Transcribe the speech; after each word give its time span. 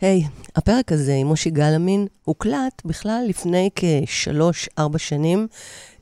היי, 0.00 0.22
hey, 0.22 0.50
הפרק 0.56 0.92
הזה 0.92 1.14
עם 1.14 1.26
מושי 1.26 1.50
גלאמין 1.50 2.06
הוקלט 2.24 2.82
בכלל 2.84 3.24
לפני 3.28 3.70
כשלוש-ארבע 3.76 4.98
שנים, 4.98 5.46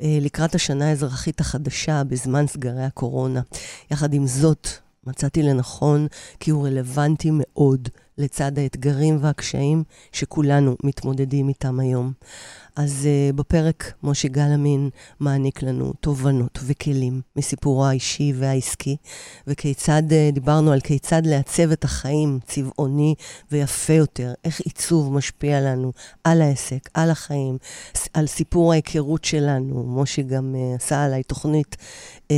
אה, 0.01 0.19
לקראת 0.21 0.55
השנה 0.55 0.89
האזרחית 0.89 1.41
החדשה, 1.41 2.05
בזמן 2.05 2.47
סגרי 2.47 2.85
הקורונה. 2.85 3.41
יחד 3.91 4.15
עם 4.15 4.27
זאת, 4.27 4.69
מצאתי 5.07 5.43
לנכון 5.43 6.07
כי 6.41 6.51
הוא 6.51 6.67
רלוונטי 6.67 7.31
מאוד 7.33 7.89
לצד 8.19 8.59
האתגרים 8.59 9.19
והקשיים 9.21 9.85
שכולנו 10.13 10.77
מתמודדים 10.85 11.49
איתם 11.49 11.81
היום. 11.81 12.13
אז 12.77 13.09
uh, 13.09 13.37
בפרק 13.37 13.93
משה 14.03 14.29
גלאמין 14.29 14.91
מעניק 15.21 15.63
לנו 15.63 15.93
תובנות 16.01 16.59
וכלים 16.67 17.21
מסיפורו 17.37 17.87
האישי 17.87 18.33
והעסקי, 18.37 18.97
וכיצד 19.47 20.03
uh, 20.09 20.35
דיברנו 20.35 20.73
על 20.73 20.81
כיצד 20.81 21.23
לעצב 21.27 21.71
את 21.71 21.85
החיים 21.85 22.39
צבעוני 22.47 23.15
ויפה 23.53 23.93
יותר, 23.93 24.33
איך 24.45 24.61
עיצוב 24.61 25.13
משפיע 25.13 25.61
לנו 25.61 25.93
על 26.25 26.43
העסק, 26.43 26.89
על 26.95 27.11
החיים, 27.11 27.59
על 28.15 28.27
סיפור 28.27 28.73
ההיכרות 28.73 29.25
שלנו. 29.25 30.03
משה 30.03 30.23
גם 30.23 30.55
uh, 30.55 30.77
עשה 30.77 31.05
עליי 31.05 31.23
תוכנית 31.23 31.77
uh, 32.23 32.35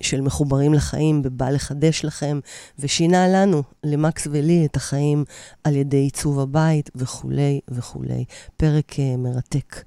של 0.00 0.20
מחוברים 0.20 0.74
לחיים 0.74 1.22
ובא 1.24 1.50
לחדש 1.50 2.04
לכם, 2.04 2.40
ושינה 2.78 3.28
לנו, 3.28 3.62
למקס 3.84 4.26
ולי, 4.30 4.66
את 4.66 4.76
החיים 4.76 5.24
על 5.64 5.76
ידי 5.76 5.96
עיצוב 5.96 6.40
הבית 6.40 6.90
וכולי 6.94 7.60
וכולי. 7.68 8.24
פרק 8.56 8.92
uh, 8.92 9.18
מרתק. 9.18 9.84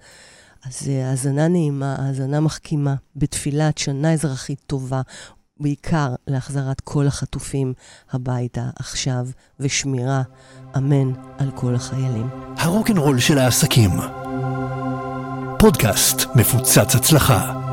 אז 0.65 0.81
uh, 0.81 0.89
האזנה 1.05 1.47
נעימה, 1.47 1.95
האזנה 1.99 2.39
מחכימה, 2.39 2.95
בתפילת 3.15 3.77
שנה 3.77 4.13
אזרחית 4.13 4.61
טובה, 4.67 5.01
בעיקר 5.59 6.15
להחזרת 6.27 6.81
כל 6.81 7.07
החטופים 7.07 7.73
הביתה 8.11 8.69
עכשיו, 8.75 9.27
ושמירה, 9.59 10.21
אמן, 10.77 11.11
על 11.37 11.51
כל 11.55 11.75
החיילים. 11.75 12.27
הרוקנרול 12.57 13.19
של 13.19 13.37
העסקים. 13.37 13.91
פודקאסט 15.59 16.21
מפוצץ 16.35 16.95
הצלחה. 16.95 17.68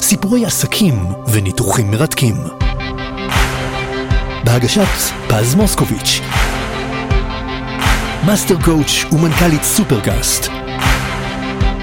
סיפורי 0.00 0.46
עסקים 0.46 0.94
וניתוחים 1.32 1.90
מרתקים. 1.90 2.34
בהגשת 4.44 4.88
פז 5.28 5.54
מוסקוביץ', 5.54 6.20
master 8.26 8.62
coach 8.64 9.04
ומנכ"לית 9.12 9.62
סופרקאסט. 9.62 10.50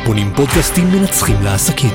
בונים 0.05 0.33
פודקאסטים 0.35 0.91
מנצחים 0.91 1.41
לעסקים. 1.43 1.93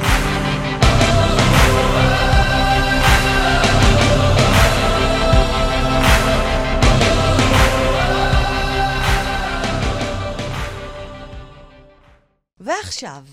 ועכשיו, 12.60 13.24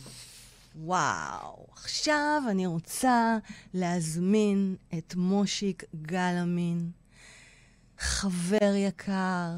וואו, 0.75 1.67
עכשיו 1.88 2.41
אני 2.49 2.66
רוצה 2.66 3.38
להזמין 3.73 4.75
את 4.97 5.16
מושיק 5.16 5.83
גלאמין, 6.02 6.91
חבר 7.99 8.75
יקר, 8.75 9.49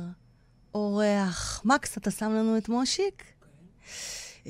אורח. 0.75 1.61
מקס, 1.65 1.97
אתה 1.97 2.11
שם 2.11 2.31
לנו 2.31 2.57
את 2.57 2.69
מושיק? 2.69 3.23
Okay. 4.43 4.47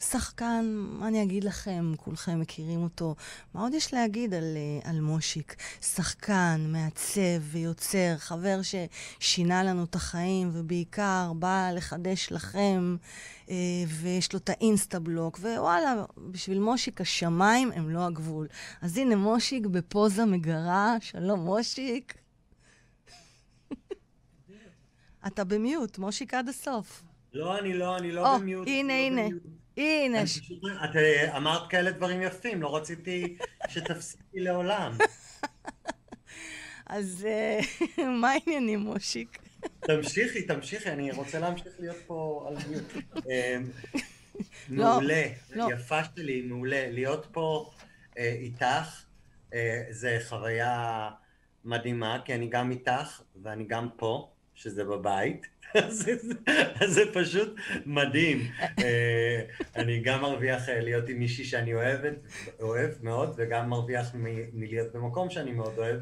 שחקן, 0.00 0.64
מה 0.74 1.08
אני 1.08 1.22
אגיד 1.22 1.44
לכם? 1.44 1.92
כולכם 1.96 2.40
מכירים 2.40 2.82
אותו. 2.82 3.14
מה 3.54 3.62
עוד 3.62 3.74
יש 3.74 3.94
להגיד 3.94 4.34
על, 4.34 4.56
אה, 4.56 4.90
על 4.90 5.00
מושיק? 5.00 5.56
שחקן, 5.80 6.66
מעצב 6.68 7.40
ויוצר, 7.40 8.14
חבר 8.16 8.60
ששינה 8.62 9.62
לנו 9.62 9.84
את 9.84 9.94
החיים, 9.94 10.50
ובעיקר 10.52 11.32
בא 11.38 11.70
לחדש 11.74 12.32
לכם, 12.32 12.96
אה, 13.50 13.54
ויש 13.88 14.32
לו 14.32 14.38
את 14.38 14.48
האינסטה-בלוק, 14.48 15.38
ווואלה, 15.38 16.04
בשביל 16.30 16.58
מושיק 16.60 17.00
השמיים 17.00 17.72
הם 17.72 17.90
לא 17.90 18.06
הגבול. 18.06 18.46
אז 18.82 18.96
הנה 18.96 19.16
מושיק 19.16 19.66
בפוזה 19.66 20.24
מגרה, 20.24 20.96
שלום 21.00 21.40
מושיק. 21.40 22.14
אתה 25.26 25.44
במיוט, 25.44 25.98
מושיק 25.98 26.34
עד 26.34 26.48
הסוף. 26.48 27.02
לא, 27.34 27.58
אני 27.58 27.74
לא, 27.74 27.96
אני 27.96 28.12
לא 28.12 28.38
במיוט. 28.38 28.68
הנה, 28.68 28.92
לא 28.92 28.98
הנה. 28.98 29.22
במיוט. 29.22 29.42
הנה. 29.78 30.22
את 30.84 30.96
אה, 30.96 31.36
אמרת 31.36 31.70
כאלה 31.70 31.90
דברים 31.90 32.22
יפים, 32.22 32.62
לא 32.62 32.76
רציתי 32.76 33.36
שתפסיקי 33.72 34.40
לעולם. 34.40 34.92
אז 36.86 37.26
אה, 37.28 37.60
מה 38.20 38.30
העניינים, 38.30 38.78
מושיק? 38.78 39.38
תמשיכי, 39.80 40.42
תמשיכי, 40.42 40.90
אני 40.90 41.12
רוצה 41.12 41.38
להמשיך 41.38 41.72
להיות 41.78 41.96
פה 42.06 42.46
על 42.48 42.56
מיוט. 42.68 42.92
אה, 43.30 43.56
לא, 44.68 44.84
מעולה, 44.84 45.22
לא. 45.50 45.68
יפה 45.72 46.00
שלי, 46.04 46.42
מעולה. 46.42 46.90
להיות 46.90 47.26
פה 47.32 47.70
אה, 48.18 48.32
איתך, 48.38 49.04
זה 49.90 50.18
חוויה 50.28 51.10
מדהימה, 51.64 52.18
כי 52.24 52.34
אני 52.34 52.48
גם 52.48 52.70
איתך 52.70 53.22
ואני 53.42 53.64
גם 53.64 53.88
פה, 53.96 54.30
שזה 54.54 54.84
בבית. 54.84 55.46
אז 55.74 56.10
זה- 56.86 57.12
פשוט 57.12 57.54
מדהים. 57.86 58.50
אה, 58.78 59.40
אני 59.76 60.00
גם 60.00 60.20
מרוויח 60.20 60.68
אה, 60.68 60.80
להיות 60.80 61.08
עם 61.08 61.18
מישהי 61.18 61.44
שאני 61.44 61.74
אוהב 62.60 62.94
מאוד, 63.02 63.34
וגם 63.36 63.68
מרוויח 63.70 64.10
מלהיות 64.52 64.92
במקום 64.92 65.30
שאני 65.30 65.52
מאוד 65.52 65.78
אוהב, 65.78 65.96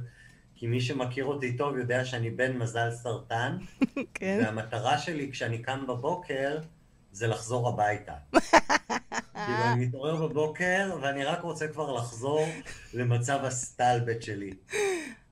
כי 0.54 0.66
מי 0.66 0.80
שמכיר 0.80 1.24
אותי 1.24 1.56
טוב 1.56 1.78
יודע 1.78 2.04
שאני 2.04 2.30
בן 2.30 2.56
מזל 2.56 2.90
סרטן, 2.90 3.56
כן. 4.14 4.40
והמטרה 4.44 4.98
שלי 4.98 5.30
כשאני 5.32 5.58
קם 5.58 5.84
בבוקר 5.88 6.58
זה 7.12 7.26
לחזור 7.26 7.68
הביתה. 7.68 8.12
כאילו, 9.46 9.58
אני 9.72 9.86
מתעורר 9.86 10.26
בבוקר 10.28 10.96
ואני 11.02 11.24
רק 11.24 11.42
רוצה 11.42 11.68
כבר 11.68 11.92
לחזור 11.92 12.46
למצב 12.94 13.38
הסטלבט 13.42 14.22
שלי. 14.22 14.50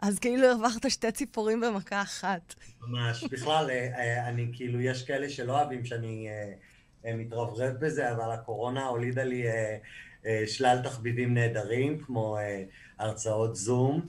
אז 0.06 0.18
כאילו 0.18 0.46
הרווחת 0.46 0.90
שתי 0.90 1.12
ציפורים 1.12 1.60
במכה 1.60 2.02
אחת. 2.02 2.54
ממש. 2.80 3.24
בכלל, 3.24 3.70
אה, 3.70 3.88
אה, 3.98 4.28
אני 4.28 4.50
כאילו, 4.52 4.80
יש 4.80 5.02
כאלה 5.02 5.28
שלא 5.28 5.52
אוהבים 5.60 5.84
שאני 5.84 6.28
אה, 7.04 7.16
מתרברב 7.16 7.72
בזה, 7.80 8.12
אבל 8.12 8.30
הקורונה 8.30 8.86
הולידה 8.86 9.24
לי 9.24 9.44
שלל 10.46 10.78
תחביבים 10.84 11.34
נהדרים, 11.34 11.98
כמו 11.98 12.38
הרצאות 12.98 13.56
זום 13.56 14.06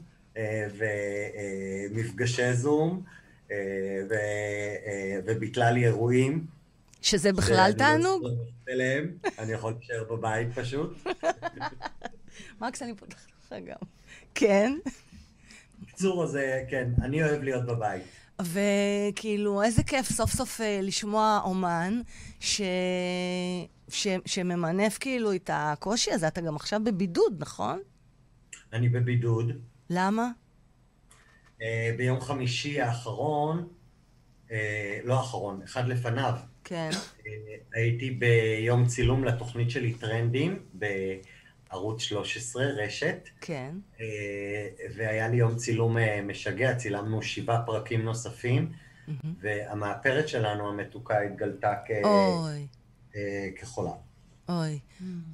ומפגשי 1.92 2.54
זום, 2.54 3.04
וביטלה 5.26 5.72
לי 5.72 5.86
אירועים. 5.86 6.46
שזה 7.02 7.34
בכלל 7.34 7.70
לא 7.72 7.78
תענוג? 7.78 8.28
אני 9.40 9.52
יכול 9.52 9.74
להישאר 9.74 10.04
בבית 10.04 10.48
פשוט. 10.56 10.98
מקס, 12.62 12.82
אני 12.82 12.96
פותחת 12.96 13.32
לך 13.46 13.56
גם. 13.66 13.88
כן. 14.36 14.74
בקיצור, 15.96 16.24
אז 16.24 16.40
כן, 16.70 16.90
אני 17.02 17.24
אוהב 17.24 17.44
להיות 17.44 17.66
בבית. 17.66 18.04
וכאילו, 18.42 19.64
איזה 19.64 19.84
כיף 19.84 20.06
סוף 20.06 20.32
סוף 20.32 20.62
אה, 20.62 20.80
לשמוע 20.84 21.42
אומן 21.44 22.02
ש... 22.40 22.62
ש... 23.90 24.08
שממנף 24.26 24.98
כאילו 24.98 25.36
את 25.36 25.50
הקושי 25.54 26.12
הזה. 26.12 26.28
אתה 26.28 26.42
גם 26.42 26.56
עכשיו 26.56 26.82
בבידוד, 26.84 27.36
נכון? 27.40 27.80
אני 28.74 28.90
בבידוד. 28.90 29.52
למה? 29.90 30.30
אה, 31.62 31.94
ביום 31.98 32.22
חמישי 32.22 32.82
האחרון, 32.82 33.68
אה, 34.52 35.00
לא 35.04 35.18
האחרון, 35.18 35.62
אחד 35.62 35.88
לפניו, 35.88 36.34
כן. 36.64 36.90
אה, 37.28 37.32
הייתי 37.74 38.12
ביום 38.12 38.86
צילום 38.86 39.24
לתוכנית 39.24 39.72
שלי 39.72 39.94
טרנדים 39.94 40.60
בערוץ 41.72 42.02
13, 42.02 42.64
רשת, 42.66 43.30
כן. 43.42 43.76
אה, 44.00 44.06
והיה 44.96 45.28
לי 45.28 45.38
יום 45.38 45.56
צילום 45.56 45.98
אה, 45.98 46.22
משגע, 46.22 46.76
צילמנו 46.76 47.22
שבעה 47.22 47.66
פרקים 47.66 48.02
נוספים, 48.06 48.72
מהמם. 49.08 49.34
והמאפרת 49.42 50.28
שלנו 50.28 50.70
המתוקה 50.70 51.22
התגלתה 51.22 51.74
כ- 51.88 52.06
אוי, 52.06 52.68
אה, 53.16 53.48
כחולה. 53.62 53.92
אוי. 54.50 54.80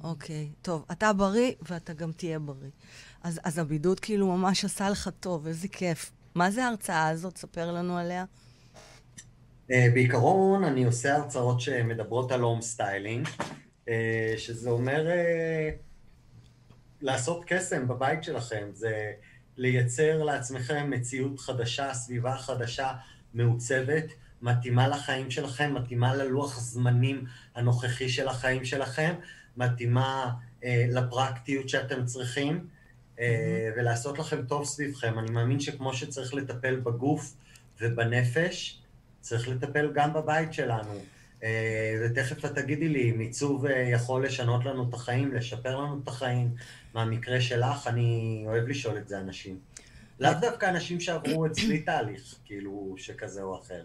אוקיי. 0.04 0.48
טוב, 0.62 0.84
אתה 0.92 1.12
בריא 1.12 1.52
ואתה 1.68 1.92
גם 1.92 2.12
תהיה 2.12 2.38
בריא. 2.38 2.70
אז, 3.22 3.40
אז 3.44 3.58
הבידוד 3.58 4.00
כאילו 4.00 4.26
ממש 4.36 4.64
עשה 4.64 4.90
לך 4.90 5.10
טוב, 5.20 5.46
איזה 5.46 5.68
כיף. 5.68 6.12
מה 6.34 6.50
זה 6.50 6.64
ההרצאה 6.64 7.08
הזאת? 7.08 7.36
ספר 7.36 7.72
לנו 7.72 7.98
עליה. 7.98 8.24
אה, 9.70 9.86
בעיקרון 9.94 10.64
אני 10.64 10.84
עושה 10.84 11.16
הרצאות 11.16 11.60
שמדברות 11.60 12.32
על 12.32 12.40
home 12.40 12.62
styling, 12.62 13.28
אה, 13.88 14.34
שזה 14.36 14.70
אומר 14.70 15.06
אה, 15.10 15.70
לעשות 17.02 17.44
קסם 17.46 17.88
בבית 17.88 18.24
שלכם, 18.24 18.68
זה 18.72 19.12
לייצר 19.56 20.22
לעצמכם 20.22 20.90
מציאות 20.90 21.40
חדשה, 21.40 21.94
סביבה 21.94 22.36
חדשה, 22.36 22.92
מעוצבת, 23.34 24.04
מתאימה 24.42 24.88
לחיים 24.88 25.30
שלכם, 25.30 25.74
מתאימה 25.74 26.14
ללוח 26.14 26.60
זמנים 26.60 27.24
הנוכחי 27.54 28.08
של 28.08 28.28
החיים 28.28 28.64
שלכם, 28.64 29.14
מתאימה 29.56 30.32
אה, 30.64 30.86
לפרקטיות 30.88 31.68
שאתם 31.68 32.04
צריכים, 32.04 32.66
אה, 33.20 33.70
ולעשות 33.76 34.18
לכם 34.18 34.46
טוב 34.46 34.64
סביבכם. 34.64 35.18
אני 35.18 35.30
מאמין 35.30 35.60
שכמו 35.60 35.94
שצריך 35.94 36.34
לטפל 36.34 36.80
בגוף 36.80 37.34
ובנפש, 37.80 38.82
צריך 39.20 39.48
לטפל 39.48 39.92
גם 39.94 40.12
בבית 40.12 40.52
שלנו. 40.52 41.04
אה, 41.42 41.94
ותכף 42.04 42.44
את 42.44 42.54
תגידי 42.54 42.88
לי 42.88 43.10
אם 43.10 43.18
עיצוב 43.18 43.66
אה, 43.66 43.88
יכול 43.92 44.26
לשנות 44.26 44.64
לנו 44.64 44.88
את 44.88 44.94
החיים, 44.94 45.34
לשפר 45.34 45.76
לנו 45.76 46.00
את 46.02 46.08
החיים. 46.08 46.54
מהמקרה 46.94 47.40
שלך, 47.40 47.86
אני 47.86 48.42
אוהב 48.46 48.68
לשאול 48.68 48.98
את 48.98 49.08
זה 49.08 49.18
אנשים. 49.20 49.58
לאו 50.20 50.32
דווקא 50.40 50.66
אנשים 50.66 51.00
שעברו 51.00 51.46
אצלי 51.46 51.82
תהליך, 51.82 52.34
כאילו, 52.44 52.94
שכזה 52.98 53.42
או 53.42 53.60
אחר. 53.60 53.84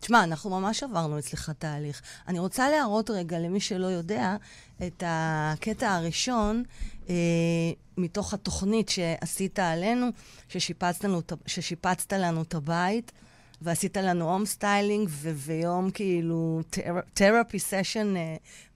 תשמע, 0.00 0.24
אנחנו 0.24 0.50
ממש 0.50 0.82
עברנו 0.82 1.18
אצלך 1.18 1.50
תהליך. 1.58 2.02
אני 2.28 2.38
רוצה 2.38 2.70
להראות 2.70 3.10
רגע, 3.10 3.38
למי 3.38 3.60
שלא 3.60 3.86
יודע, 3.86 4.36
את 4.86 5.02
הקטע 5.06 5.94
הראשון 5.94 6.62
אה, 7.08 7.14
מתוך 7.96 8.34
התוכנית 8.34 8.88
שעשית 8.88 9.58
עלינו, 9.58 10.06
ששיפצת 10.48 11.04
לנו, 11.04 11.20
ששיפצת 11.46 12.12
לנו 12.12 12.42
את 12.42 12.54
הבית. 12.54 13.12
ועשית 13.62 13.96
לנו 13.96 14.32
home 14.32 14.46
styling, 14.46 15.08
ויום 15.34 15.90
כאילו 15.90 16.60
therapy 17.14 17.58
session 17.58 18.14
אה, 18.16 18.18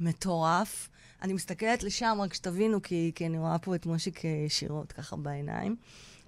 מטורף. 0.01 0.89
אני 1.23 1.33
מסתכלת 1.33 1.83
לשם, 1.83 2.19
רק 2.21 2.35
שתבינו, 2.35 2.83
כי, 2.83 3.13
כי 3.15 3.27
אני 3.27 3.39
רואה 3.39 3.59
פה 3.59 3.75
את 3.75 3.87
מושיק 3.87 4.25
ישירות 4.25 4.93
ככה 4.93 5.17
בעיניים, 5.17 5.77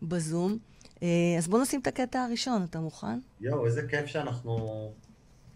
בזום. 0.02 0.58
Uh, 0.94 1.02
אז 1.38 1.48
בואו 1.48 1.62
נשים 1.62 1.80
את 1.80 1.86
הקטע 1.86 2.22
הראשון, 2.22 2.64
אתה 2.70 2.80
מוכן? 2.80 3.18
יואו, 3.40 3.66
איזה 3.66 3.82
כיף 3.88 4.06
שאנחנו... 4.06 4.92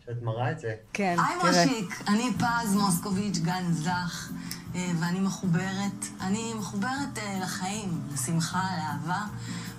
שאת 0.07 0.23
מראה 0.23 0.51
את 0.51 0.59
זה. 0.59 0.75
כן, 0.93 1.17
תראה. 1.17 1.29
היי 1.29 1.67
מושיק, 1.67 2.03
אני 2.09 2.31
פז 2.39 2.75
מוסקוביץ', 2.75 3.39
גן 3.39 3.73
זך, 3.73 4.31
אה, 4.75 4.91
ואני 5.01 5.21
מחוברת. 5.21 6.07
אני 6.21 6.55
מחוברת 6.59 7.19
לחיים, 7.43 8.01
לשמחה, 8.13 8.63
לאהבה. 8.79 9.25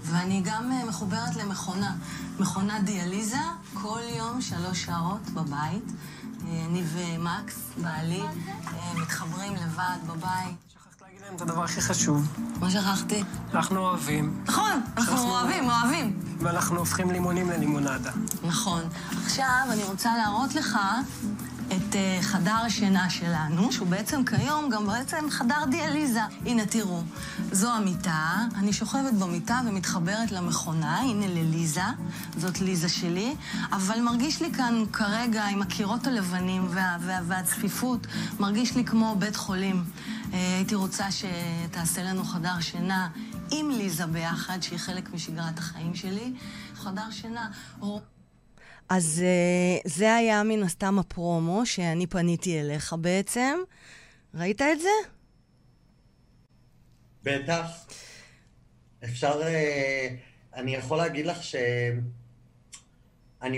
ואני 0.02 0.42
גם 0.46 0.72
אה, 0.72 0.86
מחוברת 0.86 1.36
למכונה, 1.36 1.96
מכונת 2.40 2.84
דיאליזה, 2.84 3.38
כל 3.74 4.02
יום 4.18 4.42
שלוש 4.42 4.86
שעות 4.86 5.30
בבית. 5.34 5.84
אה, 6.48 6.66
אני 6.66 6.84
ומקס, 6.94 7.70
בעלי, 7.82 8.22
אה, 8.22 8.94
מתחברים 9.02 9.54
לבד 9.54 9.98
בבית. 10.08 10.67
את 11.36 11.42
הדבר 11.42 11.64
הכי 11.64 11.82
חשוב. 11.82 12.28
מה 12.60 12.72
שכחתי? 12.72 13.24
אנחנו 13.54 13.80
אוהבים. 13.80 14.44
נכון, 14.46 14.82
אנחנו 14.98 15.30
אוהבים, 15.30 15.70
אוהבים. 15.70 16.20
ואנחנו 16.40 16.80
הופכים 16.80 17.12
לימונים 17.12 17.50
ללימונדה. 17.50 18.12
נכון. 18.44 18.82
עכשיו 19.26 19.64
אני 19.70 19.84
רוצה 19.84 20.18
להראות 20.18 20.56
לך 20.56 20.78
את 21.68 21.94
uh, 21.94 22.24
חדר 22.24 22.56
השינה 22.66 23.10
שלנו, 23.10 23.72
שהוא 23.72 23.88
בעצם 23.88 24.26
כיום 24.26 24.70
גם 24.70 24.88
בעצם 24.88 25.30
חדר 25.30 25.66
דיאליזה. 25.72 26.22
הנה, 26.46 26.66
תראו, 26.66 27.02
זו 27.52 27.72
המיטה, 27.72 28.36
אני 28.56 28.74
שוכבת 28.74 29.14
במיטה 29.14 29.62
ומתחברת 29.66 30.32
למכונה, 30.32 31.00
הנה 31.00 31.28
לליזה, 31.28 31.82
זאת 32.38 32.62
ליזה 32.62 32.90
שלי, 32.90 33.36
אבל 33.72 34.02
מרגיש 34.02 34.42
לי 34.42 34.54
כאן 34.54 34.84
כרגע, 34.94 35.46
עם 35.46 35.62
הקירות 35.62 36.08
הלבנים 36.08 36.68
וה, 36.70 36.98
וה, 37.02 37.20
והצפיפות, 37.28 38.08
מרגיש 38.40 38.76
לי 38.76 38.86
כמו 38.86 39.16
בית 39.20 39.36
חולים. 39.36 39.84
Uh, 39.86 40.34
הייתי 40.34 40.76
רוצה 40.76 41.06
שתעשה 41.12 42.04
לנו 42.04 42.24
חדר 42.24 42.60
שינה 42.60 43.08
עם 43.52 43.70
ליזה 43.70 44.06
ביחד, 44.06 44.62
שהיא 44.62 44.80
חלק 44.80 45.14
משגרת 45.14 45.58
החיים 45.58 45.96
שלי. 45.96 46.34
חדר 46.76 47.12
שינה. 47.12 47.50
אז 48.90 49.24
uh, 49.24 49.90
זה 49.90 50.16
היה 50.16 50.44
מן 50.44 50.64
הסתם 50.64 51.00
הפרומו 51.00 51.66
שאני 51.66 52.08
פניתי 52.08 52.62
אליך 52.62 52.96
בעצם. 53.02 53.60
ראית 54.34 54.62
את 54.62 54.80
זה? 54.82 54.90
בטח. 57.24 57.86
אפשר... 59.04 59.42
Uh, 59.42 59.46
אני 60.56 60.76
יכול 60.76 60.98
להגיד 60.98 61.26
לך 61.26 61.44
שאני 61.44 62.00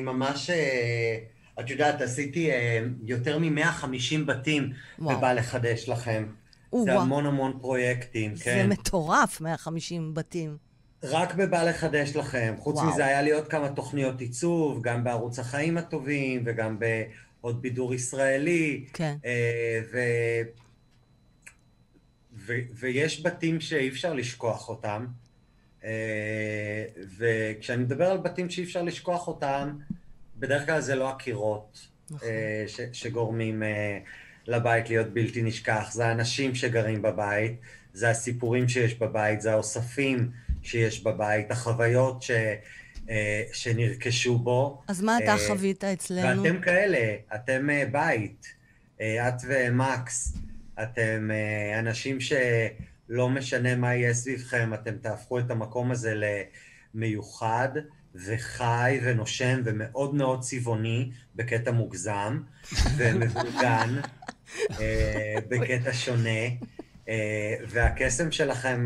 ממש... 0.02 0.50
Uh, 0.50 0.54
את 1.60 1.70
יודעת, 1.70 2.02
עשיתי 2.02 2.50
יותר 3.04 3.40
מ-150 3.40 4.26
בתים 4.26 4.74
ובא 5.00 5.34
לחדש 5.34 5.90
לכם. 5.90 6.26
זה 6.84 6.94
המון 6.94 7.26
המון 7.26 7.58
פרויקטים, 7.62 8.32
כן. 8.36 8.62
זה 8.62 8.68
מטורף, 8.68 9.42
150 9.42 10.14
בתים. 10.14 10.58
רק 11.04 11.36
בבא 11.36 11.64
לחדש 11.64 12.16
לכם. 12.16 12.56
חוץ 12.60 12.76
וואו. 12.76 12.90
מזה, 12.90 13.06
היה 13.06 13.22
לי 13.22 13.32
עוד 13.32 13.48
כמה 13.48 13.70
תוכניות 13.70 14.22
עיצוב, 14.22 14.82
גם 14.82 15.04
בערוץ 15.04 15.40
החיים 15.40 15.78
הטובים, 15.78 16.44
וגם 16.46 16.78
בעוד 16.80 17.62
בידור 17.62 17.94
ישראלי. 17.94 18.86
כן. 18.94 19.16
אה, 19.26 19.82
ו... 19.92 20.00
ו... 22.34 22.54
ויש 22.74 23.26
בתים 23.26 23.62
שאי 23.62 23.90
אפשר 23.90 24.14
לשכוח 24.14 24.70
אותם. 24.70 25.06
אה, 25.84 26.86
וכשאני 27.18 27.84
מדבר 27.84 28.06
על 28.06 28.18
בתים 28.18 28.50
שאי 28.50 28.64
אפשר 28.64 28.82
לשכוח 28.82 29.28
אותם, 29.28 29.78
בדרך 30.38 30.66
כלל 30.66 30.82
זה 30.82 30.96
לא 30.96 31.10
הקירות 31.10 31.88
נכון. 32.12 32.28
אה, 32.30 32.64
ש... 32.68 32.80
שגורמים 32.94 33.64
לבית 34.48 34.90
להיות 34.90 35.08
בלתי 35.08 35.42
נשכח, 35.42 35.90
זה 35.92 36.06
האנשים 36.06 36.56
שגרים 36.56 37.02
בבית, 37.02 37.56
זה 37.94 38.10
הסיפורים 38.10 38.70
שיש 38.70 38.94
בבית, 38.96 39.42
זה 39.42 39.52
האוספים. 39.52 40.32
שיש 40.64 41.04
בבית, 41.04 41.52
החוויות 41.52 42.22
ש, 42.22 42.32
אה, 43.10 43.44
שנרכשו 43.54 44.38
בו. 44.38 44.82
אז 44.88 45.02
מה 45.02 45.18
אתה 45.18 45.32
אה, 45.32 45.48
חווית 45.48 45.84
אצלנו? 45.84 46.44
ואתם 46.44 46.62
כאלה, 46.62 47.16
אתם 47.36 47.70
אה, 47.70 47.84
בית, 47.92 48.54
את 48.98 49.42
ומקס, 49.48 50.38
אתם 50.84 51.30
אנשים 51.80 52.18
שלא 52.20 53.30
משנה 53.30 53.76
מה 53.76 53.96
יהיה 53.96 54.14
סביבכם, 54.14 54.74
אתם 54.74 54.98
תהפכו 55.02 55.40
את 55.40 55.52
המקום 55.52 55.92
הזה 55.92 56.14
למיוחד. 56.96 57.70
וחי 58.16 59.00
ונושם 59.04 59.62
ומאוד 59.66 60.16
מאוד 60.16 60.42
צבעוני 60.42 61.12
בקטע 61.36 61.72
מוגזם, 61.72 62.40
ומבולגן 62.98 64.00
בקטע 65.50 65.94
שונה, 65.94 66.40
והקסם 67.68 68.32
שלכם 68.32 68.86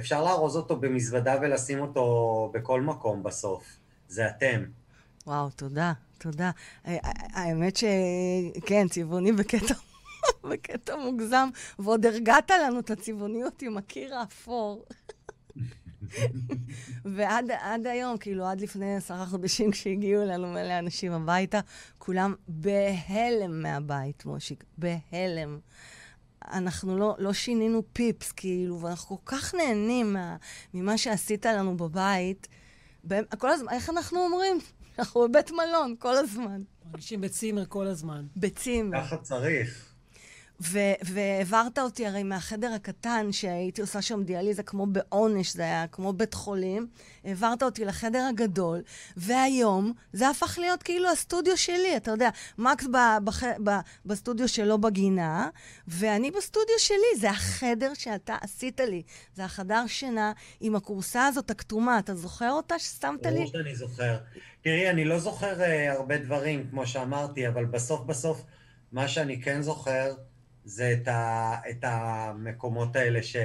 אפשר 0.00 0.24
לארוז 0.24 0.56
אותו 0.56 0.76
במזוודה 0.76 1.34
ולשים 1.42 1.80
אותו 1.80 2.50
בכל 2.54 2.80
מקום 2.80 3.22
בסוף. 3.22 3.64
זה 4.08 4.28
אתם. 4.28 4.64
וואו, 5.26 5.50
תודה, 5.50 5.92
תודה. 6.18 6.50
האמת 6.84 7.76
שכן, 7.76 8.88
צבעוני 8.88 9.32
בקטע, 9.32 9.74
בקטע 10.50 10.96
מוגזם, 10.96 11.48
ועוד 11.78 12.06
הרגעת 12.06 12.50
לנו 12.50 12.78
את 12.78 12.90
הצבעוניות 12.90 13.62
עם 13.62 13.76
הקיר 13.76 14.14
האפור. 14.14 14.84
ועד 17.14 17.86
היום, 17.86 18.18
כאילו, 18.18 18.46
עד 18.46 18.60
לפני 18.60 18.96
עשרה 18.96 19.26
חודשים, 19.26 19.70
כשהגיעו 19.70 20.22
אלינו 20.22 20.48
מלא 20.48 20.78
אנשים 20.78 21.12
הביתה, 21.12 21.60
כולם 21.98 22.34
בהלם 22.48 23.62
מהבית, 23.62 24.26
מושיק, 24.26 24.64
בהלם. 24.78 25.58
אנחנו 26.48 26.98
לא, 26.98 27.14
לא 27.18 27.32
שינינו 27.32 27.82
פיפס, 27.92 28.32
כאילו, 28.32 28.80
ואנחנו 28.80 29.18
כל 29.24 29.36
כך 29.36 29.54
נהנים 29.54 30.12
מה, 30.12 30.36
ממה 30.74 30.98
שעשית 30.98 31.46
לנו 31.46 31.76
בבית. 31.76 32.48
כל 33.38 33.50
הזמן, 33.50 33.72
איך 33.72 33.90
אנחנו 33.90 34.20
אומרים? 34.24 34.58
אנחנו 34.98 35.28
בבית 35.28 35.50
מלון 35.50 35.94
כל 35.98 36.16
הזמן. 36.16 36.62
מרגישים 36.90 37.20
בצימר 37.20 37.64
כל 37.68 37.86
הזמן. 37.86 38.26
בצימר. 38.36 39.04
ככה 39.04 39.16
צריך. 39.16 39.89
והעברת 41.02 41.78
אותי 41.78 42.06
הרי 42.06 42.22
מהחדר 42.22 42.72
הקטן, 42.72 43.32
שהייתי 43.32 43.80
עושה 43.80 44.02
שם 44.02 44.22
דיאליזה 44.22 44.62
כמו 44.62 44.86
בעונש, 44.86 45.52
זה 45.52 45.62
היה 45.62 45.86
כמו 45.86 46.12
בית 46.12 46.34
חולים, 46.34 46.86
העברת 47.24 47.62
אותי 47.62 47.84
לחדר 47.84 48.26
הגדול, 48.30 48.82
והיום 49.16 49.92
זה 50.12 50.28
הפך 50.28 50.58
להיות 50.58 50.82
כאילו 50.82 51.08
הסטודיו 51.10 51.56
שלי, 51.56 51.96
אתה 51.96 52.10
יודע, 52.10 52.28
מקס 52.58 52.86
בח, 53.24 53.44
ב, 53.44 53.70
בסטודיו 54.06 54.48
שלו 54.48 54.78
בגינה, 54.78 55.48
ואני 55.88 56.30
בסטודיו 56.30 56.74
שלי, 56.78 57.18
זה 57.20 57.30
החדר 57.30 57.94
שאתה 57.94 58.36
עשית 58.40 58.80
לי, 58.80 59.02
זה 59.34 59.44
החדר 59.44 59.86
שינה 59.86 60.32
עם 60.60 60.76
הכורסה 60.76 61.26
הזאת 61.26 61.50
הכתומה, 61.50 61.98
אתה 61.98 62.14
זוכר 62.14 62.50
אותה 62.50 62.78
ששמת 62.78 63.26
לי? 63.26 63.32
ברור 63.32 63.46
שאני 63.46 63.74
זוכר. 63.74 64.16
תראי, 64.62 64.90
אני 64.90 65.04
לא 65.04 65.18
זוכר 65.18 65.60
uh, 65.60 65.92
הרבה 65.92 66.18
דברים, 66.18 66.66
כמו 66.70 66.86
שאמרתי, 66.86 67.48
אבל 67.48 67.64
בסוף 67.64 68.00
בסוף, 68.00 68.44
מה 68.92 69.08
שאני 69.08 69.42
כן 69.42 69.62
זוכר, 69.62 70.14
זה 70.64 70.92
את, 70.92 71.08
ה, 71.08 71.54
את 71.70 71.78
המקומות 71.82 72.96
האלה 72.96 73.22
ש, 73.22 73.36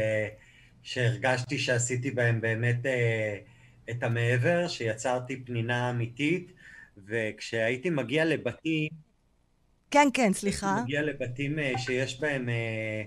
שהרגשתי 0.84 1.58
שעשיתי 1.58 2.12
בהם 2.12 2.42
באמת 2.42 2.86
אה, 2.86 3.38
את 3.90 4.04
המעבר, 4.04 4.68
שיצרתי 4.68 5.44
פנינה 5.46 5.90
אמיתית, 5.90 6.52
וכשהייתי 7.06 7.90
מגיע 7.90 8.26
לבתים... 8.26 8.90
כן, 9.92 10.08
כן, 10.14 10.34
סליחה. 10.34 10.82
מגיע 10.84 11.02
לבתים 11.02 11.60
אה, 11.60 11.74
שיש 11.78 12.20
בהם 12.20 12.50
אה, 12.50 13.04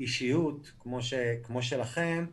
אישיות, 0.00 0.72
כמו, 0.78 1.02
ש, 1.02 1.14
כמו 1.42 1.62
שלכם, 1.62 2.26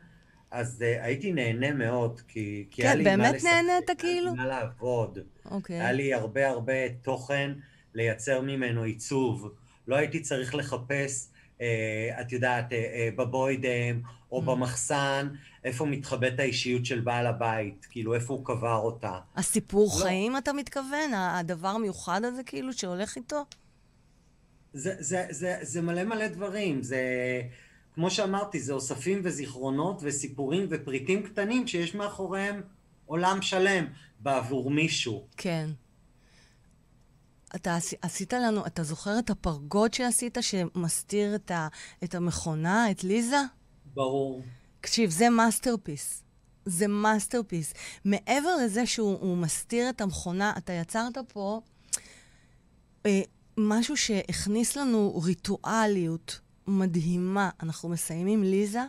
אז 0.51 0.82
uh, 0.82 1.03
הייתי 1.03 1.32
נהנה 1.32 1.74
מאוד, 1.74 2.22
כי, 2.27 2.67
כי 2.72 2.82
כן, 2.82 2.88
היה 2.88 2.96
לי 2.96 3.15
מה 3.15 3.32
לשחק. 3.32 3.50
כן, 3.50 3.65
באמת 3.65 3.65
נהנית 3.67 4.00
כאילו? 4.01 4.25
היה 4.27 4.32
לי 4.32 4.38
מה 4.38 4.46
לעבוד. 4.46 5.20
אוקיי. 5.46 5.79
היה 5.79 5.91
לי 5.91 6.13
הרבה 6.13 6.50
הרבה 6.50 6.89
תוכן 7.01 7.51
לייצר 7.94 8.41
ממנו 8.41 8.84
עיצוב. 8.84 9.53
לא 9.88 9.96
הייתי 9.96 10.20
צריך 10.20 10.56
לחפש 10.56 11.27
אה, 11.62 12.22
את 12.22 12.32
יודעת, 12.32 12.74
אה, 12.74 12.77
אה, 12.77 13.10
בבוידם 13.15 14.01
או 14.32 14.41
Mm. 14.41 14.46
במחסן, 14.46 15.27
איפה 15.63 15.86
מתחבאת 15.86 16.39
האישיות 16.39 16.86
של 16.86 17.00
בעל 17.00 17.27
הבית, 17.27 17.88
כאילו 17.89 18.13
איפה 18.13 18.34
הוא 18.34 18.46
קבר 18.46 18.75
אותה. 18.75 19.20
הסיפור 19.36 19.91
לא. 19.96 20.03
חיים, 20.03 20.38
אתה 20.38 20.53
מתכוון? 20.53 21.13
הדבר 21.13 21.67
המיוחד 21.67 22.24
הזה, 22.24 22.44
כאילו, 22.44 22.74
שהולך 22.74 23.15
איתו? 23.15 23.46
זה, 24.74 24.96
זה, 25.00 25.25
זה, 25.29 25.58
זה 25.62 25.82
מלא 25.82 26.03
מלא 26.03 26.27
דברים, 26.27 26.84
זה, 26.84 27.01
כמו 27.96 28.12
שאמרתי, 28.12 28.60
זה 28.60 28.74
אוספים 28.74 29.22
וזיכרונות 29.24 30.00
וסיפורים 30.03 30.67
ופריטים 30.70 31.24
קטנים 31.24 31.67
שיש 31.67 31.96
מאחוריהם 31.96 32.62
עולם 33.06 33.41
שלם 33.41 33.86
בעבור 34.20 34.72
מישהו. 34.72 35.27
כן. 35.38 35.70
אתה 37.56 37.75
עשי- 37.75 37.96
עשית 38.01 38.34
לנו, 38.34 38.66
אתה 38.66 38.84
זוכר 38.84 39.20
את 39.20 39.30
הפרגוד 39.30 39.94
שעשית, 39.94 40.38
שמסתיר 40.42 41.36
את, 41.36 41.51
ה, 41.51 41.68
את 42.04 42.16
המכונה, 42.16 42.92
את 42.92 43.04
ליזה? 43.04 43.38
ברור. 43.94 44.42
תקשיב, 44.82 45.10
זה 45.10 45.30
masterpiece. 45.29 46.24
זה 46.66 46.88
masterpiece. 46.88 47.74
מעבר 48.06 48.56
לזה 48.63 48.86
שהוא 48.86 49.18
הוא 49.20 49.38
מסתיר 49.38 49.89
את 49.89 50.01
המכונה, 50.01 50.54
אתה 50.58 50.74
יצרת 50.74 51.18
פה 51.34 51.62
אה, 53.06 53.22
משהו 53.58 53.98
שהכניס 53.98 54.75
לנו 54.75 55.22
ריטואליות 55.24 56.39
מדהימה. 56.68 57.50
אנחנו 57.63 57.89
מסיימים 57.89 58.44
ליזה, 58.44 58.84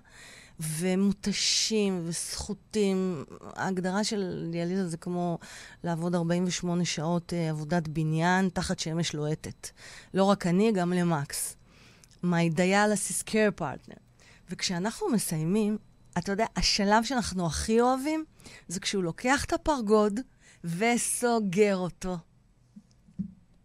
ומותשים 0.60 2.02
וסחוטים. 2.06 3.24
ההגדרה 3.56 4.04
של 4.04 4.48
דיאליזה 4.52 4.88
זה 4.88 4.96
כמו 4.96 5.38
לעבוד 5.84 6.14
48 6.14 6.84
שעות 6.84 7.32
אה, 7.32 7.50
עבודת 7.50 7.88
בניין 7.88 8.48
תחת 8.48 8.78
שמש 8.78 9.14
לוהטת. 9.14 9.70
לא 10.14 10.24
רק 10.24 10.46
אני, 10.46 10.72
גם 10.72 10.92
למקס. 10.92 11.56
My 12.24 12.56
dialysis 12.56 13.28
care 13.28 13.60
partner. 13.60 13.98
וכשאנחנו 14.50 15.08
מסיימים, 15.08 15.78
אתה 16.18 16.32
יודע, 16.32 16.46
השלב 16.56 17.04
שאנחנו 17.04 17.46
הכי 17.46 17.80
אוהבים, 17.80 18.24
זה 18.68 18.80
כשהוא 18.80 19.04
לוקח 19.04 19.44
את 19.44 19.52
הפרגוד 19.52 20.20
וסוגר 20.64 21.76
אותו. 21.76 22.16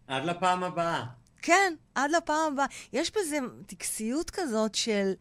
עד 0.08 0.26
לפעם 0.26 0.64
הבאה. 0.64 1.06
כן, 1.42 1.74
עד 1.96 2.12
לפעם 2.12 2.54
הבאה. 2.54 2.66
יש 2.94 3.12
בזה 3.12 3.38
טקסיות 3.66 4.30
כזאת 4.30 4.76
של, 4.76 5.14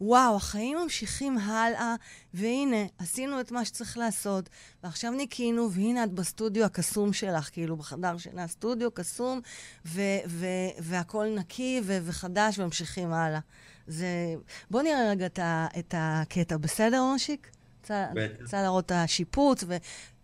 וואו, 0.00 0.36
החיים 0.36 0.78
ממשיכים 0.82 1.38
הלאה, 1.38 1.94
והנה, 2.34 2.76
עשינו 2.98 3.40
את 3.40 3.52
מה 3.52 3.64
שצריך 3.64 3.98
לעשות, 3.98 4.48
ועכשיו 4.84 5.10
ניקינו, 5.12 5.72
והנה 5.72 6.04
את 6.04 6.12
בסטודיו 6.12 6.64
הקסום 6.64 7.12
שלך, 7.12 7.48
כאילו, 7.52 7.76
בחדר 7.76 8.18
שינה, 8.18 8.46
סטודיו 8.46 8.90
קסום, 8.90 9.40
ו- 9.86 10.00
ו- 10.28 10.46
והכול 10.78 11.26
נקי 11.38 11.80
ו- 11.84 11.98
וחדש, 12.02 12.58
וממשיכים 12.58 13.12
הלאה. 13.12 13.40
זה... 13.86 14.06
בוא 14.70 14.82
נראה 14.82 15.10
רגע 15.10 15.26
את, 15.26 15.38
ה- 15.38 15.66
את 15.78 15.94
הקטע, 15.98 16.56
בסדר, 16.56 17.02
מושיק? 17.12 17.50
רוצה 17.82 18.06
בטח. 18.14 18.42
רוצה 18.42 18.62
להראות 18.62 18.86
את 18.86 18.92
השיפוץ 18.92 19.64
ו- 19.66 19.76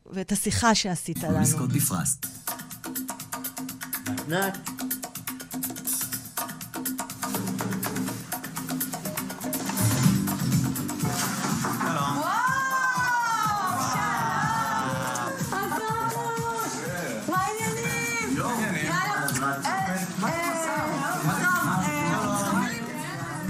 ואת 0.07 0.33
השיחה 0.33 0.75
שעשית 0.75 1.23
לנו. 1.23 1.41
לזכות 1.41 1.73
בפרס. 1.73 2.19
נת, 4.29 4.59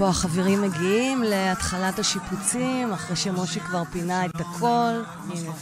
פה 0.02 0.08
החברים 0.08 0.62
מגיעים 0.62 1.22
להתחלת 1.22 1.98
השיפוצים, 1.98 2.92
אחרי 2.92 3.16
שמושי 3.16 3.60
כבר 3.60 3.82
פינה 3.92 4.26
את 4.26 4.40
הכל. 4.40 5.02
הנה. 5.28 5.52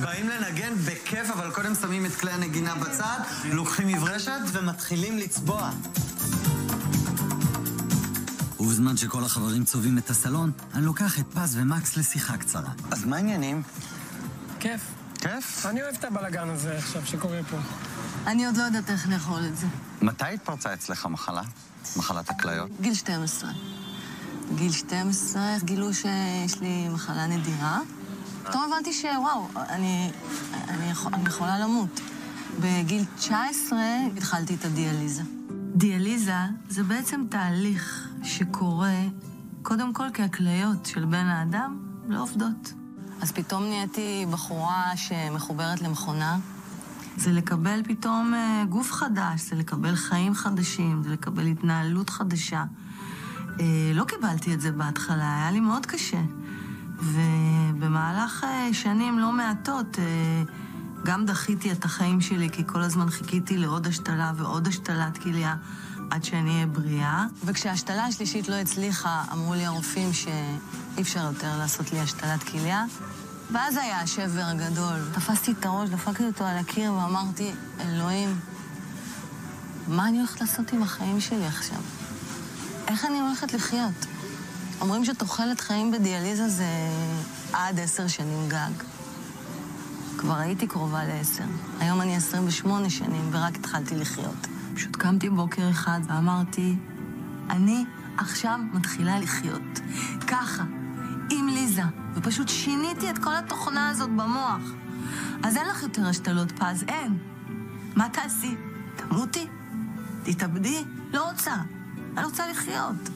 באים 0.00 0.28
לנגן 0.28 0.74
בכיף, 0.74 1.30
אבל 1.30 1.50
קודם 1.50 1.74
שמים 1.74 2.06
את 2.06 2.14
כלי 2.14 2.30
הנגינה 2.30 2.74
בצד, 2.74 3.20
לוקחים 3.44 3.88
מברשת 3.88 4.40
ומתחילים 4.52 5.18
לצבוע. 5.18 5.70
ובזמן 8.60 8.96
שכל 8.96 9.24
החברים 9.24 9.64
צובעים 9.64 9.98
את 9.98 10.10
הסלון, 10.10 10.52
אני 10.74 10.84
לוקח 10.84 11.18
את 11.18 11.26
פז 11.34 11.56
ומקס 11.56 11.96
לשיחה 11.96 12.36
קצרה. 12.36 12.70
אז 12.90 13.04
מה 13.04 13.16
העניינים? 13.16 13.62
כיף. 14.60 14.80
כיף? 15.20 15.66
אני 15.66 15.82
אוהב 15.82 15.94
את 15.98 16.04
הבלאגן 16.04 16.48
הזה 16.48 16.78
עכשיו 16.78 17.02
שקורה 17.06 17.40
פה. 17.50 17.56
אני 18.26 18.46
עוד 18.46 18.56
לא 18.56 18.62
יודעת 18.62 18.90
איך 18.90 19.08
לאכול 19.08 19.40
את 19.46 19.56
זה. 19.56 19.66
מתי 20.02 20.24
התפרצה 20.24 20.74
אצלך 20.74 21.06
מחלה? 21.06 21.42
מחלת 21.96 22.30
הכליות? 22.30 22.70
גיל 22.80 22.94
12. 22.94 23.50
גיל 24.54 24.72
12 24.72 25.56
גילו 25.64 25.94
שיש 25.94 26.60
לי 26.60 26.88
מחלה 26.88 27.26
נדירה. 27.26 27.80
פתאום 28.44 28.72
הבנתי 28.72 28.92
שוואו, 28.92 29.48
אני, 29.56 30.10
אני, 30.68 30.90
יכול, 30.90 31.14
אני 31.14 31.28
יכולה 31.28 31.58
למות. 31.58 32.00
בגיל 32.60 33.04
19 33.16 33.78
התחלתי 34.16 34.54
את 34.54 34.64
הדיאליזה. 34.64 35.22
דיאליזה 35.74 36.34
זה 36.68 36.82
בעצם 36.82 37.24
תהליך 37.30 38.08
שקורה 38.22 39.00
קודם 39.62 39.92
כל 39.92 40.10
כי 40.14 40.22
הכליות 40.22 40.86
של 40.86 41.04
בן 41.04 41.26
האדם 41.26 41.78
לא 42.08 42.22
עובדות. 42.22 42.72
אז 43.20 43.32
פתאום 43.32 43.64
נהייתי 43.64 44.26
בחורה 44.30 44.92
שמחוברת 44.96 45.80
למכונה. 45.80 46.38
זה 47.16 47.32
לקבל 47.32 47.80
פתאום 47.84 48.34
אה, 48.34 48.64
גוף 48.68 48.92
חדש, 48.92 49.40
זה 49.40 49.56
לקבל 49.56 49.94
חיים 49.94 50.34
חדשים, 50.34 51.02
זה 51.02 51.10
לקבל 51.10 51.46
התנהלות 51.46 52.10
חדשה. 52.10 52.64
אה, 53.60 53.92
לא 53.94 54.04
קיבלתי 54.04 54.54
את 54.54 54.60
זה 54.60 54.72
בהתחלה, 54.72 55.36
היה 55.36 55.50
לי 55.50 55.60
מאוד 55.60 55.86
קשה. 55.86 56.20
ובמהלך 56.98 58.44
אה, 58.44 58.68
שנים 58.72 59.18
לא 59.18 59.32
מעטות, 59.32 59.98
גם 61.04 61.26
דחיתי 61.26 61.72
את 61.72 61.84
החיים 61.84 62.20
שלי, 62.20 62.50
כי 62.50 62.62
כל 62.66 62.82
הזמן 62.82 63.10
חיכיתי 63.10 63.58
לעוד 63.58 63.86
השתלה 63.86 64.32
ועוד 64.36 64.68
השתלת 64.68 65.18
כליה 65.18 65.56
עד 66.10 66.24
שאני 66.24 66.50
אהיה 66.50 66.66
בריאה. 66.66 67.26
וכשההשתלה 67.44 68.04
השלישית 68.04 68.48
לא 68.48 68.54
הצליחה, 68.54 69.24
אמרו 69.32 69.54
לי 69.54 69.66
הרופאים 69.66 70.12
שאי 70.12 71.02
אפשר 71.02 71.20
יותר 71.20 71.58
לעשות 71.58 71.92
לי 71.92 72.00
השתלת 72.00 72.42
כליה. 72.42 72.84
ואז 73.52 73.76
היה 73.76 74.00
השבר 74.00 74.42
הגדול. 74.44 75.00
תפסתי 75.12 75.52
את 75.52 75.66
הראש, 75.66 75.88
דפקתי 75.88 76.24
אותו 76.24 76.44
על 76.44 76.56
הקיר 76.56 76.92
ואמרתי, 76.92 77.52
אלוהים, 77.80 78.40
מה 79.88 80.08
אני 80.08 80.18
הולכת 80.18 80.40
לעשות 80.40 80.72
עם 80.72 80.82
החיים 80.82 81.20
שלי 81.20 81.46
עכשיו? 81.46 81.78
איך 82.88 83.04
אני 83.04 83.20
הולכת 83.20 83.52
לחיות? 83.52 84.06
אומרים 84.80 85.04
שתוחלת 85.04 85.60
חיים 85.60 85.90
בדיאליזה 85.90 86.48
זה 86.48 86.66
עד 87.52 87.80
עשר 87.80 88.08
שנים 88.08 88.48
גג. 88.48 88.70
כבר 90.18 90.36
הייתי 90.36 90.66
קרובה 90.66 91.04
לעשר. 91.04 91.44
היום 91.80 92.00
אני 92.00 92.16
28 92.16 92.90
שנים 92.90 93.28
ורק 93.32 93.56
התחלתי 93.56 93.96
לחיות. 93.96 94.46
פשוט 94.74 94.96
קמתי 94.96 95.30
בוקר 95.30 95.70
אחד 95.70 96.00
ואמרתי, 96.08 96.76
אני 97.50 97.84
עכשיו 98.16 98.58
מתחילה 98.72 99.18
לחיות. 99.18 99.80
ככה, 100.26 100.62
עם 101.72 101.88
ליזה. 101.88 101.96
ופשוט 102.14 102.48
שיניתי 102.48 103.10
את 103.10 103.18
כל 103.18 103.36
התוכנה 103.36 103.90
הזאת 103.90 104.10
במוח. 104.10 104.62
אז 105.42 105.56
אין 105.56 105.66
לך 105.66 105.82
יותר 105.82 106.06
השתלות 106.06 106.52
פז, 106.52 106.84
אין. 106.88 107.18
מה 107.96 108.08
תעשי? 108.08 108.56
תמותי? 108.96 109.46
תתאבדי? 110.22 110.84
לא 111.12 111.30
רוצה. 111.30 111.54
אני 112.16 112.24
רוצה 112.24 112.48
לחיות. 112.48 113.10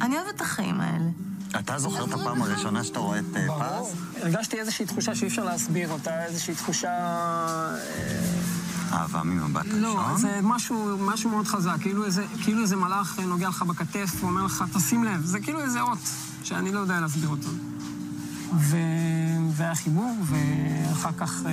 אני 0.00 0.16
אוהבת 0.16 0.34
את 0.34 0.40
החיים 0.40 0.80
האלה. 0.80 1.10
אתה 1.58 1.78
זוכר 1.78 2.04
את 2.04 2.12
הפעם 2.12 2.42
הראשונה 2.42 2.84
שאתה 2.84 2.98
רואה 2.98 3.18
את 3.18 3.36
אה, 3.36 3.46
פז? 3.58 3.94
הרגשתי 4.22 4.60
איזושהי 4.60 4.86
תחושה 4.86 5.14
שאי 5.14 5.28
אפשר 5.28 5.44
להסביר 5.44 5.90
אותה, 5.90 6.24
איזושהי 6.24 6.54
תחושה... 6.54 6.88
אה, 6.88 7.76
אהבה 8.92 9.22
ממבט 9.22 9.66
ראשון? 9.66 9.80
לא, 9.80 10.16
זה 10.16 10.38
משהו, 10.42 10.96
משהו 11.00 11.30
מאוד 11.30 11.46
חזק, 11.46 11.76
כאילו 11.80 12.04
איזה, 12.04 12.24
כאילו 12.42 12.62
איזה 12.62 12.76
מלאך 12.76 13.18
נוגע 13.18 13.48
לך 13.48 13.62
בכתף 13.62 14.10
ואומר 14.20 14.44
לך, 14.44 14.64
תשים 14.74 15.04
לב, 15.04 15.24
זה 15.24 15.40
כאילו 15.40 15.60
איזה 15.60 15.80
אות 15.80 15.98
שאני 16.42 16.72
לא 16.72 16.80
יודע 16.80 17.00
להסביר 17.00 17.28
אותו. 17.28 17.48
ו... 18.58 18.76
והיה 19.50 19.74
חיבור, 19.74 20.14
ואחר 20.24 21.12
כך 21.18 21.42
אה, 21.46 21.50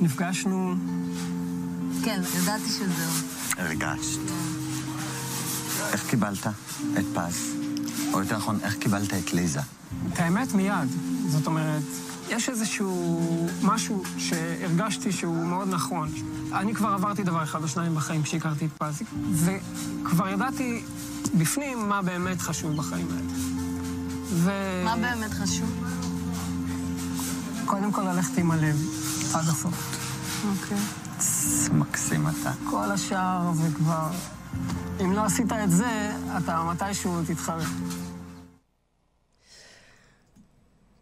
נפגשנו. 0.00 0.74
כן, 2.04 2.20
ידעתי 2.42 2.68
שזהו. 2.68 3.28
הרגשת. 3.56 4.20
איך 5.92 6.10
קיבלת 6.10 6.46
את 6.98 7.04
פז? 7.14 7.56
או 8.12 8.20
יותר 8.20 8.36
נכון, 8.36 8.58
איך 8.62 8.76
קיבלת 8.76 9.14
את 9.14 9.32
ליזה? 9.32 9.60
את 10.12 10.18
האמת 10.18 10.54
מיד. 10.54 10.88
זאת 11.28 11.46
אומרת, 11.46 11.82
יש 12.28 12.48
איזשהו 12.48 13.48
משהו 13.62 14.02
שהרגשתי 14.18 15.12
שהוא 15.12 15.46
מאוד 15.46 15.68
נכון. 15.68 16.08
אני 16.54 16.74
כבר 16.74 16.88
עברתי 16.88 17.22
דבר 17.22 17.42
אחד 17.42 17.62
או 17.62 17.68
שניים 17.68 17.94
בחיים 17.94 18.22
כשהכרתי 18.22 18.64
את 18.66 18.70
פז, 18.78 19.02
וכבר 19.32 20.28
ידעתי 20.28 20.82
בפנים 21.38 21.88
מה 21.88 22.02
באמת 22.02 22.40
חשוב 22.40 22.76
בחיים 22.76 23.06
האלה. 23.10 23.51
ו... 24.32 24.50
מה 24.84 24.96
באמת 24.96 25.30
חשוב? 25.30 25.84
קודם 27.66 27.92
כל 27.92 28.02
ללכת 28.02 28.38
עם 28.38 28.50
הלב 28.50 28.76
עד 29.34 29.44
הסוף. 29.48 29.98
אוקיי. 30.44 30.78
מקסים 31.72 32.26
אתה. 32.28 32.52
כל 32.70 32.90
השאר 32.92 33.52
זה 33.54 33.68
כבר 33.76 34.10
אם 35.00 35.12
לא 35.12 35.24
עשית 35.24 35.52
את 35.64 35.70
זה, 35.70 36.10
אתה 36.38 36.62
מתישהו 36.62 37.12
תתחרט. 37.26 37.66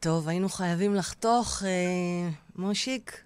טוב, 0.00 0.28
היינו 0.28 0.48
חייבים 0.48 0.94
לחתוך. 0.94 1.62
אה, 1.62 2.30
מושיק, 2.56 3.24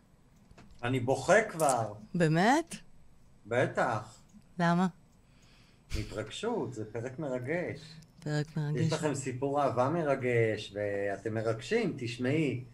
אני 0.82 1.00
בוכה 1.00 1.42
כבר, 1.50 1.92
באמת? 2.14 2.74
בטח. 3.46 4.14
למה? 4.58 4.86
התרגשות, 5.96 6.74
זה 6.74 6.84
פרק 6.92 7.18
מרגש. 7.18 7.80
פרק 8.24 8.46
יש 8.46 8.56
מרגש. 8.56 8.92
לכם 8.92 9.14
סיפור 9.14 9.62
אהבה 9.62 9.88
מרגש, 9.88 10.74
ואתם 10.74 11.34
מרגשים, 11.34 11.94
תשמעי. 11.98 12.64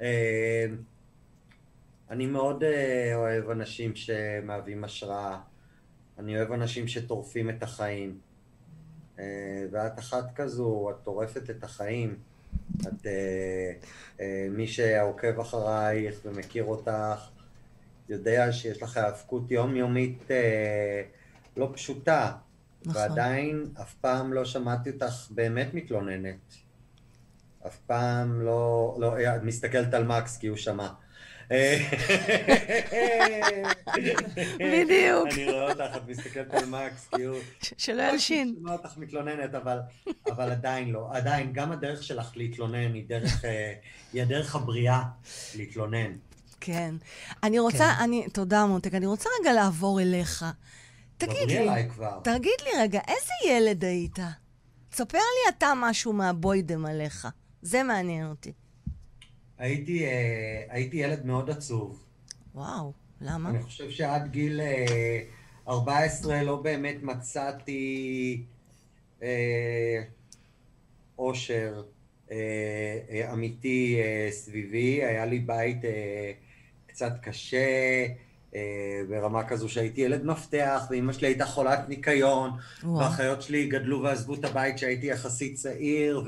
אה, 0.00 0.66
אני 2.10 2.26
מאוד 2.26 2.64
אה, 2.64 3.12
אוהב 3.14 3.50
אנשים 3.50 3.96
שמהווים 3.96 4.84
השראה. 4.84 5.40
אני 6.18 6.36
אוהב 6.36 6.52
אנשים 6.52 6.88
שטורפים 6.88 7.50
את 7.50 7.62
החיים. 7.62 8.18
אה, 9.18 9.24
ואת 9.70 9.98
אחת 9.98 10.34
כזו, 10.34 10.90
את 10.90 11.04
טורפת 11.04 11.50
את 11.50 11.64
החיים. 11.64 12.18
את, 12.82 13.06
מי 14.50 14.66
שעוקב 14.66 15.40
אחרייך 15.40 16.20
ומכיר 16.24 16.64
אותך, 16.64 17.28
יודע 18.08 18.52
שיש 18.52 18.82
לך 18.82 18.96
האבקות 18.96 19.50
יומיומית 19.50 20.28
לא 21.56 21.70
פשוטה. 21.74 22.36
נכון. 22.86 23.02
ועדיין 23.02 23.66
אף 23.80 23.94
פעם 23.94 24.32
לא 24.32 24.44
שמעתי 24.44 24.90
אותך 24.90 25.26
באמת 25.30 25.74
מתלוננת. 25.74 26.54
אף 27.66 27.76
פעם 27.86 28.40
לא, 28.40 28.96
לא, 29.00 29.36
את 29.36 29.42
מסתכלת 29.42 29.94
על 29.94 30.04
מקס 30.04 30.36
כי 30.36 30.46
הוא 30.46 30.56
שמע. 30.56 30.88
בדיוק. 34.58 35.28
אני 35.32 35.44
רואה 35.44 35.70
אותך, 35.70 35.96
את 35.96 36.08
מסתכלת 36.08 36.54
על 36.54 36.64
מקס 36.66 37.08
כי 37.16 37.22
הוא... 37.22 37.38
שלא 37.60 38.02
ילשין. 38.02 38.48
אני 38.48 38.56
שומע 38.56 38.72
אותך 38.72 38.96
מתלוננת, 38.96 39.54
אבל, 39.54 39.78
אבל 40.26 40.50
עדיין 40.50 40.90
לא. 40.90 41.08
עדיין, 41.12 41.52
גם 41.52 41.72
הדרך 41.72 42.02
שלך 42.02 42.32
להתלונן 42.36 42.94
היא 42.94 43.08
דרך, 43.08 43.44
אה, 43.44 43.72
היא 44.12 44.22
הדרך 44.22 44.54
הבריאה 44.54 45.02
להתלונן. 45.56 46.12
כן. 46.60 46.94
אני 47.42 47.58
רוצה, 47.58 47.94
אני, 48.00 48.28
תודה 48.32 48.66
מותק, 48.66 48.94
אני 48.94 49.06
רוצה 49.06 49.28
רגע 49.40 49.52
לעבור 49.52 50.00
אליך. 50.00 50.44
תגיד 51.18 51.48
לי. 51.48 51.68
תגיד 52.22 52.60
לי 52.64 52.70
רגע, 52.82 53.00
איזה 53.08 53.32
ילד 53.52 53.84
היית? 53.84 54.18
תספר 54.90 55.18
לי 55.18 55.56
אתה 55.58 55.72
משהו 55.76 56.12
מהבוידם 56.12 56.86
עליך. 56.86 57.28
זה 57.62 57.82
מעניין 57.82 58.26
אותי. 58.26 58.52
הייתי, 59.58 60.04
אה, 60.04 60.62
הייתי 60.68 60.96
ילד 60.96 61.26
מאוד 61.26 61.50
עצוב. 61.50 62.04
וואו, 62.54 62.92
למה? 63.20 63.50
אני 63.50 63.62
חושב 63.62 63.90
שעד 63.90 64.30
גיל 64.30 64.60
אה, 64.60 65.20
14 65.68 66.42
לא 66.42 66.56
באמת 66.56 66.96
מצאתי 67.02 68.42
אה, 69.22 70.02
אושר 71.18 71.82
אה, 72.30 72.36
אה, 73.10 73.32
אמיתי 73.32 74.00
אה, 74.02 74.28
סביבי. 74.30 75.04
היה 75.04 75.26
לי 75.26 75.38
בית 75.38 75.84
אה, 75.84 76.32
קצת 76.86 77.12
קשה, 77.22 77.56
אה, 77.58 78.06
ברמה 79.08 79.44
כזו 79.44 79.68
שהייתי 79.68 80.00
ילד 80.00 80.24
מפתח, 80.24 80.86
ואימא 80.90 81.12
שלי 81.12 81.26
הייתה 81.28 81.46
חולת 81.46 81.88
ניקיון. 81.88 82.50
והאחיות 82.96 83.42
שלי 83.42 83.66
גדלו 83.66 84.02
ועזבו 84.02 84.34
את 84.34 84.44
הבית 84.44 84.76
כשהייתי 84.76 85.06
יחסית 85.06 85.54
צעיר, 85.54 86.22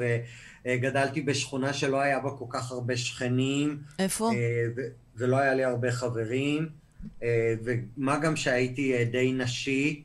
וגדלתי 0.65 1.21
בשכונה 1.21 1.73
שלא 1.73 2.01
היה 2.01 2.21
בה 2.21 2.31
כל 2.31 2.45
כך 2.49 2.71
הרבה 2.71 2.97
שכנים. 2.97 3.79
איפה? 3.99 4.31
אה, 4.33 4.37
ו- 4.77 4.81
ולא 5.17 5.37
היה 5.37 5.55
לי 5.55 5.65
הרבה 5.65 5.93
חברים, 5.93 6.69
אה, 7.23 7.55
ומה 7.65 8.19
גם 8.19 8.37
שהייתי 8.37 8.95
אה, 8.95 9.05
די 9.05 9.33
נשי 9.33 10.03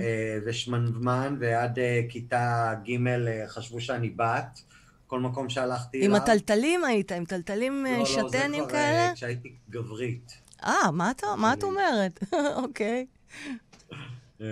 אה, 0.00 0.38
ושמנמן, 0.46 1.36
ועד 1.40 1.78
אה, 1.78 2.00
כיתה 2.08 2.74
ג' 2.88 3.06
אה, 3.06 3.44
חשבו 3.48 3.80
שאני 3.80 4.10
בת. 4.10 4.60
כל 5.06 5.20
מקום 5.20 5.48
שהלכתי 5.48 6.04
עם 6.04 6.10
אליו... 6.14 6.22
הטלטלים 6.22 6.84
היית, 6.84 7.12
עם 7.12 7.24
טלטלים 7.24 7.86
אה, 7.86 7.92
לא, 7.92 7.98
לא, 7.98 8.04
זה 8.04 8.10
שתנים 8.38 8.62
כבר, 8.62 8.72
כאלה? 8.72 9.08
אה, 9.08 9.14
כשהייתי 9.14 9.52
גברית. 9.70 10.32
אה, 10.64 10.90
מה 10.92 11.10
אתה- 11.10 11.26
מה 11.36 11.52
את. 11.52 11.62
אומרת? 11.64 12.20
אוקיי. 12.62 13.06
אה, 14.40 14.46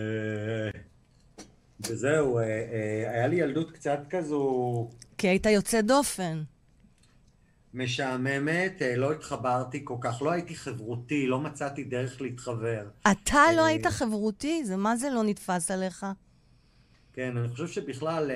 וזהו, 1.88 2.38
אה, 2.38 2.42
אה, 2.44 3.10
היה 3.10 3.26
לי 3.26 3.36
ילדות 3.36 3.70
קצת 3.70 4.00
כזו 4.10 4.88
כי 5.18 5.28
היית 5.28 5.46
יוצא 5.46 5.80
דופן. 5.80 6.42
משעממת, 7.74 8.82
לא 8.96 9.12
התחברתי 9.12 9.80
כל 9.84 9.94
כך, 10.00 10.22
לא 10.22 10.30
הייתי 10.30 10.54
חברותי, 10.56 11.26
לא 11.26 11.40
מצאתי 11.40 11.84
דרך 11.84 12.20
להתחבר. 12.20 12.88
אתה 13.12 13.42
לא 13.56 13.64
היית 13.64 13.86
חברותי? 13.86 14.64
זה 14.64 14.76
מה 14.76 14.96
זה 14.96 15.10
לא 15.10 15.22
נתפס 15.24 15.70
עליך? 15.70 16.06
כן, 17.12 17.36
אני 17.36 17.48
חושב 17.48 17.66
שבכלל, 17.66 18.30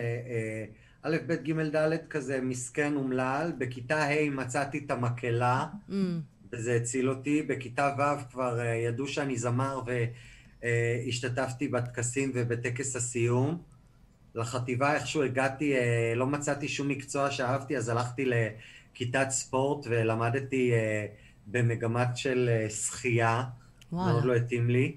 א', 1.02 1.16
ב', 1.26 1.32
ג', 1.32 1.76
ד', 1.76 1.96
כזה 2.10 2.40
מסכן 2.40 2.96
אומלל. 2.96 3.52
בכיתה 3.58 4.04
ה' 4.04 4.30
מצאתי 4.30 4.82
את 4.86 4.90
המקהלה, 4.90 5.66
Mm, 5.88 5.92
וזה 6.54 6.76
הציל 6.76 7.10
אותי. 7.10 7.42
בכיתה 7.42 7.94
ו' 7.98 8.30
כבר 8.30 8.60
אה, 8.60 8.74
ידעו 8.74 9.08
שאני 9.08 9.36
זמר 9.36 9.80
והשתתפתי 10.62 11.68
בטקסים 11.68 12.32
ובטקס 12.34 12.96
הסיום. 12.96 13.62
לחטיבה 14.34 14.94
איכשהו 14.94 15.22
הגעתי, 15.22 15.74
אה, 15.74 16.12
לא 16.16 16.26
מצאתי 16.26 16.68
שום 16.68 16.88
מקצוע 16.88 17.30
שאהבתי, 17.30 17.76
אז 17.76 17.88
הלכתי 17.88 18.24
לכיתת 18.24 19.26
ספורט 19.30 19.86
ולמדתי 19.90 20.72
אה, 20.72 21.06
במגמת 21.46 22.16
של 22.16 22.50
אה, 22.52 22.70
שחייה. 22.70 23.42
וואלה. 23.92 24.12
מאוד 24.12 24.24
לא 24.24 24.34
התאים 24.34 24.70
לי. 24.70 24.96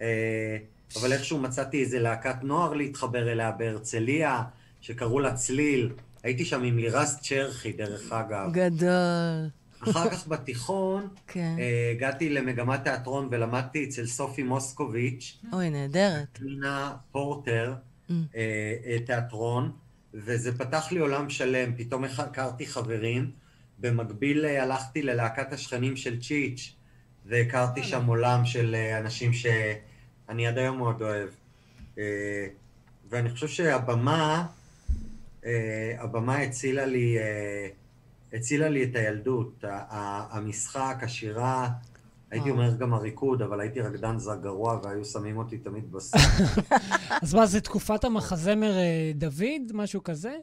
אה, 0.00 0.56
אבל 1.00 1.12
איכשהו 1.12 1.38
מצאתי 1.38 1.80
איזה 1.80 1.98
להקת 1.98 2.36
נוער 2.42 2.74
להתחבר 2.74 3.32
אליה 3.32 3.50
בהרצליה, 3.50 4.42
שקראו 4.80 5.20
לה 5.20 5.34
צליל. 5.34 5.92
הייתי 6.22 6.44
שם 6.44 6.62
עם 6.62 6.78
לירז 6.78 7.18
צ'רחי, 7.20 7.72
דרך 7.72 8.12
אגב. 8.12 8.52
גדול. 8.52 9.48
אחר 9.90 10.10
כך 10.10 10.28
בתיכון, 10.28 11.08
כן. 11.26 11.56
אה, 11.58 11.90
הגעתי 11.96 12.30
למגמת 12.30 12.84
תיאטרון 12.84 13.28
ולמדתי 13.30 13.84
אצל 13.84 14.06
סופי 14.06 14.42
מוסקוביץ', 14.42 15.38
אוי, 15.52 15.70
נהדרת. 15.70 16.26
פנינה 16.32 16.96
פורטר, 17.12 17.74
Mm. 18.08 18.12
אה, 18.36 18.74
אה, 18.86 18.98
תיאטרון, 19.06 19.72
וזה 20.14 20.58
פתח 20.58 20.92
לי 20.92 20.98
עולם 20.98 21.30
שלם, 21.30 21.76
פתאום 21.76 22.04
הכרתי 22.04 22.66
חברים. 22.66 23.30
במקביל 23.78 24.44
הלכתי 24.44 25.02
ללהקת 25.02 25.52
השכנים 25.52 25.96
של 25.96 26.20
צ'יץ', 26.20 26.74
והכרתי 27.26 27.82
שם 27.82 28.06
עולם 28.06 28.44
של 28.44 28.76
אנשים 29.00 29.32
שאני 29.32 30.46
עד 30.46 30.58
היום 30.58 30.78
מאוד 30.78 31.02
אוהב. 31.02 31.28
ואני 33.08 33.30
חושב 33.30 33.48
שהבמה, 33.48 34.46
הבמה 35.98 36.36
הצילה 36.36 36.86
לי, 36.86 37.16
הצילה 38.34 38.68
לי 38.68 38.84
את 38.84 38.96
הילדות. 38.96 39.64
המשחק, 40.30 40.96
השירה, 41.02 41.68
הייתי 42.30 42.50
וואו. 42.50 42.62
אומר 42.62 42.76
גם 42.76 42.94
הריקוד, 42.94 43.42
אבל 43.42 43.60
הייתי 43.60 43.80
רקדן 43.80 44.18
זר 44.18 44.36
גרוע 44.36 44.80
והיו 44.82 45.04
שמים 45.04 45.38
אותי 45.38 45.58
תמיד 45.58 45.92
בסוף. 45.92 46.20
אז 47.22 47.34
מה, 47.34 47.46
זה 47.46 47.60
תקופת 47.60 48.04
המחזמר 48.04 48.76
אה, 48.76 49.12
דוד? 49.14 49.72
משהו 49.74 50.02
כזה? 50.02 50.36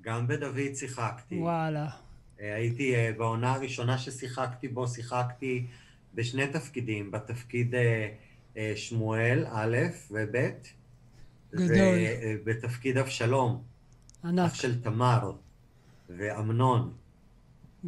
גם 0.00 0.26
בדוד 0.26 0.74
שיחקתי. 0.74 1.38
וואלה. 1.38 1.88
אה, 2.40 2.54
הייתי, 2.54 2.94
אה, 2.94 3.10
בעונה 3.18 3.52
הראשונה 3.52 3.98
ששיחקתי 3.98 4.68
בו, 4.68 4.88
שיחקתי 4.88 5.66
בשני 6.14 6.46
תפקידים, 6.46 7.10
בתפקיד 7.10 7.74
אה, 7.74 8.08
אה, 8.56 8.72
שמואל, 8.76 9.46
א' 9.50 9.76
וב'. 10.10 10.36
ובתפקיד 11.52 12.96
אבשלום, 12.96 13.62
ענק, 14.24 14.46
אח 14.46 14.54
של 14.54 14.82
תמר 14.82 15.32
ואמנון. 16.08 16.92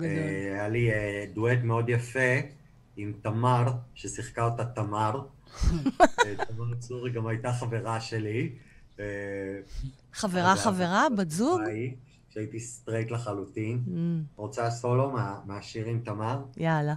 אה, 0.02 0.06
היה 0.54 0.68
לי 0.68 0.92
אה, 0.92 1.24
דואט 1.34 1.58
מאוד 1.62 1.88
יפה 1.88 2.38
עם 2.96 3.12
תמר, 3.22 3.62
ששיחקה 3.94 4.44
אותה 4.44 4.64
תמר. 4.64 5.20
אה, 6.00 6.06
תמר 6.48 6.74
צורי 6.78 7.10
גם 7.10 7.26
הייתה 7.26 7.52
חברה 7.52 8.00
שלי. 8.00 8.52
חברה, 10.12 10.56
חברה? 10.56 11.06
בת 11.18 11.30
זוג? 11.30 11.60
היי, 11.66 11.94
כשהייתי 12.30 12.60
סטרייט 12.60 13.10
לחלוטין. 13.10 13.82
אממ, 13.86 13.90
רוצה 14.36 14.70
סולו 14.70 15.10
מה- 15.10 15.40
מהשיר 15.46 15.86
עם 15.86 16.00
תמר? 16.04 16.42
יאללה. 16.56 16.94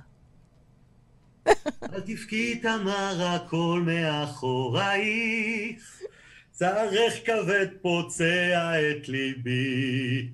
אל 1.93 2.01
תבכי 2.05 2.59
תמר 2.59 3.27
הכל 3.27 3.83
מאחורייך, 3.85 6.01
צערך 6.51 7.13
כבד 7.25 7.67
פוצע 7.81 8.73
את 8.91 9.09
ליבי. 9.09 10.29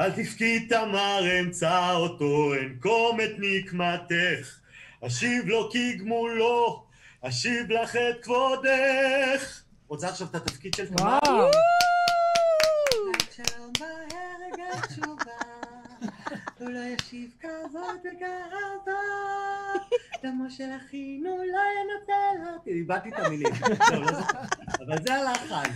אל 0.00 0.10
תבכי 0.10 0.66
תמר 0.66 1.40
אמצע 1.40 1.92
אותו 1.92 2.54
אנקום 2.54 3.20
את 3.20 3.30
נקמתך, 3.38 4.58
אשיב 5.06 5.46
לו 5.46 5.70
כגמולו, 5.72 6.84
אשיב 7.22 7.72
לך 7.72 7.96
את 7.96 8.24
כבודך. 8.24 9.62
רוצה 9.88 10.08
עכשיו 10.08 10.26
את 10.30 10.34
התפקיד 10.34 10.74
של 10.74 10.86
תמר? 10.86 11.18
וואו. 11.24 11.50
הוא 16.58 16.70
לא 16.70 16.78
ישיב. 16.78 17.30
דמו 20.22 20.50
של 20.50 20.68
אחינו 20.76 21.36
לא 21.36 21.60
ינצל 21.76 22.54
אותי. 22.54 22.70
איבדתי 22.70 23.08
את 23.08 23.18
המילים. 23.18 23.52
אבל 24.86 24.96
זה 25.06 25.14
הלחן. 25.14 25.70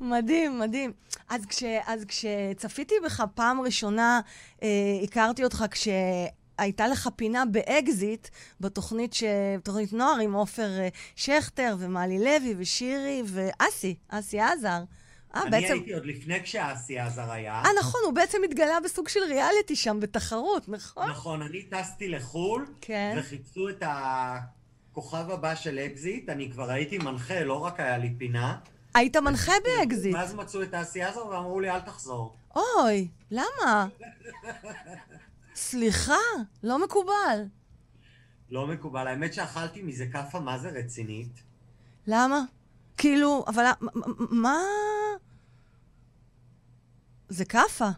מדהים, 0.00 0.58
מדהים. 0.58 0.92
אז, 1.28 1.46
כש, 1.46 1.62
אז 1.86 2.04
כשצפיתי 2.04 2.94
בך 3.04 3.22
פעם 3.34 3.60
ראשונה, 3.60 4.20
אה, 4.62 4.68
הכרתי 5.02 5.44
אותך 5.44 5.64
כשהייתה 5.70 6.88
לך 6.88 7.08
פינה 7.16 7.44
באקזיט, 7.44 8.28
בתוכנית, 8.60 9.12
ש... 9.12 9.24
בתוכנית 9.58 9.92
נוער 9.92 10.18
עם 10.20 10.32
עופר 10.32 10.78
אה, 10.78 10.88
שכטר 11.16 11.76
ומלי 11.78 12.18
לוי 12.18 12.54
ושירי 12.58 13.22
ואסי, 13.26 13.94
אסי 14.08 14.40
עזר. 14.40 14.82
אה, 15.34 15.42
אני 15.42 15.50
בעצם... 15.50 15.72
הייתי 15.72 15.94
עוד 15.94 16.06
לפני 16.06 16.42
כשאסי 16.42 16.98
עזר 16.98 17.30
היה. 17.30 17.62
אה, 17.64 17.70
נכון, 17.78 18.00
הוא 18.04 18.12
בעצם 18.12 18.38
התגלה 18.44 18.80
בסוג 18.84 19.08
של 19.08 19.20
ריאליטי 19.20 19.76
שם, 19.76 20.00
בתחרות, 20.00 20.68
נכון? 20.68 21.10
נכון, 21.10 21.42
אני 21.42 21.62
טסתי 21.62 22.08
לחו"ל, 22.08 22.66
כן. 22.80 23.16
וחיפשו 23.18 23.68
את 23.68 23.82
הכוכב 23.86 25.30
הבא 25.30 25.54
של 25.54 25.78
אקזיט, 25.78 26.28
אני 26.28 26.50
כבר 26.50 26.70
הייתי 26.70 26.98
מנחה, 26.98 27.44
לא 27.44 27.54
רק 27.54 27.80
היה 27.80 27.98
לי 27.98 28.14
פינה. 28.18 28.58
היית 28.94 29.16
מנחה 29.16 29.52
באקזיט. 29.64 30.14
ואז 30.14 30.34
מצאו 30.34 30.62
את 30.62 30.74
האסי 30.74 31.02
עזר 31.02 31.26
ואמרו 31.26 31.60
לי, 31.60 31.70
אל 31.70 31.80
תחזור. 31.80 32.36
אוי, 32.56 33.08
למה? 33.30 33.86
סליחה, 35.54 36.14
לא 36.62 36.84
מקובל. 36.84 37.44
לא 38.50 38.66
מקובל. 38.66 39.06
האמת 39.06 39.34
שאכלתי 39.34 39.82
מזה 39.82 40.06
כאפה 40.12 40.40
מה 40.40 40.58
זה 40.58 40.68
רצינית. 40.68 41.42
למה? 42.06 42.42
כאילו, 42.96 43.44
אבל 43.48 43.64
מה... 44.30 44.58
זה 47.28 47.44
כאפה. 47.44 47.88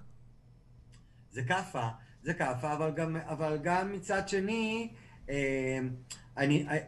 זה 1.30 1.42
כאפה, 1.42 1.88
זה 2.22 2.34
כאפה, 2.34 2.72
אבל 2.72 2.90
גם, 2.90 3.16
אבל 3.16 3.58
גם 3.62 3.92
מצד 3.92 4.28
שני, 4.28 4.90
אה, 5.30 5.78
אני, 6.36 6.66
אה, 6.68 6.78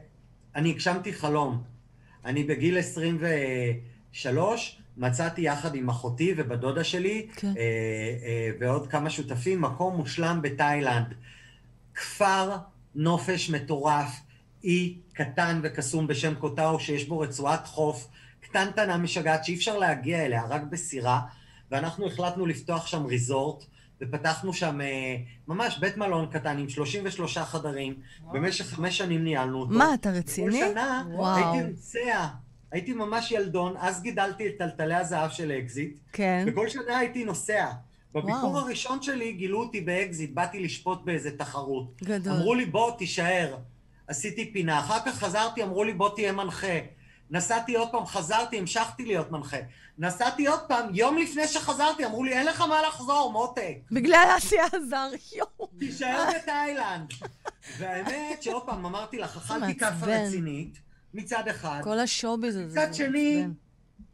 אני 0.54 0.70
הגשמתי 0.70 1.12
חלום. 1.12 1.62
אני 2.24 2.44
בגיל 2.44 2.78
23 4.14 4.78
מצאתי 4.96 5.40
יחד 5.40 5.74
עם 5.74 5.88
אחותי 5.88 6.34
ובדודה 6.36 6.84
שלי, 6.84 7.26
כן. 7.36 7.46
אה, 7.46 7.52
אה, 7.56 8.50
ועוד 8.60 8.86
כמה 8.86 9.10
שותפים, 9.10 9.60
מקום 9.60 9.96
מושלם 9.96 10.38
בתאילנד. 10.42 11.14
כפר 11.94 12.56
נופש 12.94 13.50
מטורף, 13.50 14.20
אי 14.64 14.96
קטן 15.12 15.60
וקסום 15.62 16.06
בשם 16.06 16.34
קוטאו, 16.34 16.80
שיש 16.80 17.08
בו 17.08 17.18
רצועת 17.18 17.66
חוף 17.66 18.08
קטנטנה 18.40 18.96
משגעת 18.96 19.44
שאי 19.44 19.54
אפשר 19.54 19.78
להגיע 19.78 20.24
אליה, 20.24 20.42
רק 20.48 20.62
בסירה, 20.62 21.20
ואנחנו 21.70 22.06
החלטנו 22.06 22.46
לפתוח 22.46 22.86
שם 22.86 23.06
ריזורט, 23.06 23.64
ופתחנו 24.00 24.52
שם 24.52 24.80
אה, 24.80 25.16
ממש 25.48 25.78
בית 25.78 25.96
מלון 25.96 26.26
קטן 26.30 26.58
עם 26.58 26.68
33 26.68 27.38
חדרים, 27.38 27.94
וואו. 28.22 28.34
במשך 28.34 28.66
חמש 28.66 28.98
שנים 28.98 29.24
ניהלנו 29.24 29.60
אותו. 29.60 29.72
מה, 29.72 29.94
אתה 29.94 30.10
רציני? 30.10 30.60
כל 30.60 30.70
שנה 30.72 31.04
וואו. 31.10 31.36
הייתי 31.36 31.70
נוסע, 31.70 32.26
הייתי 32.74 32.92
ממש 32.92 33.32
ילדון, 33.32 33.74
אז 33.78 34.02
גידלתי 34.02 34.46
את 34.46 34.52
טלטלי 34.58 34.94
הזהב 34.94 35.30
של 35.30 35.52
אקזיט, 35.52 35.98
כן. 36.12 36.44
וכל 36.46 36.68
שנה 36.68 36.98
הייתי 36.98 37.24
נוסע. 37.24 37.66
בביקור 38.14 38.50
וואו. 38.50 38.58
הראשון 38.58 39.02
שלי 39.02 39.32
גילו 39.32 39.60
אותי 39.60 39.80
באקזיט, 39.80 40.30
באתי 40.34 40.60
לשפוט 40.60 41.04
באיזה 41.04 41.38
תחרות. 41.38 42.02
גדול. 42.04 42.32
אמרו 42.32 42.54
לי, 42.54 42.66
בוא, 42.66 42.90
תישאר. 42.98 43.56
עשיתי 44.08 44.52
פינה. 44.52 44.80
אחר 44.80 44.98
כך 45.06 45.18
חזרתי, 45.18 45.62
אמרו 45.62 45.84
לי, 45.84 45.92
בוא 45.92 46.14
תהיה 46.14 46.32
מנחה. 46.32 46.78
נסעתי 47.30 47.76
עוד 47.76 47.88
פעם, 47.92 48.06
חזרתי, 48.06 48.58
המשכתי 48.58 49.04
להיות 49.04 49.30
מנחה. 49.30 49.56
נסעתי 49.98 50.46
עוד 50.46 50.60
פעם, 50.68 50.94
יום 50.94 51.18
לפני 51.18 51.48
שחזרתי, 51.48 52.04
אמרו 52.06 52.24
לי, 52.24 52.32
אין 52.32 52.46
לך 52.46 52.60
מה 52.60 52.82
לחזור, 52.88 53.32
מותק. 53.32 53.76
בגלל 53.90 54.34
אסי 54.38 54.64
עזר, 54.66 55.10
יואו. 55.36 55.70
תישאר 55.78 56.24
בתאילנד. 56.36 57.12
והאמת 57.78 58.42
שעוד 58.42 58.66
פעם, 58.66 58.86
אמרתי 58.86 59.18
לך, 59.18 59.36
אכלתי 59.36 59.78
כאפה 59.78 60.06
רצינית, 60.06 60.78
מצד 61.14 61.48
אחד. 61.48 61.80
כל 61.84 61.98
השואביז 61.98 62.56
הזה. 62.56 62.80
מצד 62.80 62.94
שני, 62.94 63.46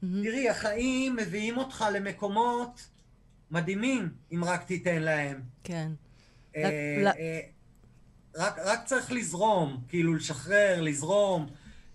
תראי, 0.00 0.48
החיים 0.48 1.16
מביאים 1.16 1.58
אותך 1.58 1.84
למקומות 1.92 2.88
מדהימים, 3.50 4.08
אם 4.32 4.44
רק 4.44 4.64
תיתן 4.64 5.02
להם. 5.02 5.40
כן. 5.64 5.92
אה, 6.56 7.10
אה, 7.18 7.40
רק 8.36 8.84
צריך 8.84 9.12
לזרום, 9.12 9.80
כאילו 9.88 10.14
לשחרר, 10.14 10.80
לזרום. 10.80 11.46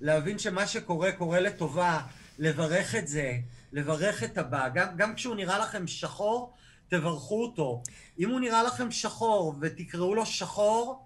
להבין 0.02 0.39
שמה 0.39 0.68
שקורה, 0.68 1.12
קורה 1.12 1.39
לטובה, 1.39 2.02
לברך 2.39 2.96
את 2.96 3.08
זה, 3.08 3.38
לברך 3.72 4.24
את 4.24 4.38
הבא. 4.38 4.70
גם, 4.70 4.88
גם 4.98 5.15
כשהוא 5.15 5.36
נראה 5.36 5.60
לכם 5.60 5.88
שחור, 5.88 6.54
תברכו 6.88 7.44
אותו. 7.44 7.84
אם 8.20 8.30
הוא 8.30 8.39
נראה 8.39 8.63
לכם 8.63 8.91
שחור 8.91 9.56
ותקראו 9.62 10.15
לו 10.15 10.26
שחור, 10.26 11.06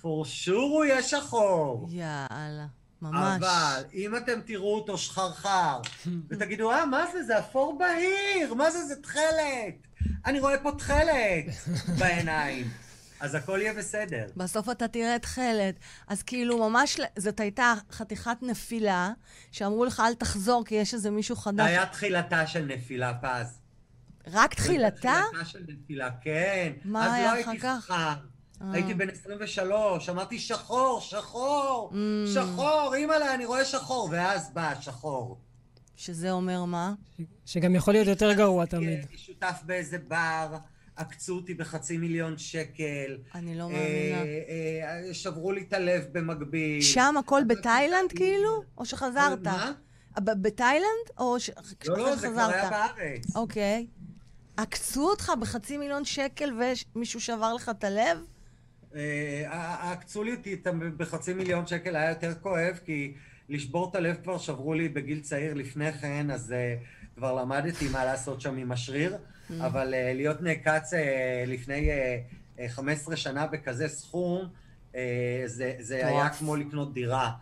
for 0.00 0.24
sure 0.44 0.50
הוא 0.52 0.84
יהיה 0.84 1.02
שחור. 1.02 1.86
יאללה. 1.90 2.66
ממש. 3.02 3.42
אבל 3.42 3.82
אם 3.94 4.16
אתם 4.16 4.40
תראו 4.46 4.74
אותו 4.74 4.98
שחרחר, 4.98 5.80
ותגידו, 6.30 6.70
אה, 6.72 6.86
מה 6.86 7.04
זה? 7.12 7.22
זה 7.24 7.38
אפור 7.38 7.78
בהיר, 7.78 8.54
מה 8.54 8.70
זה? 8.70 8.84
זה 8.84 8.96
תכלת. 9.02 9.74
אני 10.26 10.40
רואה 10.40 10.58
פה 10.58 10.72
תכלת 10.78 11.44
בעיניים. 11.98 12.70
אז 13.20 13.34
הכל 13.34 13.58
יהיה 13.62 13.74
בסדר. 13.74 14.26
בסוף 14.36 14.68
אתה 14.68 14.88
תראה 14.88 15.16
חלד. 15.24 15.74
אז 16.08 16.22
כאילו, 16.22 16.70
ממש, 16.70 17.00
זאת 17.18 17.40
הייתה 17.40 17.74
חתיכת 17.92 18.36
נפילה, 18.42 19.10
שאמרו 19.52 19.84
לך, 19.84 20.02
אל 20.06 20.14
תחזור, 20.14 20.64
כי 20.64 20.74
יש 20.74 20.94
איזה 20.94 21.10
מישהו 21.10 21.36
חדש. 21.36 21.56
זה 21.56 21.64
היה 21.64 21.86
תחילתה 21.86 22.46
של 22.46 22.64
נפילה, 22.64 23.12
פז. 23.22 23.58
רק 24.32 24.54
תחילתה? 24.54 25.20
תחילתה 25.30 25.44
של 25.44 25.60
נפילה, 25.68 26.08
כן. 26.20 26.72
מה 26.84 27.14
היה 27.14 27.40
אחר 27.40 27.58
כך? 27.62 27.90
אז 27.90 27.90
לא 27.90 27.94
הייתי 27.94 28.16
חכם. 28.18 28.31
הייתי 28.72 28.94
בן 28.94 29.08
23, 29.08 30.08
אמרתי 30.08 30.38
שחור, 30.38 31.00
שחור, 31.00 31.92
mm. 31.92 31.96
שחור, 32.34 32.94
אימא'לה, 32.94 33.34
אני 33.34 33.44
רואה 33.44 33.64
שחור, 33.64 34.08
ואז 34.12 34.50
בא 34.54 34.70
השחור. 34.70 35.38
שזה 35.96 36.30
אומר 36.30 36.64
מה? 36.64 36.94
שגם 37.46 37.74
יכול 37.74 37.94
להיות 37.94 38.06
יותר 38.06 38.32
גרוע 38.32 38.66
תמיד. 38.66 38.88
הייתי 38.88 39.18
שותף 39.18 39.60
באיזה 39.66 39.98
בר. 39.98 40.56
עקצו 40.96 41.36
אותי 41.36 41.54
בחצי 41.54 41.96
מיליון 41.96 42.38
שקל. 42.38 43.18
אני 43.34 43.58
לא 43.58 43.68
מאמינה. 43.68 44.22
אה, 44.22 45.04
אה, 45.08 45.14
שברו 45.14 45.52
לי 45.52 45.64
את 45.68 45.72
הלב 45.72 46.04
במקביל. 46.12 46.82
שם 46.82 47.14
הכל 47.18 47.42
בתאילנד 47.46 48.12
כאילו? 48.16 48.62
או 48.78 48.86
שחזרת? 48.86 49.42
מה? 49.44 49.72
בתאילנד? 50.20 51.08
או 51.18 51.40
שחזרת? 51.40 51.86
לא, 51.86 51.98
לא, 51.98 52.16
זה 52.16 52.28
כבר 52.28 52.40
היה 52.40 52.70
בארץ. 52.70 53.36
אוקיי. 53.36 53.86
עקצו 54.56 55.10
אותך 55.10 55.32
בחצי 55.40 55.76
מיליון 55.76 56.04
שקל 56.04 56.50
ומישהו 56.94 57.20
שבר 57.20 57.54
לך 57.54 57.68
את 57.68 57.84
הלב? 57.84 58.18
אה, 58.96 59.92
עקצו 59.92 60.24
לי 60.24 60.34
אותי 60.34 60.56
בחצי 60.96 61.34
מיליון 61.34 61.66
שקל 61.66 61.96
היה 61.96 62.08
יותר 62.08 62.34
כואב, 62.34 62.78
כי 62.84 63.14
לשבור 63.48 63.90
את 63.90 63.94
הלב 63.94 64.16
כבר 64.22 64.38
שברו 64.38 64.74
לי 64.74 64.88
בגיל 64.88 65.20
צעיר 65.20 65.54
לפני 65.54 65.92
כן, 65.92 66.30
אז 66.30 66.54
כבר 67.16 67.34
למדתי 67.34 67.88
מה 67.88 68.04
לעשות 68.04 68.40
שם 68.40 68.56
עם 68.56 68.72
השריר. 68.72 69.16
Mm. 69.60 69.66
אבל 69.66 69.94
uh, 69.94 70.14
להיות 70.14 70.40
נעקץ 70.40 70.92
לפני 71.46 71.90
uh, 71.90 72.58
uh, 72.58 72.62
15 72.68 73.16
שנה 73.16 73.46
בכזה 73.46 73.88
סכום, 73.88 74.48
זה, 75.46 75.74
זה 75.78 76.06
היה 76.06 76.28
כמו 76.28 76.56
לקנות 76.56 76.94
דירה. 76.94 77.32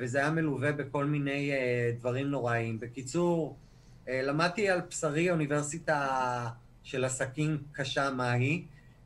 וזה 0.00 0.18
היה 0.18 0.30
מלווה 0.30 0.72
בכל 0.72 1.04
מיני 1.04 1.50
דברים 1.98 2.26
נוראים. 2.30 2.80
בקיצור, 2.80 3.56
למדתי 4.08 4.68
על 4.68 4.80
בשרי 4.90 5.30
אוניברסיטה 5.30 6.48
של 6.82 7.04
עסקים 7.04 7.58
קשה 7.72 8.10
מהי, 8.10 8.64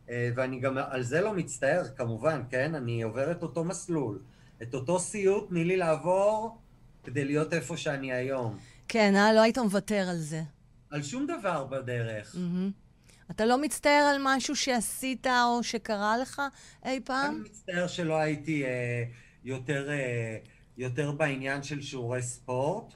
ואני 0.09 0.61
גם 0.61 0.79
על 0.79 1.03
זה 1.03 1.21
לא 1.21 1.35
מצטער, 1.35 1.83
כמובן, 1.97 2.43
כן? 2.51 2.75
אני 2.75 3.03
עובר 3.03 3.31
את 3.31 3.43
אותו 3.43 3.65
מסלול. 3.65 4.19
את 4.63 4.75
אותו 4.75 4.99
סיוט, 4.99 5.49
תני 5.49 5.65
לי 5.65 5.77
לעבור 5.77 6.59
כדי 7.05 7.25
להיות 7.25 7.55
איפה 7.55 7.77
שאני 7.77 8.13
היום. 8.13 8.59
כן, 8.89 9.17
אה? 9.17 9.33
לא 9.33 9.41
היית 9.41 9.59
מוותר 9.59 10.07
על 10.11 10.17
זה. 10.17 10.43
על 10.91 11.03
שום 11.03 11.27
דבר 11.27 11.65
בדרך. 11.65 12.35
Mm-hmm. 12.35 13.31
אתה 13.31 13.47
לא 13.47 13.63
מצטער 13.63 14.11
על 14.15 14.17
משהו 14.21 14.57
שעשית 14.57 15.27
או 15.27 15.63
שקרה 15.63 16.19
לך 16.19 16.43
אי 16.85 17.01
פעם? 17.05 17.35
אני 17.35 17.49
מצטער 17.49 17.87
שלא 17.87 18.15
הייתי 18.15 18.65
אה, 18.65 19.05
יותר, 19.45 19.91
אה, 19.91 20.37
יותר 20.79 21.13
בעניין 21.13 21.63
של 21.63 21.83
שיעורי 21.83 22.23
ספורט. 22.23 22.95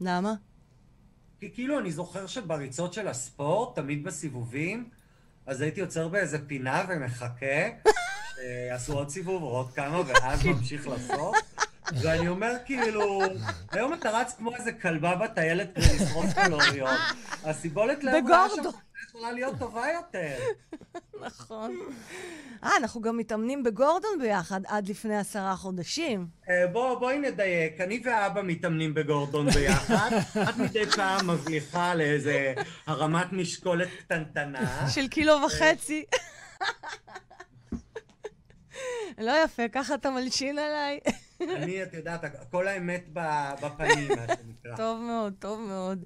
למה? 0.00 0.34
כי 1.44 1.50
כאילו 1.54 1.78
אני 1.78 1.92
זוכר 1.92 2.26
שבריצות 2.26 2.92
של 2.92 3.08
הספורט, 3.08 3.76
תמיד 3.76 4.04
בסיבובים, 4.04 4.88
אז 5.46 5.60
הייתי 5.60 5.80
עוצר 5.80 6.08
באיזה 6.08 6.38
פינה 6.46 6.84
ומחכה, 6.88 7.68
שיעשו 8.34 8.92
עוד 8.92 9.08
סיבוב 9.08 9.42
או 9.42 9.48
עוד 9.48 9.72
כמה, 9.72 10.00
ואז 10.06 10.44
ממשיך 10.46 10.88
לסוף. 10.88 11.36
ואני 12.02 12.28
אומר 12.28 12.52
כאילו, 12.64 13.22
היום 13.70 13.92
אתה 13.92 14.10
רץ 14.10 14.34
כמו 14.38 14.56
איזה 14.56 14.72
כלבה 14.72 15.14
בטיילת 15.14 15.68
כדי 15.74 15.96
לשרוף 15.96 16.26
קלוריות. 16.34 16.98
הסיבולת 17.44 18.04
רעה 18.04 18.48
שם 18.56 18.62
יכולה 19.08 19.32
להיות 19.32 19.54
טובה 19.58 19.86
יותר. 19.94 20.36
נכון. 21.20 21.78
אה, 22.64 22.76
אנחנו 22.76 23.00
גם 23.00 23.16
מתאמנים 23.16 23.62
בגורדון 23.62 24.18
ביחד 24.20 24.60
עד 24.66 24.88
לפני 24.88 25.16
עשרה 25.16 25.56
חודשים. 25.56 26.26
אה, 26.50 26.66
בוא, 26.66 26.98
בואי 26.98 27.18
נדייק, 27.18 27.80
אני 27.80 28.02
ואבא 28.04 28.42
מתאמנים 28.42 28.94
בגורדון 28.94 29.50
ביחד. 29.50 30.10
את 30.48 30.56
מדי 30.56 30.86
פעם 30.86 31.30
מבליחה 31.30 31.94
לאיזה 31.94 32.54
הרמת 32.86 33.32
משקולת 33.32 33.88
קטנטנה. 33.98 34.88
של 34.90 35.08
קילו 35.08 35.34
וחצי. 35.46 36.04
לא 39.18 39.32
יפה, 39.44 39.68
ככה 39.68 39.94
אתה 39.94 40.10
מלשין 40.10 40.58
עליי. 40.58 41.00
אני, 41.40 41.82
את 41.82 41.94
יודעת, 41.94 42.24
כל 42.50 42.68
האמת 42.68 43.04
בפנים, 43.60 44.08
מה 44.08 44.26
שנקרא. 44.26 44.76
טוב 44.76 45.00
מאוד, 45.00 45.34
טוב 45.38 45.60
מאוד. 45.60 46.04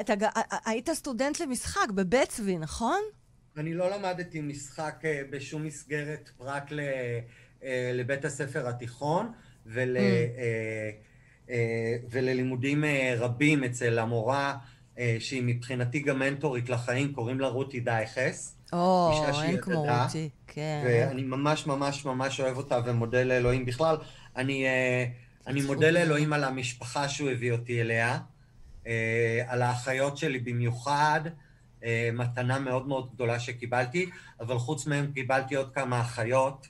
אתה 0.00 0.14
היית 0.64 0.90
סטודנט 0.90 1.40
למשחק 1.40 1.90
בבית 1.94 2.28
צבי, 2.28 2.58
נכון? 2.58 3.00
אני 3.56 3.74
לא 3.74 3.90
למדתי 3.90 4.40
משחק 4.40 5.00
אה, 5.04 5.22
בשום 5.30 5.64
מסגרת 5.64 6.30
פרט 6.36 6.70
ל, 6.70 6.80
אה, 7.64 7.90
לבית 7.94 8.24
הספר 8.24 8.68
התיכון 8.68 9.32
ול, 9.66 9.96
Mm. 9.96 10.00
אה, 11.50 11.96
וללימודים 12.10 12.84
רבים 13.18 13.64
אצל 13.64 13.98
המורה 13.98 14.56
שהיא 15.18 15.42
מבחינתי 15.42 15.98
גם 16.00 16.18
מנטורית 16.18 16.68
לחיים, 16.68 17.12
קוראים 17.12 17.40
לה 17.40 17.48
רותי 17.48 17.80
דייכס. 17.80 18.56
או, 18.72 19.12
אין 19.42 19.60
כמו 19.60 19.80
רותי, 19.82 20.28
כן. 20.46 20.82
ואני 20.86 21.22
ממש 21.22 21.66
ממש 21.66 22.04
ממש 22.04 22.40
אוהב 22.40 22.56
אותה 22.56 22.80
ומודה 22.84 23.24
לאלוהים 23.24 23.64
בכלל. 23.64 23.96
אני, 24.36 24.66
אני 25.46 25.62
מודה 25.62 25.90
לאלוהים 25.90 26.32
על 26.32 26.44
המשפחה 26.44 27.08
שהוא 27.08 27.30
הביא 27.30 27.52
אותי 27.52 27.80
אליה, 27.80 28.18
על 29.46 29.62
האחיות 29.62 30.16
שלי 30.16 30.38
במיוחד, 30.38 31.20
אה, 31.84 32.10
מתנה 32.12 32.58
מאוד 32.58 32.88
מאוד 32.88 33.10
גדולה 33.14 33.40
שקיבלתי, 33.40 34.10
אבל 34.40 34.58
חוץ 34.58 34.86
מהם 34.86 35.12
קיבלתי 35.14 35.54
עוד 35.54 35.74
כמה 35.74 36.00
אחיות, 36.00 36.68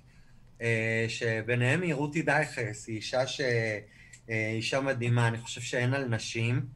אה, 0.62 1.06
שביניהם 1.08 1.82
היא 1.82 1.94
רותי 1.94 2.22
דייכס, 2.22 2.86
היא 2.88 2.96
אישה 2.96 3.26
ש... 3.26 3.40
אה, 4.30 4.50
אישה 4.50 4.80
מדהימה, 4.80 5.28
אני 5.28 5.38
חושב 5.38 5.60
שאין 5.60 5.94
על 5.94 6.04
נשים, 6.08 6.66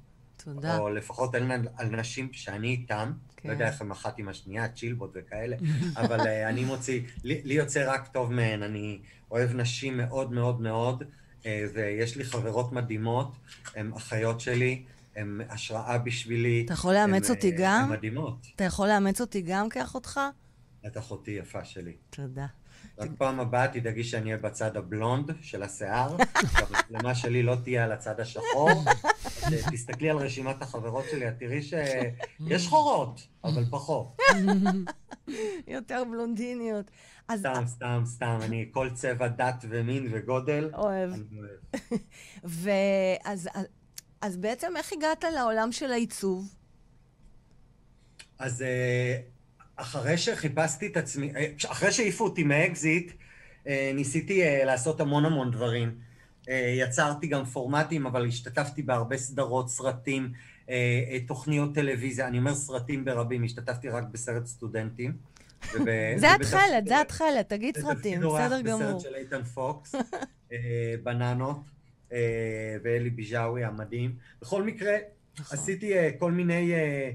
תודה. 0.44 0.78
או 0.78 0.90
לפחות 0.90 1.34
אין 1.34 1.50
על, 1.50 1.68
על 1.76 1.86
נשים 1.86 2.28
שאני 2.32 2.68
איתם, 2.68 3.12
כן. 3.36 3.48
לא 3.48 3.52
יודע 3.52 3.68
איך 3.68 3.80
הם 3.80 3.90
אחת 3.90 4.18
עם 4.18 4.28
השנייה, 4.28 4.68
צ'ילבות 4.68 5.10
וכאלה, 5.14 5.56
אבל 5.96 6.20
אני 6.20 6.64
מוציא, 6.64 7.00
לי, 7.24 7.40
לי 7.44 7.54
יוצא 7.54 7.92
רק 7.92 8.08
טוב 8.08 8.32
מהן, 8.32 8.62
אני 8.62 8.98
אוהב 9.30 9.54
נשים 9.54 9.96
מאוד 9.96 10.32
מאוד 10.32 10.60
מאוד, 10.60 11.04
ויש 11.44 12.16
לי 12.16 12.24
חברות 12.24 12.72
מדהימות, 12.72 13.36
הן 13.76 13.92
אחיות 13.96 14.40
שלי, 14.40 14.82
הן 15.20 15.40
השראה 15.48 15.98
בשבילי. 15.98 16.62
אתה 16.64 16.72
יכול 16.72 16.94
לאמץ 16.94 17.30
הן, 17.30 17.36
אותי 17.36 17.50
אה, 17.50 17.56
גם? 17.58 17.84
הן 17.84 17.90
מדהימות. 17.90 18.46
אתה 18.56 18.64
יכול 18.64 18.88
לאמץ 18.88 19.20
אותי 19.20 19.42
גם 19.42 19.68
כאחותך? 19.68 20.20
את 20.86 20.98
אחותי 20.98 21.30
יפה 21.30 21.64
שלי. 21.64 21.92
תודה. 22.10 22.46
רק 22.98 23.10
פעם 23.18 23.40
הבאה 23.40 23.68
תדאגי 23.68 24.04
שאני 24.04 24.24
אהיה 24.24 24.36
בצד 24.36 24.76
הבלונד 24.76 25.30
של 25.40 25.62
השיער, 25.62 26.16
שהמצלמה 26.52 27.14
שלי 27.14 27.42
לא 27.42 27.56
תהיה 27.64 27.84
על 27.84 27.92
הצד 27.92 28.20
השחור. 28.20 28.84
תסתכלי 29.72 30.10
על 30.10 30.16
רשימת 30.16 30.62
החברות 30.62 31.04
שלי, 31.10 31.28
את 31.28 31.38
תראי 31.38 31.62
שיש 31.62 32.64
שחורות, 32.64 33.26
אבל 33.44 33.64
פחות. 33.70 34.16
יותר 35.66 36.02
בלונדיניות. 36.10 36.90
אז 37.28 37.40
סתם, 37.40 37.62
סתם, 37.66 38.02
סתם, 38.06 38.38
אני 38.42 38.68
כל 38.70 38.90
צבע 38.94 39.28
דת 39.28 39.64
ומין 39.68 40.08
וגודל. 40.10 40.70
אוהב. 40.74 41.10
ואז 42.44 43.48
אז 44.20 44.36
בעצם 44.36 44.76
איך 44.76 44.92
הגעת 44.92 45.24
לעולם 45.34 45.72
של 45.72 45.92
העיצוב? 45.92 46.54
אז 48.38 48.62
אה, 48.62 49.16
אחרי 49.76 50.18
שחיפשתי 50.18 50.86
את 50.86 50.96
עצמי, 50.96 51.32
אה, 51.36 51.46
אחרי 51.70 51.92
שהעיפו 51.92 52.24
אותי 52.24 52.42
מאקזיט, 52.42 53.12
אה, 53.66 53.92
ניסיתי 53.94 54.42
לעשות 54.64 55.00
המון 55.00 55.24
המון 55.24 55.50
דברים. 55.50 56.10
יצרתי 56.78 57.26
גם 57.26 57.44
פורמטים, 57.44 58.06
אבל 58.06 58.26
השתתפתי 58.26 58.82
בהרבה 58.82 59.16
סדרות, 59.16 59.68
סרטים, 59.68 60.32
תוכניות 61.26 61.74
טלוויזיה. 61.74 62.26
אני 62.26 62.38
אומר 62.38 62.54
סרטים 62.54 63.04
ברבים, 63.04 63.44
השתתפתי 63.44 63.88
רק 63.88 64.04
בסרט 64.12 64.46
סטודנטים. 64.46 65.12
וב- 65.74 65.84
זה 66.16 66.34
התחלת, 66.34 66.86
זה 66.86 67.00
התחלת, 67.00 67.48
תגיד 67.48 67.74
בתפקיד 67.74 67.94
סרטים, 67.94 68.22
אורח 68.24 68.40
בסדר 68.40 68.60
גמור. 68.60 68.78
בסרט 68.88 69.00
של 69.00 69.14
איתן 69.14 69.42
פוקס, 69.44 69.94
בננות, 71.04 71.60
ואלי 72.82 73.10
ביג'אווי 73.10 73.64
המדהים. 73.64 74.14
בכל 74.42 74.62
מקרה, 74.62 74.96
נכון. 75.40 75.58
עשיתי 75.58 75.98
אה, 75.98 76.10
כל 76.18 76.32
מיני 76.32 76.74
אה, 76.74 77.10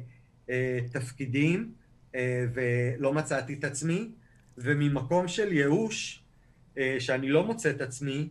אה, 0.50 0.80
תפקידים, 0.92 1.72
אה, 2.16 2.46
ולא 2.54 3.14
מצאתי 3.14 3.54
את 3.54 3.64
עצמי, 3.64 4.10
וממקום 4.58 5.28
של 5.28 5.54
ייאוש, 5.54 6.24
אה, 6.78 6.96
שאני 7.00 7.30
לא 7.30 7.46
מוצא 7.46 7.70
את 7.70 7.82
עצמי, 7.82 8.30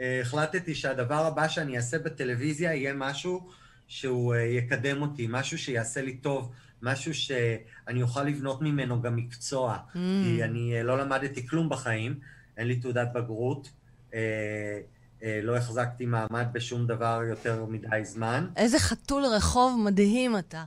אה, 0.00 0.20
החלטתי 0.20 0.74
שהדבר 0.74 1.26
הבא 1.26 1.48
שאני 1.48 1.76
אעשה 1.76 1.98
בטלוויזיה 1.98 2.74
יהיה 2.74 2.94
משהו 2.94 3.50
שהוא 3.86 4.34
אה, 4.34 4.40
יקדם 4.40 5.02
אותי, 5.02 5.26
משהו 5.30 5.58
שיעשה 5.58 6.02
לי 6.02 6.16
טוב, 6.16 6.52
משהו 6.82 7.14
שאני 7.14 8.02
אוכל 8.02 8.22
לבנות 8.22 8.62
ממנו 8.62 9.02
גם 9.02 9.16
מקצוע. 9.16 9.78
Mm. 9.78 9.96
כי 10.24 10.44
אני 10.44 10.78
אה, 10.78 10.82
לא 10.82 10.98
למדתי 10.98 11.46
כלום 11.46 11.68
בחיים, 11.68 12.18
אין 12.56 12.66
לי 12.66 12.76
תעודת 12.76 13.08
בגרות, 13.14 13.70
אה, 14.14 14.18
אה, 14.18 14.80
לא 15.22 15.56
החזקתי 15.56 16.06
מעמד 16.06 16.46
בשום 16.52 16.86
דבר 16.86 17.20
יותר 17.28 17.64
מדי 17.64 18.04
זמן. 18.04 18.46
איזה 18.56 18.78
חתול 18.78 19.24
רחוב 19.24 19.80
מדהים 19.84 20.38
אתה. 20.38 20.64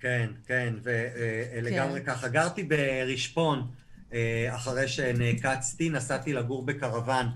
כן, 0.00 0.30
כן, 0.46 0.74
ולגמרי 0.82 2.00
כן. 2.00 2.06
ככה. 2.12 2.28
גרתי 2.28 2.62
ברשפון 2.62 3.66
אה, 4.12 4.54
אחרי 4.54 4.88
שנעקצתי, 4.88 5.90
נסעתי 5.90 6.32
לגור 6.32 6.66
בקרוון 6.66 7.26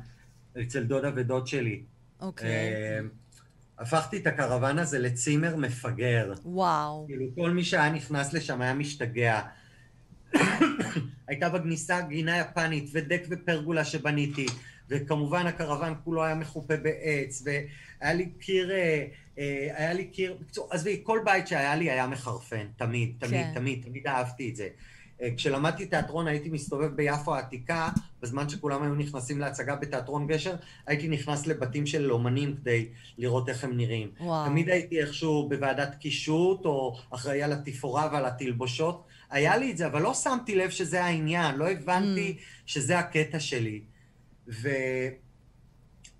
אצל 0.62 0.82
דודה 0.82 1.10
ודוד 1.16 1.46
שלי. 1.46 1.82
אוקיי. 2.20 2.48
אה, 2.48 3.00
הפכתי 3.78 4.16
את 4.16 4.26
הקרוון 4.26 4.78
הזה 4.78 4.98
לצימר 4.98 5.56
מפגר. 5.56 6.32
וואו. 6.44 7.04
כאילו, 7.08 7.24
כל 7.34 7.50
מי 7.50 7.64
שהיה 7.64 7.90
נכנס 7.90 8.32
לשם 8.32 8.60
היה 8.60 8.74
משתגע. 8.74 9.42
הייתה 11.28 11.48
בגניסה 11.48 12.00
גינה 12.00 12.38
יפנית 12.38 12.90
ודק 12.92 13.22
ופרגולה 13.30 13.84
שבניתי, 13.84 14.46
וכמובן 14.88 15.46
הקרוון 15.46 15.94
כולו 16.04 16.24
היה 16.24 16.34
מחופה 16.34 16.76
בעץ, 16.76 17.42
והיה 17.44 18.14
לי 18.14 18.26
קיר, 18.40 18.70
אה, 18.70 19.06
אה, 19.38 19.68
היה 19.76 19.92
לי 19.92 20.04
קיר, 20.04 20.36
בקיצור, 20.40 20.68
עזבי, 20.70 21.00
כל 21.02 21.20
בית 21.24 21.48
שהיה 21.48 21.76
לי 21.76 21.90
היה 21.90 22.06
מחרפן, 22.06 22.66
תמיד, 22.76 23.12
תמיד, 23.18 23.32
כן. 23.32 23.54
תמיד, 23.54 23.82
תמיד 23.84 24.06
אהבתי 24.06 24.50
את 24.50 24.56
זה. 24.56 24.68
אה, 25.22 25.28
כשלמדתי 25.36 25.86
תיאטרון 25.86 26.26
הייתי 26.26 26.48
מסתובב 26.48 26.96
ביפו 26.96 27.34
העתיקה, 27.34 27.88
בזמן 28.22 28.48
שכולם 28.48 28.82
היו 28.82 28.94
נכנסים 28.94 29.40
להצגה 29.40 29.76
בתיאטרון 29.76 30.26
גשר, 30.26 30.54
הייתי 30.86 31.08
נכנס 31.08 31.46
לבתים 31.46 31.86
של 31.86 32.12
אומנים 32.12 32.56
כדי 32.56 32.88
לראות 33.18 33.48
איך 33.48 33.64
הם 33.64 33.76
נראים. 33.76 34.10
וואו. 34.20 34.48
תמיד 34.48 34.68
הייתי 34.68 35.00
איכשהו 35.00 35.48
בוועדת 35.48 35.94
קישוט, 35.94 36.64
או 36.64 36.96
אחראי 37.10 37.42
על 37.42 37.52
התפאורה 37.52 38.08
ועל 38.12 38.26
התלבושות. 38.26 39.05
היה 39.30 39.56
לי 39.56 39.72
את 39.72 39.76
זה, 39.76 39.86
אבל 39.86 40.02
לא 40.02 40.14
שמתי 40.14 40.54
לב 40.54 40.70
שזה 40.70 41.04
העניין, 41.04 41.54
לא 41.54 41.70
הבנתי 41.70 42.36
שזה 42.66 42.98
הקטע 42.98 43.40
שלי. 43.40 43.80
ו... 44.48 44.68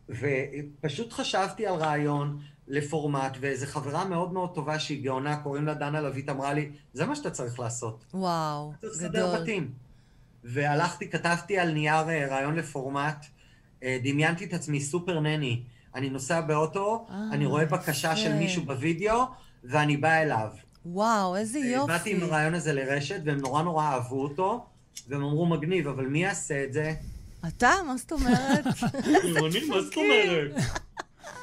ופשוט 0.09 1.13
חשבתי 1.13 1.67
על 1.67 1.75
רעיון 1.75 2.41
לפורמט, 2.69 3.37
ואיזו 3.41 3.67
חברה 3.67 4.05
מאוד 4.05 4.33
מאוד 4.33 4.55
טובה 4.55 4.79
שהיא 4.79 5.05
גאונה, 5.05 5.37
קוראים 5.37 5.67
לה 5.67 5.75
דנה 5.75 6.01
לויט, 6.01 6.29
אמרה 6.29 6.53
לי, 6.53 6.71
זה 6.93 7.07
מה 7.07 7.17
שאתה 7.17 7.31
צריך 7.31 7.61
לעשות. 7.61 8.05
וואו, 8.15 8.73
צריך 8.81 8.93
לסדר 8.93 9.29
גדול. 9.29 9.43
בתים. 9.43 9.73
והלכתי, 10.45 11.11
כתבתי 11.11 11.59
על 11.59 11.73
נייר 11.73 12.09
אה, 12.09 12.27
רעיון 12.31 12.57
לפורמט, 12.57 13.27
אה, 13.83 13.99
דמיינתי 14.05 14.45
את 14.45 14.53
עצמי 14.53 14.81
סופר 14.81 15.21
נני. 15.21 15.63
אני 15.95 16.11
נוסע 16.11 16.41
באוטו, 16.41 17.07
אה, 17.11 17.17
אני 17.33 17.47
רואה 17.47 17.65
בקשה 17.65 18.09
יפה. 18.09 18.17
של 18.17 18.33
מישהו 18.33 18.65
בווידאו, 18.65 19.25
ואני 19.65 19.97
בא 19.97 20.15
אליו. 20.15 20.51
וואו, 20.93 21.37
איזה 21.37 21.59
אה, 21.59 21.87
באתי 21.87 22.11
עם 22.11 22.17
יופי. 22.17 22.31
הרעיון 22.31 22.55
הזה 22.55 22.73
לרשת, 22.73 23.21
והם 23.25 23.39
נורא 23.39 23.63
נורא 23.63 23.85
אהבו 23.85 24.23
אותו, 24.23 24.67
והם 25.09 25.23
אמרו, 25.23 25.47
מגניב, 25.47 25.89
אבל 25.89 26.07
מי 26.07 26.23
יעשה 26.23 26.65
את 26.65 26.73
זה? 26.73 26.95
אתה? 27.49 27.71
מה 27.87 27.97
זאת 27.97 28.13
אומרת? 28.13 28.65
אני, 29.47 29.69
מה 29.69 29.81
זאת 29.83 29.97
אומרת? 29.97 30.53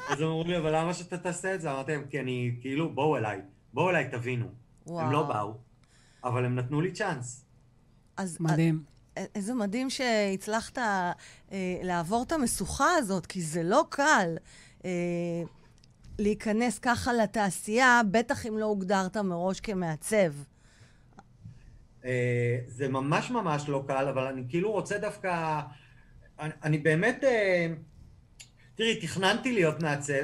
אז 0.10 0.22
הם 0.22 0.28
אמרו 0.28 0.44
לי, 0.44 0.58
אבל 0.58 0.76
למה 0.76 0.94
שאתה 0.94 1.18
תעשה 1.18 1.56
את 1.56 1.62
זה? 1.62 1.72
אמרתי 1.72 1.92
להם, 1.92 2.04
כי 2.10 2.20
אני, 2.20 2.56
כאילו, 2.62 2.94
בואו 2.94 3.18
אליי, 3.18 3.40
בואו 3.74 3.90
אליי, 3.90 4.08
תבינו. 4.12 4.46
הם 4.88 5.12
לא 5.12 5.18
וואו. 5.18 5.28
באו, 5.28 5.54
אבל 6.24 6.46
הם 6.46 6.56
נתנו 6.56 6.82
לי 6.82 6.92
צ'אנס. 6.92 7.46
אז 8.18 8.38
מדהים. 8.40 8.84
א- 9.18 9.22
איזה 9.36 9.54
מדהים 9.54 9.90
שהצלחת 9.90 10.78
אה, 10.78 11.12
לעבור 11.84 12.24
את 12.28 12.32
המשוכה 12.32 12.90
הזאת, 12.98 13.26
כי 13.26 13.42
זה 13.42 13.64
לא 13.64 13.84
קל 13.90 14.36
אה, 14.86 14.90
להיכנס 16.19 16.80
ככה 16.80 17.13
לתעשייה, 17.13 18.02
בטח 18.12 18.45
אם 18.45 18.58
לא 18.58 18.65
הוגדרת 18.65 19.17
מראש 19.17 19.60
כמעצב. 19.60 20.34
אה, 22.06 22.58
זה 22.67 22.88
ממש 22.88 23.32
ממש 23.32 23.69
לא 23.69 23.84
קל, 23.88 24.08
אבל 24.08 24.23
אני 24.23 24.41
כאילו 24.49 24.71
רוצה 24.71 24.97
דווקא... 24.97 25.62
אני, 26.39 26.54
אני 26.63 26.78
באמת... 26.78 27.23
אה, 27.23 27.67
תראי, 28.76 29.02
תכננתי 29.02 29.52
להיות 29.52 29.82
מעצב. 29.82 30.23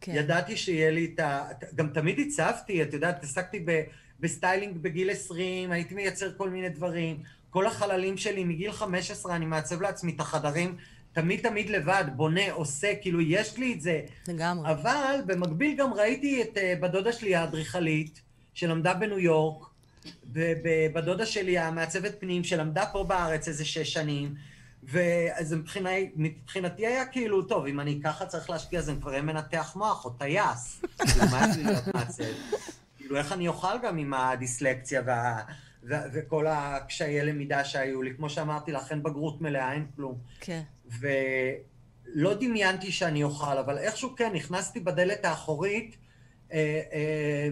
כן. 0.00 0.12
ידעתי 0.14 0.56
שיהיה 0.56 0.90
לי 0.90 1.12
את 1.14 1.20
ה... 1.20 1.48
גם 1.74 1.88
תמיד 1.88 2.18
הצבתי, 2.18 2.82
את 2.82 2.94
יודעת, 2.94 3.16
התעסקתי 3.16 3.62
ב... 3.66 3.82
ב 4.20 4.27
styling 4.27 4.78
בגיל 4.78 5.10
20, 5.10 5.72
הייתי 5.72 5.94
מייצר 5.94 6.32
כל 6.36 6.50
מיני 6.50 6.68
דברים. 6.68 7.22
כל 7.50 7.66
החללים 7.66 8.16
שלי, 8.16 8.44
מגיל 8.44 8.72
15 8.72 9.36
אני 9.36 9.46
מעצב 9.46 9.82
לעצמי 9.82 10.12
את 10.12 10.20
החדרים, 10.20 10.76
תמיד 11.12 11.40
תמיד 11.40 11.70
לבד, 11.70 12.04
בונה, 12.16 12.52
עושה, 12.52 12.92
כאילו 13.02 13.20
יש 13.20 13.58
לי 13.58 13.72
את 13.72 13.80
זה. 13.80 14.00
לגמרי. 14.28 14.70
אבל 14.70 15.16
במקביל 15.26 15.76
גם 15.76 15.94
ראיתי 15.94 16.42
את 16.42 16.56
אה, 16.56 16.82
בדודה 16.82 17.12
שלי 17.12 17.34
האדריכלית, 17.34 18.20
שלמדה 18.54 18.94
בניו 18.94 19.18
יורק, 19.18 19.66
ובדודה 20.32 21.26
שלי 21.26 21.58
המעצבת 21.58 22.20
פנים, 22.20 22.44
שלמדה 22.44 22.84
פה 22.92 23.04
בארץ 23.04 23.48
איזה 23.48 23.64
שש 23.64 23.92
שנים, 23.92 24.34
ואז 24.84 25.52
מבחינה, 25.52 25.90
מבחינתי 26.16 26.86
היה 26.86 27.06
כאילו, 27.06 27.42
טוב, 27.42 27.66
אם 27.66 27.80
אני 27.80 28.00
ככה 28.04 28.26
צריך 28.26 28.50
להשקיע, 28.50 28.78
אז 28.78 28.90
אני 28.90 29.00
כבר 29.00 29.10
אהיה 29.10 29.22
מנתח 29.22 29.72
מוח 29.76 30.04
או 30.04 30.10
טייס. 30.10 30.82
כאילו, 30.98 31.26
מה 31.30 31.46
יש 31.50 31.56
לי 31.56 31.64
להיות 31.64 31.94
מעצב? 31.94 32.24
כאילו, 32.96 33.16
איך 33.16 33.32
אני 33.32 33.48
אוכל 33.48 33.78
גם 33.82 33.98
עם 33.98 34.14
הדיסלקציה 34.14 35.02
וה... 35.06 35.42
ו- 35.84 36.04
וכל 36.12 36.46
הקשיי 36.46 37.24
למידה 37.24 37.64
שהיו 37.64 38.02
לי. 38.02 38.14
כמו 38.16 38.30
שאמרתי 38.30 38.72
לך, 38.72 38.90
אין 38.90 39.02
בגרות 39.02 39.40
מלאה, 39.40 39.72
אין 39.72 39.86
כלום. 39.96 40.18
כן. 40.40 40.62
ולא 41.00 42.34
דמיינתי 42.34 42.92
שאני 42.92 43.22
אוכל, 43.22 43.58
אבל 43.58 43.78
איכשהו 43.78 44.16
כן, 44.16 44.32
נכנסתי 44.34 44.80
בדלת 44.80 45.24
האחורית 45.24 45.96
אה, 46.52 46.80
אה, 46.92 47.48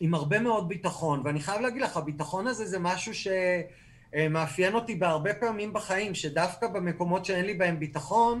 עם 0.00 0.14
הרבה 0.14 0.38
מאוד 0.38 0.68
ביטחון. 0.68 1.20
ואני 1.24 1.40
חייב 1.40 1.60
להגיד 1.60 1.82
לך, 1.82 1.96
הביטחון 1.96 2.46
הזה 2.46 2.66
זה 2.66 2.78
משהו 2.78 3.12
שמאפיין 3.14 4.74
אותי 4.74 4.94
בהרבה 4.94 5.34
פעמים 5.34 5.72
בחיים, 5.72 6.14
שדווקא 6.14 6.66
במקומות 6.68 7.24
שאין 7.24 7.44
לי 7.44 7.54
בהם 7.54 7.78
ביטחון, 7.78 8.40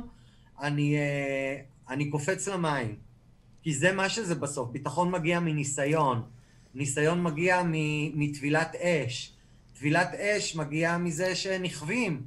אני, 0.60 0.96
אה, 0.96 1.60
אני 1.88 2.10
קופץ 2.10 2.48
למים. 2.48 2.96
כי 3.62 3.74
זה 3.74 3.92
מה 3.92 4.08
שזה 4.08 4.34
בסוף. 4.34 4.70
ביטחון 4.70 5.10
מגיע 5.10 5.40
מניסיון. 5.40 6.22
ניסיון 6.74 7.22
מגיע 7.22 7.62
מטבילת 8.14 8.76
אש. 8.76 9.32
טבילת 9.74 10.14
אש 10.14 10.56
מגיעה 10.56 10.98
מזה 10.98 11.36
שנכווים. 11.36 12.22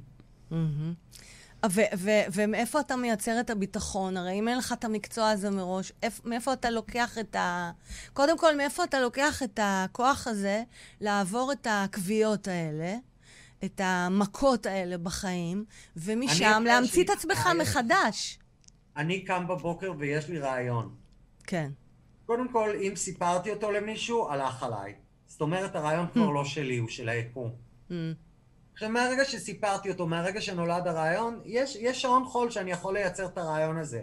ומאיפה 2.32 2.80
אתה 2.80 2.96
מייצר 2.96 3.40
את 3.40 3.50
הביטחון? 3.50 4.16
הרי 4.16 4.38
אם 4.38 4.48
אין 4.48 4.58
לך 4.58 4.72
את 4.72 4.84
המקצוע 4.84 5.30
הזה 5.30 5.50
מראש, 5.50 5.92
מאיפה 6.24 6.52
אתה 6.52 6.70
לוקח 6.70 7.18
את 7.18 7.36
ה... 7.36 7.70
קודם 8.12 8.38
כל, 8.38 8.56
מאיפה 8.56 8.84
אתה 8.84 9.00
לוקח 9.00 9.42
את 9.42 9.60
הכוח 9.62 10.26
הזה 10.26 10.62
לעבור 11.00 11.52
את 11.52 11.66
הכוויות 11.70 12.48
האלה, 12.48 12.94
את 13.64 13.80
המכות 13.84 14.66
האלה 14.66 14.98
בחיים, 14.98 15.64
ומשם 15.96 16.62
להמציא 16.66 17.04
את 17.04 17.10
עצמך 17.10 17.48
מחדש? 17.60 18.38
אני 18.96 19.24
קם 19.24 19.46
בבוקר 19.48 19.92
ויש 19.98 20.28
לי 20.28 20.38
רעיון. 20.38 20.94
כן. 21.46 21.70
קודם 22.26 22.52
כל, 22.52 22.70
אם 22.80 22.92
סיפרתי 22.96 23.50
אותו 23.50 23.72
למישהו, 23.72 24.28
הלך 24.30 24.62
עליי. 24.62 24.94
זאת 25.26 25.40
אומרת, 25.40 25.76
הרעיון 25.76 26.06
כבר 26.12 26.30
לא 26.30 26.44
שלי, 26.44 26.76
הוא 26.76 26.88
של 26.88 27.08
היקום. 27.08 27.52
עכשיו, 28.72 28.88
מהרגע 28.88 29.24
שסיפרתי 29.24 29.90
אותו, 29.90 30.06
מהרגע 30.06 30.40
שנולד 30.40 30.86
הרעיון, 30.86 31.40
יש, 31.44 31.76
יש 31.76 32.02
שעון 32.02 32.24
חול 32.24 32.50
שאני 32.50 32.70
יכול 32.70 32.94
לייצר 32.94 33.26
את 33.26 33.38
הרעיון 33.38 33.78
הזה. 33.78 34.02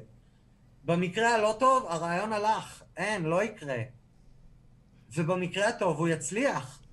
במקרה 0.85 1.35
הלא 1.35 1.55
טוב, 1.59 1.85
הרעיון 1.89 2.33
הלך. 2.33 2.83
אין, 2.97 3.23
לא 3.23 3.43
יקרה. 3.43 3.77
ובמקרה 5.15 5.67
הטוב 5.67 5.97
הוא 5.97 6.07
יצליח. 6.07 6.83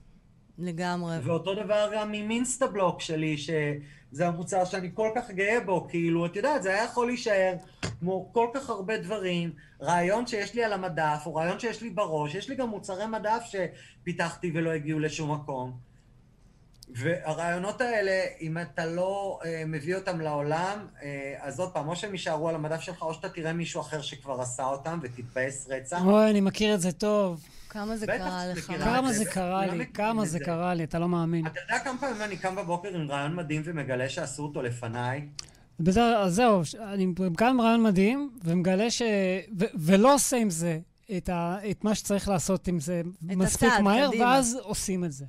לגמרי. 0.58 1.18
ואותו 1.22 1.54
דבר 1.54 1.90
גם 1.94 2.12
עם 2.12 2.30
אינסטבלוק 2.30 3.00
שלי, 3.00 3.38
שזה 3.38 4.26
המוצר 4.26 4.64
שאני 4.64 4.90
כל 4.94 5.10
כך 5.16 5.30
גאה 5.30 5.60
בו, 5.60 5.88
כאילו, 5.88 6.26
את 6.26 6.36
יודעת, 6.36 6.62
זה 6.62 6.70
היה 6.70 6.84
יכול 6.84 7.06
להישאר 7.06 7.54
כמו 8.00 8.32
כל 8.32 8.48
כך 8.54 8.70
הרבה 8.70 8.98
דברים, 8.98 9.52
רעיון 9.82 10.26
שיש 10.26 10.54
לי 10.54 10.64
על 10.64 10.72
המדף, 10.72 11.22
או 11.26 11.34
רעיון 11.34 11.58
שיש 11.58 11.82
לי 11.82 11.90
בראש, 11.90 12.34
יש 12.34 12.48
לי 12.48 12.56
גם 12.56 12.68
מוצרי 12.68 13.06
מדף 13.06 13.42
שפיתחתי 13.44 14.52
ולא 14.54 14.70
הגיעו 14.70 14.98
לשום 14.98 15.32
מקום. 15.32 15.85
והרעיונות 16.94 17.80
האלה, 17.80 18.24
אם 18.40 18.58
אתה 18.58 18.86
לא 18.86 19.38
uh, 19.42 19.46
מביא 19.66 19.94
אותם 19.94 20.20
לעולם, 20.20 20.86
uh, 20.94 21.02
אז 21.40 21.60
עוד 21.60 21.72
פעם, 21.72 21.88
או 21.88 21.96
שהם 21.96 22.12
יישארו 22.12 22.48
על 22.48 22.54
המדף 22.54 22.80
שלך, 22.80 23.02
או 23.02 23.14
שאתה 23.14 23.28
תראה 23.28 23.52
מישהו 23.52 23.80
אחר 23.80 24.02
שכבר 24.02 24.40
עשה 24.40 24.64
אותם 24.64 24.98
ותתבאס 25.02 25.68
רצח. 25.70 26.00
אוי, 26.04 26.30
אני 26.30 26.40
מכיר 26.40 26.74
את 26.74 26.80
זה 26.80 26.92
טוב. 26.92 27.44
כמה 27.68 27.96
זה 27.96 28.06
קרה 28.06 28.46
לך? 28.46 28.72
כמה 28.84 29.12
זה 29.12 29.24
קרה 29.24 29.66
לי, 29.66 29.86
כמה 29.86 30.26
זה 30.26 30.38
קרה 30.38 30.74
לי, 30.74 30.84
אתה 30.84 30.98
לא 30.98 31.08
מאמין. 31.08 31.46
אתה 31.46 31.60
יודע 31.60 31.84
כמה 31.84 31.98
פעמים 32.00 32.22
אני 32.22 32.36
קם 32.36 32.56
בבוקר 32.56 32.88
עם 32.88 33.10
רעיון 33.10 33.36
מדהים 33.36 33.62
ומגלה 33.64 34.08
שעשו 34.08 34.42
אותו 34.42 34.62
לפניי? 34.62 35.28
אז 35.86 36.34
זהו, 36.34 36.62
אני 36.80 37.06
קם 37.36 37.46
עם 37.46 37.60
רעיון 37.60 37.82
מדהים, 37.82 38.30
ומגלה 38.44 38.90
ש... 38.90 39.02
ולא 39.74 40.14
עושה 40.14 40.36
עם 40.36 40.50
זה 40.50 40.78
את 41.70 41.84
מה 41.84 41.94
שצריך 41.94 42.28
לעשות 42.28 42.68
עם 42.68 42.80
זה 42.80 43.02
מספיק 43.22 43.72
מהר, 43.82 44.10
ואז 44.20 44.58
עושים 44.62 45.04
את 45.04 45.12
זה. 45.12 45.24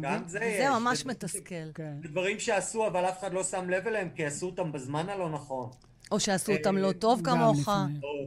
גם 0.00 0.28
זה 0.28 0.38
יש. 0.44 0.62
זה 0.62 0.70
ממש 0.70 1.06
מתסכל. 1.06 1.72
כן. 1.74 1.92
דברים 2.02 2.40
שעשו, 2.40 2.86
אבל 2.86 3.04
אף 3.04 3.18
אחד 3.18 3.32
לא 3.32 3.42
שם 3.44 3.70
לב 3.70 3.86
אליהם, 3.86 4.08
כי 4.14 4.24
עשו 4.24 4.46
אותם 4.46 4.72
בזמן 4.72 5.08
הלא 5.08 5.30
נכון. 5.30 5.70
או 6.10 6.20
שעשו 6.20 6.52
אותם 6.52 6.76
לא 6.76 6.92
טוב 6.92 7.20
כמוך. 7.24 7.68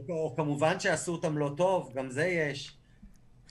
או 0.08 0.36
כמובן 0.36 0.80
שעשו 0.80 1.12
אותם 1.12 1.38
לא 1.38 1.54
טוב, 1.56 1.92
גם 1.94 2.10
זה 2.10 2.26
יש. 2.26 2.76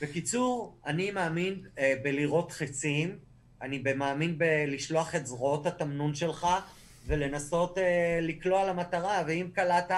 בקיצור, 0.02 0.78
אני 0.86 1.12
מאמין 1.12 1.62
אה, 1.80 1.94
בלראות 2.04 2.52
חצים, 2.52 3.18
אני 3.62 3.84
מאמין 3.96 4.38
בלשלוח 4.38 5.16
את 5.16 5.28
זרועות 5.28 5.66
התמנון 5.66 6.16
שלך 6.16 6.48
ולנסות 7.08 7.78
אה, 7.78 8.20
לקלוע 8.22 8.66
למטרה, 8.66 9.24
ואם 9.28 9.48
קלעת, 9.54 9.92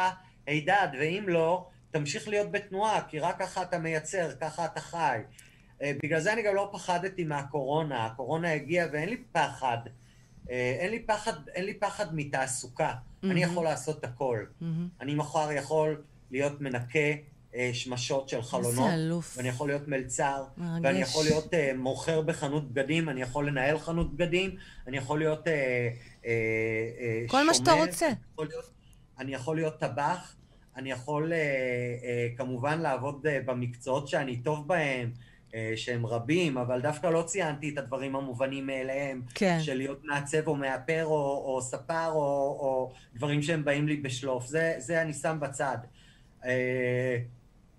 הידד, 0.45 0.88
ואם 1.00 1.24
לא, 1.28 1.67
תמשיך 1.91 2.28
להיות 2.28 2.52
בתנועה, 2.52 3.02
כי 3.08 3.19
רק 3.19 3.39
ככה 3.39 3.62
אתה 3.62 3.80
מייצר, 3.80 4.32
ככה 4.41 4.65
אתה 4.65 4.80
חי. 4.80 5.19
אה, 5.82 5.91
בגלל 6.04 6.20
זה 6.20 6.34
אני 6.34 6.41
גם 6.41 6.56
לא 6.56 6.70
פחדתי 6.74 7.24
מהקורונה, 7.24 8.06
הקורונה 8.06 8.54
הגיעה 8.54 8.88
ואין 8.94 9.10
לי 9.10 9.17
פחד, 9.32 9.78
אה, 10.50 10.78
אין 10.80 10.91
לי 10.91 11.00
פחד, 11.00 11.34
אין 11.48 11.65
לי 11.65 11.74
פחד 11.74 12.15
מתעסוקה, 12.15 12.91
mm-hmm. 12.91 13.28
אני 13.28 13.44
יכול 13.44 13.63
לעשות 13.63 14.04
הכל. 14.04 14.46
Mm-hmm. 14.62 14.65
אני 15.02 15.15
מחר 15.15 15.52
יכול 15.52 16.02
להיות 16.32 16.62
מנקה 16.62 17.00
אה, 17.56 17.70
שמשות 17.74 18.30
של 18.30 18.41
חלונות, 18.41 19.24
ואני 19.38 19.50
יכול 19.50 19.70
להיות 19.70 19.88
מלצר, 19.88 20.44
מרגש. 20.58 20.80
ואני 20.84 21.00
יכול 21.02 21.24
להיות 21.24 21.54
uh, 21.54 21.58
מוכר 21.78 22.22
בחנות 22.22 22.72
בגדים, 22.72 23.10
אני 23.10 23.22
יכול 23.22 23.48
לנהל 23.48 23.80
חנות 23.80 24.15
בגדים, 24.15 24.56
אני 24.88 24.98
יכול 24.98 25.20
להיות 25.20 25.48
uh, 25.48 25.50
uh, 26.22 26.24
uh, 26.24 26.28
כל 27.28 27.38
שומר, 27.38 27.44
מה 27.44 27.54
שאתה 27.54 27.72
רוצה. 27.72 28.10
יכול 28.34 28.48
להיות, 28.48 28.72
אני 29.20 29.34
יכול 29.34 29.56
להיות 29.56 29.80
טבח, 29.80 30.36
אני 30.76 30.91
יכול 30.91 31.32
uh, 31.32 31.36
uh, 31.36 32.38
כמובן 32.38 32.80
לעבוד 32.80 33.26
uh, 33.26 33.30
במקצועות 33.46 34.08
שאני 34.08 34.38
טוב 34.38 34.67
בהם, 34.67 35.12
שהם 35.76 36.06
רבים, 36.06 36.58
אבל 36.58 36.82
דווקא 36.82 37.08
לא 37.08 37.22
ציינתי 37.22 37.70
את 37.70 37.78
הדברים 37.78 38.16
המובנים 38.16 38.68
מאליהם, 38.68 39.22
כן. 39.36 39.58
של 39.62 39.74
להיות 39.74 40.04
מעצב 40.04 40.48
או 40.48 40.56
מאפר 40.56 41.06
או, 41.06 41.44
או 41.46 41.62
ספר 41.62 42.08
או, 42.08 42.58
או 42.60 42.92
דברים 43.16 43.42
שהם 43.42 43.66
באים 43.66 43.88
לי 43.88 43.98
בשלוף, 43.98 44.48
זה, 44.48 44.76
זה 44.78 45.02
אני 45.02 45.14
שם 45.14 45.38
בצד. 45.42 45.78
Uh, 46.42 46.46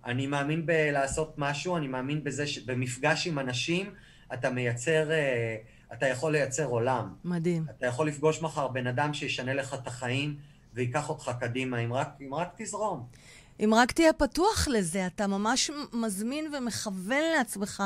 אני 0.05 0.27
מאמין 0.27 0.67
בלעשות 0.67 1.35
משהו, 1.39 1.77
אני 1.77 1.89
מאמין 1.89 2.25
בזה 2.25 2.47
שבמפגש 2.47 3.27
עם 3.27 3.39
אנשים 3.39 3.91
אתה 4.35 4.51
מייצר, 4.51 5.11
אה, 5.11 5.57
אתה 5.93 6.07
יכול 6.07 6.33
לייצר 6.33 6.65
עולם. 6.65 7.15
מדהים. 7.25 7.65
אתה 7.79 7.87
יכול 7.87 8.09
לפגוש 8.09 8.43
מחר 8.43 8.69
בן 8.69 8.87
אדם 8.87 9.15
שישנה 9.15 9.55
לך 9.55 9.75
את 9.75 9.87
החיים 9.87 10.37
וייקח 10.75 11.09
אותך 11.09 11.31
קדימה, 11.41 11.79
אם 11.79 11.93
רק, 11.93 12.09
אם 12.21 12.35
רק 12.35 12.49
תזרום. 12.57 13.07
אם 13.65 13.75
רק 13.75 13.93
תהיה 13.93 14.13
פתוח 14.13 14.69
לזה, 14.69 15.07
אתה 15.07 15.27
ממש 15.27 15.71
מזמין 15.93 16.55
ומכוון 16.55 17.23
לעצמך 17.37 17.83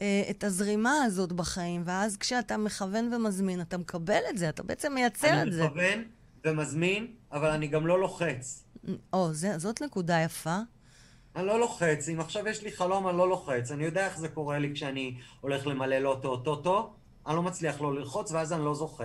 אה, 0.00 0.22
את 0.30 0.44
הזרימה 0.44 1.04
הזאת 1.04 1.32
בחיים, 1.32 1.82
ואז 1.84 2.16
כשאתה 2.16 2.56
מכוון 2.56 3.14
ומזמין, 3.14 3.60
אתה 3.60 3.78
מקבל 3.78 4.20
את 4.30 4.38
זה, 4.38 4.48
אתה 4.48 4.62
בעצם 4.62 4.94
מייצר 4.94 5.42
את 5.42 5.52
זה. 5.52 5.60
אני 5.60 5.66
מכוון 5.66 6.04
ומזמין, 6.44 7.06
אבל 7.32 7.50
אני 7.50 7.66
גם 7.66 7.86
לא 7.86 8.00
לוחץ. 8.00 8.64
או, 9.12 9.32
זה, 9.32 9.58
זאת 9.58 9.82
נקודה 9.82 10.20
יפה. 10.20 10.58
אני 11.36 11.46
לא 11.46 11.60
לוחץ, 11.60 12.08
אם 12.08 12.20
עכשיו 12.20 12.48
יש 12.48 12.62
לי 12.62 12.72
חלום 12.72 13.08
אני 13.08 13.18
לא 13.18 13.28
לוחץ, 13.28 13.70
אני 13.70 13.84
יודע 13.84 14.06
איך 14.06 14.18
זה 14.18 14.28
קורה 14.28 14.58
לי 14.58 14.74
כשאני 14.74 15.18
הולך 15.40 15.66
למלא 15.66 15.98
לוטו 15.98 16.28
או 16.28 16.36
טוטו, 16.36 16.94
אני 17.26 17.36
לא 17.36 17.42
מצליח 17.42 17.80
לא 17.80 17.94
ללחוץ 17.94 18.32
ואז 18.32 18.52
אני 18.52 18.64
לא 18.64 18.74
זוכה. 18.74 19.04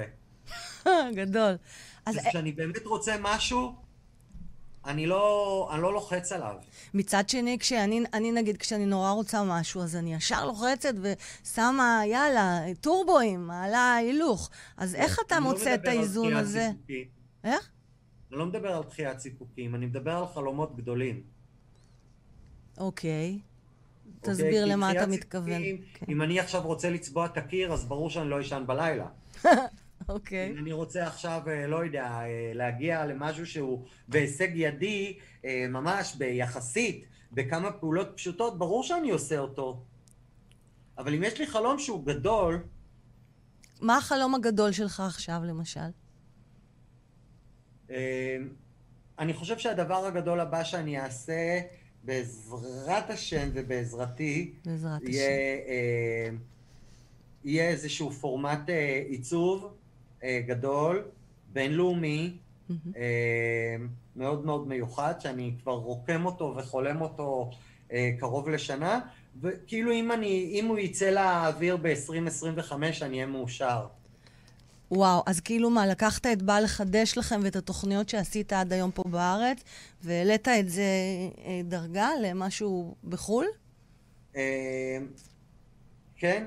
גדול. 1.19 1.58
אז 2.05 2.17
כשאני 2.29 2.51
באמת 2.51 2.86
רוצה 2.86 3.15
משהו, 3.21 3.75
אני 4.86 5.08
לא, 5.08 5.70
אני 5.74 5.82
לא 5.82 5.94
לוחץ 5.94 6.32
עליו. 6.32 6.56
מצד 6.94 7.30
שני, 7.30 7.58
כשאני, 7.60 8.04
אני 8.13 8.32
נגיד, 8.32 8.58
כשאני 8.58 8.86
נורא 8.86 9.12
רוצה 9.12 9.44
משהו, 9.44 9.82
אז 9.82 9.96
אני 9.96 10.13
ישר 10.13 10.46
לוחצת 10.46 10.94
ושמה, 11.02 12.02
יאללה, 12.06 12.62
טורבואים, 12.82 13.48
מעלה 13.48 13.96
הילוך. 13.96 14.50
אז 14.78 14.96
איך 14.96 15.20
אתה 15.28 15.39
לא 15.39 15.42
מוצא 15.42 15.76
את 15.76 15.88
האיזון 15.88 16.34
הזה? 16.34 16.70
איך? 17.44 17.70
אני 18.32 18.39
לא 18.39 18.46
מדבר 18.46 18.72
על 18.72 18.84
דחיית 18.84 19.20
סיפוקים, 19.20 19.76
אני 19.76 19.86
מדבר 19.86 20.12
על 20.12 20.26
חלומות 20.34 20.76
גדולים. 20.76 21.23
אוקיי. 22.77 23.40
תסביר 24.21 24.46
אוקיי, 24.46 24.65
למה 24.65 24.92
אתה 24.92 25.08
מתכוון. 25.08 25.62
כן. 25.94 26.06
אם 26.10 26.21
אני 26.21 26.40
עכשיו 26.40 26.62
רוצה 26.62 26.90
לצבוע 26.90 27.25
את 27.25 27.38
הקיר, 27.38 27.73
אז 27.73 27.86
ברור 27.86 28.10
שאני 28.10 28.30
לא 28.30 28.42
אשן 28.42 28.63
בלילה. 28.67 29.08
אוקיי. 30.10 30.51
אם 30.51 30.57
אני 30.57 30.71
רוצה 30.71 31.07
עכשיו, 31.07 31.41
אה, 31.47 31.67
לא 31.67 31.85
יודע, 31.85 32.05
אה, 32.05 32.51
להגיע 32.53 33.05
למשהו 33.05 33.45
שהוא 33.45 33.85
בהישג 34.07 34.49
ידי, 34.53 35.17
אה, 35.45 35.65
ממש 35.69 36.15
ביחסית, 36.15 37.05
בכמה 37.31 37.71
פעולות 37.71 38.07
פשוטות, 38.15 38.57
ברור 38.57 38.83
שאני 38.83 39.10
עושה 39.10 39.37
אותו. 39.37 39.83
אבל 40.97 41.13
אם 41.13 41.23
יש 41.23 41.39
לי 41.39 41.47
חלום 41.47 41.79
שהוא 41.79 42.05
גדול... 42.05 42.63
מה 43.81 43.97
החלום 43.97 44.35
הגדול 44.35 44.71
שלך 44.71 44.99
עכשיו, 44.99 45.41
למשל? 45.45 45.89
אני 49.19 49.33
חושב 49.33 49.57
שהדבר 49.57 50.05
הגדול 50.05 50.39
הבא 50.39 50.63
שאני 50.63 50.99
אעשה, 50.99 51.60
בעזרת 52.03 53.10
השם 53.10 53.49
ובעזרתי, 53.53 54.53
בעזרת 54.65 55.01
יהיה, 55.03 55.29
אה, 55.67 56.29
יהיה 57.43 57.69
איזשהו 57.69 58.12
פורמט 58.12 58.69
אה, 58.69 59.03
עיצוב 59.07 59.73
גדול, 60.24 61.04
בינלאומי, 61.54 62.38
אה, 62.98 63.76
מאוד 64.15 64.46
מאוד 64.46 64.67
מיוחד, 64.67 65.13
שאני 65.20 65.54
כבר 65.62 65.74
רוקם 65.74 66.26
אותו 66.26 66.54
וחולם 66.58 67.02
אותו 67.02 67.50
אה, 67.92 68.12
קרוב 68.20 68.50
לשנה, 68.50 69.00
וכאילו 69.42 69.92
אם, 69.92 70.12
אני, 70.12 70.52
אם 70.60 70.65
הוא 70.65 70.78
יצא 70.78 71.10
לאוויר 71.10 71.78
ב-2025 71.78 72.74
אני 73.02 73.15
אהיה 73.15 73.26
מאושר. 73.26 73.88
וואו, 74.92 75.24
אז 75.26 75.40
כאילו 75.40 75.70
מה, 75.70 75.88
לקחת 75.88 76.26
את 76.26 76.42
בא 76.42 76.60
לחדש 76.60 77.17
לכם 77.17 77.40
ואת 77.44 77.56
התוכניות 77.56 78.10
שעשית 78.10 78.54
עד 78.54 78.74
היום 78.74 78.92
פה 78.92 79.04
בארץ, 79.06 79.63
והעלית 80.04 80.48
את 80.48 80.70
זה 80.70 80.82
אה, 81.46 81.62
דרגה 81.63 82.10
למשהו 82.22 82.96
בחו"ל? 83.04 83.46
אה, 84.36 84.98
כן, 86.17 86.46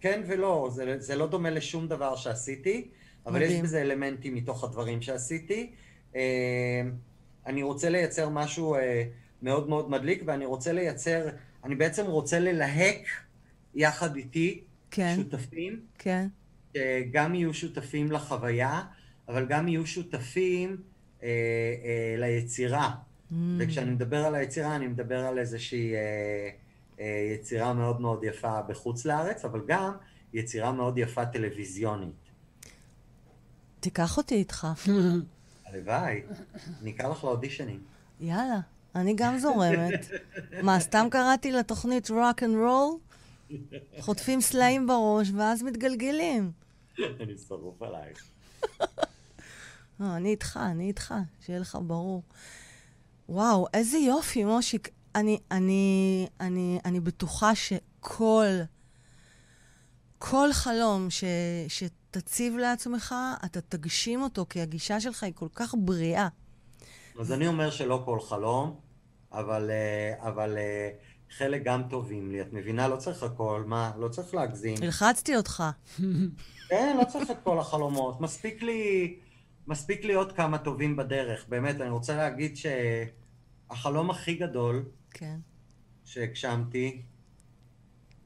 כן 0.00 0.22
ולא, 0.26 0.68
זה, 0.72 0.96
זה 0.98 1.16
לא 1.16 1.26
דומה 1.26 1.50
לשום 1.50 1.88
דבר 1.88 2.16
שעשיתי, 2.16 2.88
אבל 3.26 3.40
מדהים. 3.40 3.56
יש 3.56 3.62
בזה 3.62 3.80
אלמנטים 3.82 4.34
מתוך 4.34 4.64
הדברים 4.64 5.02
שעשיתי. 5.02 5.72
אה, 6.16 6.82
אני 7.46 7.62
רוצה 7.62 7.90
לייצר 7.90 8.28
משהו 8.28 8.76
מאוד 9.42 9.68
מאוד 9.68 9.90
מדליק, 9.90 10.22
ואני 10.26 10.46
רוצה 10.46 10.72
לייצר, 10.72 11.28
אני 11.64 11.74
בעצם 11.74 12.06
רוצה 12.06 12.38
ללהק 12.38 13.06
יחד 13.74 14.16
איתי 14.16 14.60
כן. 14.90 15.14
שותפים. 15.16 15.80
כן. 15.98 16.26
שגם 16.76 17.34
יהיו 17.34 17.54
שותפים 17.54 18.12
לחוויה, 18.12 18.82
אבל 19.28 19.46
גם 19.46 19.68
יהיו 19.68 19.86
שותפים 19.86 20.76
אה, 21.22 21.28
אה, 21.84 22.14
ליצירה. 22.18 22.90
Mm. 22.90 23.34
וכשאני 23.58 23.90
מדבר 23.90 24.24
על 24.24 24.34
היצירה, 24.34 24.76
אני 24.76 24.86
מדבר 24.86 25.18
על 25.18 25.38
איזושהי 25.38 25.94
אה, 25.94 25.98
אה, 25.98 26.50
יצירה 26.98 27.72
מאוד 27.72 28.00
מאוד 28.00 28.24
יפה 28.24 28.62
בחוץ 28.62 29.04
לארץ, 29.04 29.44
אבל 29.44 29.60
גם 29.66 29.92
יצירה 30.32 30.72
מאוד 30.72 30.98
יפה 30.98 31.26
טלוויזיונית. 31.26 32.30
תיקח 33.80 34.16
אותי 34.16 34.34
איתך. 34.34 34.66
הלוואי, 35.66 36.22
אני 36.82 36.90
אקרא 36.90 37.08
לך 37.08 37.24
לאודישנים. 37.24 37.82
יאללה, 38.20 38.60
אני 38.94 39.14
גם 39.16 39.38
זורמת. 39.38 40.10
מה, 40.62 40.80
סתם 40.80 41.06
קראתי 41.10 41.52
לתוכנית 41.52 42.06
rock 42.06 42.40
and 42.40 42.56
roll? 42.66 43.14
חוטפים 44.00 44.40
סלעים 44.40 44.86
בראש, 44.86 45.30
ואז 45.36 45.62
מתגלגלים. 45.62 46.52
אני 46.98 47.38
שרוף 47.48 47.82
עלייך. 47.82 48.24
לא, 50.00 50.16
אני 50.16 50.28
איתך, 50.28 50.58
אני 50.62 50.88
איתך, 50.88 51.14
שיהיה 51.40 51.58
לך 51.58 51.78
ברור. 51.82 52.22
וואו, 53.28 53.66
איזה 53.74 53.98
יופי, 53.98 54.44
מושיק. 54.44 54.88
אני, 55.14 55.38
אני, 55.50 56.26
אני, 56.40 56.78
אני 56.84 57.00
בטוחה 57.00 57.54
שכל, 57.54 58.46
כל 60.18 60.48
חלום 60.52 61.10
ש, 61.10 61.24
שתציב 61.68 62.56
לעצמך, 62.56 63.14
אתה 63.44 63.60
תגשים 63.60 64.22
אותו, 64.22 64.46
כי 64.50 64.60
הגישה 64.60 65.00
שלך 65.00 65.22
היא 65.22 65.32
כל 65.34 65.48
כך 65.54 65.74
בריאה. 65.78 66.28
אז 67.20 67.32
אני 67.32 67.46
אומר 67.46 67.70
שלא 67.70 68.02
כל 68.04 68.20
חלום, 68.20 68.76
אבל, 69.32 69.70
אה, 69.70 70.28
אבל 70.28 70.56
אה, 70.58 70.90
חלק 71.30 71.62
גם 71.64 71.82
טובים 71.90 72.32
לי. 72.32 72.40
את 72.40 72.52
מבינה? 72.52 72.88
לא 72.88 72.96
צריך 72.96 73.22
הכל, 73.22 73.64
מה? 73.66 73.92
לא 73.98 74.08
צריך 74.08 74.34
להגזים. 74.34 74.76
הלחצתי 74.82 75.36
אותך. 75.36 75.64
כן, 76.68 76.96
לא 76.98 77.04
צריך 77.04 77.30
את 77.30 77.36
כל 77.44 77.58
החלומות. 77.58 78.20
מספיק 78.20 78.62
לי, 78.62 79.16
מספיק 79.66 80.04
לי 80.04 80.14
עוד 80.14 80.32
כמה 80.32 80.58
טובים 80.58 80.96
בדרך. 80.96 81.44
באמת, 81.48 81.80
אני 81.80 81.90
רוצה 81.90 82.16
להגיד 82.16 82.56
שהחלום 82.56 84.10
הכי 84.10 84.34
גדול. 84.34 84.84
שהגשמתי 86.04 87.02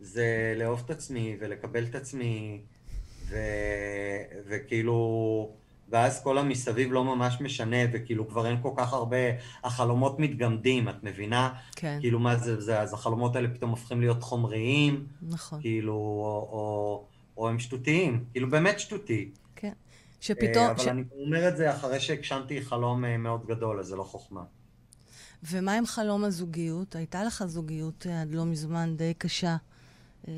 זה 0.01 0.55
לאהוב 0.57 0.83
את 0.85 0.91
עצמי 0.91 1.37
ולקבל 1.41 1.85
את 1.85 1.95
עצמי, 1.95 2.63
ו... 3.29 3.37
וכאילו... 4.49 5.53
ואז 5.91 6.23
כל 6.23 6.39
המסביב 6.39 6.93
לא 6.93 7.05
ממש 7.05 7.41
משנה, 7.41 7.77
וכאילו 7.93 8.29
כבר 8.29 8.47
אין 8.47 8.63
כל 8.63 8.71
כך 8.77 8.93
הרבה, 8.93 9.17
החלומות 9.65 10.19
מתגמדים, 10.19 10.89
את 10.89 11.05
מבינה? 11.05 11.55
כן. 11.77 11.99
כאילו 12.01 12.19
מה 12.19 12.37
זה, 12.37 12.61
זה, 12.61 12.81
אז 12.81 12.95
החלומות 12.95 13.37
האלה 13.37 13.49
פתאום 13.55 13.71
הופכים 13.71 14.01
להיות 14.01 14.23
חומריים. 14.23 15.07
נכון. 15.23 15.61
כאילו, 15.61 15.93
או, 15.93 16.49
או, 16.53 17.07
או 17.37 17.49
הם 17.49 17.59
שטותיים, 17.59 18.25
כאילו 18.33 18.51
באמת 18.51 18.81
שטותי. 18.81 19.31
כן. 19.57 19.73
שפתאום... 20.21 20.67
אבל 20.67 20.79
ש... 20.79 20.89
אני 20.89 21.03
אומר 21.27 21.49
את 21.49 21.57
זה 21.57 21.77
אחרי 21.77 22.01
שהגשמתי 22.01 22.63
חלום 22.63 23.05
אה, 23.05 23.17
מאוד 23.17 23.47
גדול, 23.47 23.81
אז 23.81 23.87
זה 23.87 23.97
לא 23.97 24.03
חוכמה. 24.03 24.43
ומה 25.43 25.73
עם 25.73 25.87
חלום 25.87 26.25
הזוגיות? 26.25 26.97
הייתה 26.97 27.25
לך 27.25 27.45
זוגיות 27.47 28.07
אה, 28.11 28.23
עד 28.23 28.35
לא 28.35 28.45
מזמן 28.45 28.97
די 28.97 29.15
קשה. 29.19 29.57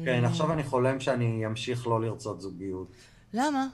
כן, 0.05 0.24
עכשיו 0.24 0.53
אני 0.53 0.62
חולם 0.62 1.01
שאני 1.01 1.46
אמשיך 1.46 1.86
לא 1.86 2.01
לרצות 2.01 2.40
זוגיות. 2.40 2.92
למה? 3.34 3.66